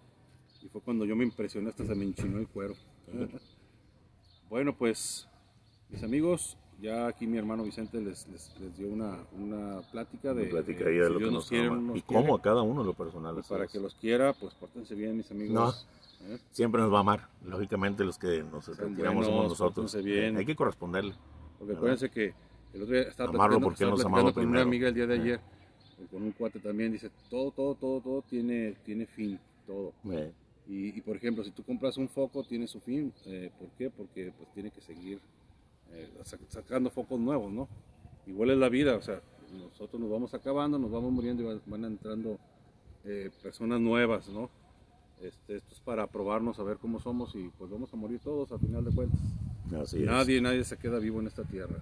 Y 0.62 0.68
fue 0.68 0.80
cuando 0.80 1.04
yo 1.04 1.16
me 1.16 1.24
impresioné, 1.24 1.70
hasta 1.70 1.86
se 1.86 1.94
me 1.94 2.04
enchinó 2.04 2.38
el 2.38 2.48
cuero. 2.48 2.74
bueno, 4.50 4.76
pues, 4.76 5.28
mis 5.88 6.02
amigos, 6.02 6.56
ya 6.80 7.06
aquí 7.06 7.26
mi 7.26 7.38
hermano 7.38 7.62
Vicente 7.64 8.00
les, 8.00 8.26
les, 8.28 8.52
les 8.60 8.76
dio 8.76 8.88
una, 8.88 9.18
una 9.38 9.80
plática 9.92 10.34
de, 10.34 10.42
Una 10.42 10.50
plática 10.50 10.84
de 10.84 10.90
de 10.92 11.06
si 11.06 11.12
lo 11.12 11.18
que 11.18 11.30
nos 11.30 11.48
quiere, 11.48 11.70
no 11.70 11.96
Y 11.96 12.02
quiere. 12.02 12.22
cómo 12.22 12.34
a 12.36 12.42
cada 12.42 12.62
uno 12.62 12.84
lo 12.84 12.92
personal. 12.94 13.36
Y 13.38 13.42
para 13.48 13.66
que 13.66 13.80
los 13.80 13.94
quiera, 13.94 14.32
pues 14.34 14.54
pórtense 14.54 14.94
bien, 14.94 15.16
mis 15.16 15.30
amigos. 15.30 15.86
¿eh? 16.28 16.38
Siempre 16.50 16.80
nos 16.80 16.92
va 16.92 16.98
a 16.98 17.00
amar. 17.00 17.28
Lógicamente 17.44 18.04
los 18.04 18.18
que 18.18 18.42
nos 18.42 18.66
retiramos 18.76 19.26
somos 19.26 19.48
nosotros. 19.48 20.02
bien. 20.02 20.36
Hay 20.36 20.44
que 20.46 20.56
corresponderle. 20.56 21.14
Porque 21.58 21.74
acuérdense 21.74 22.10
que 22.10 22.34
el 22.74 22.82
otro 22.82 22.94
día 22.94 23.02
estaba 23.04 23.30
Amarlo 23.30 23.60
porque 23.60 23.74
estaba 23.84 23.92
nos 23.92 24.04
amaba 24.04 24.32
con 24.32 24.42
una 24.42 24.42
primero. 24.42 24.62
amiga 24.62 24.88
el 24.88 24.94
día 24.94 25.06
de 25.06 25.16
Eh. 25.16 25.20
ayer, 25.20 25.40
y 26.02 26.04
con 26.08 26.22
un 26.22 26.32
cuate 26.32 26.58
también, 26.60 26.92
dice, 26.92 27.10
todo, 27.30 27.50
todo, 27.52 27.74
todo, 27.74 28.00
todo 28.02 28.22
tiene, 28.28 28.72
tiene 28.84 29.06
fin, 29.06 29.38
todo. 29.66 29.92
Eh, 30.10 30.30
Y, 30.68 30.98
y, 30.98 31.00
por 31.00 31.16
ejemplo, 31.16 31.44
si 31.44 31.52
tú 31.52 31.62
compras 31.62 31.96
un 31.96 32.08
foco, 32.08 32.42
tiene 32.42 32.66
su 32.66 32.80
fin. 32.80 33.12
Eh, 33.24 33.50
¿Por 33.58 33.68
qué? 33.78 33.88
Porque 33.88 34.32
pues 34.36 34.52
tiene 34.52 34.70
que 34.72 34.80
seguir 34.80 35.20
eh, 35.92 36.08
sac- 36.24 36.46
sacando 36.48 36.90
focos 36.90 37.18
nuevos, 37.20 37.52
¿no? 37.52 37.68
Igual 38.26 38.50
es 38.50 38.58
la 38.58 38.68
vida, 38.68 38.96
o 38.96 39.02
sea, 39.02 39.20
nosotros 39.52 40.00
nos 40.00 40.10
vamos 40.10 40.34
acabando, 40.34 40.78
nos 40.78 40.90
vamos 40.90 41.12
muriendo 41.12 41.42
y 41.42 41.60
van- 41.66 41.84
entrando 41.84 42.38
eh, 43.04 43.30
personas 43.42 43.80
nuevas, 43.80 44.28
¿no? 44.28 44.50
Este, 45.22 45.56
esto 45.56 45.72
es 45.74 45.80
para 45.80 46.06
probarnos 46.08 46.58
a 46.58 46.62
ver 46.64 46.76
cómo 46.78 47.00
somos 47.00 47.34
y 47.34 47.50
pues 47.56 47.70
vamos 47.70 47.92
a 47.92 47.96
morir 47.96 48.18
todos 48.20 48.50
a 48.52 48.58
final 48.58 48.84
de 48.84 48.90
cuentas. 48.94 49.18
así 49.80 50.00
es. 50.00 50.06
Nadie, 50.06 50.40
nadie 50.40 50.64
se 50.64 50.76
queda 50.76 50.98
vivo 50.98 51.20
en 51.20 51.28
esta 51.28 51.42
tierra. 51.44 51.76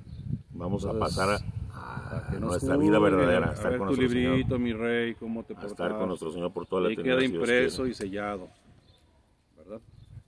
Vamos 0.52 0.84
a 0.84 0.90
Entonces, 0.92 1.16
pasar 1.16 1.42
a, 1.72 2.20
Para 2.20 2.28
a 2.28 2.30
nos 2.32 2.40
nuestra 2.42 2.76
vida 2.76 2.98
verdadera. 3.00 3.46
A, 3.46 3.50
A 3.50 3.54
estar 3.54 3.70
ver 3.72 3.78
con 3.80 3.88
tu 3.88 3.96
nuestro 3.96 4.08
Señor. 4.16 4.32
librito, 4.36 4.58
mi 4.58 4.72
rey, 4.72 5.14
cómo 5.16 5.42
te 5.42 5.54
A 5.54 5.56
portas. 5.56 5.72
estar 5.72 5.98
con 5.98 6.06
nuestro 6.08 6.30
Señor 6.30 6.52
por 6.52 6.66
toda 6.66 6.82
la 6.82 6.92
eternidad. 6.92 7.16
queda 7.16 7.24
impreso 7.24 7.86
y 7.88 7.94
sellado. 7.94 8.48
¿Verdad? 9.56 9.80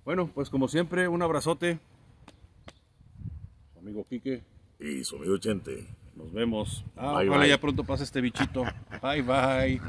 Bueno, 0.05 0.29
pues 0.35 0.51
como 0.51 0.67
siempre, 0.67 1.07
un 1.09 1.23
abrazote. 1.23 1.79
Amigo 3.87 4.05
Quique. 4.11 4.43
Y 4.81 5.05
su 5.05 5.15
amigo 5.15 5.39
Chente. 5.39 5.87
Nos 6.17 6.33
vemos. 6.33 6.85
Ah, 6.97 7.19
Bye, 7.21 7.29
ojalá 7.29 7.43
bye. 7.45 7.51
ya 7.51 7.61
pronto 7.61 7.85
pase 7.85 8.03
este 8.03 8.21
bichito. 8.21 8.65
Bye, 9.03 9.23
bye. 9.23 9.81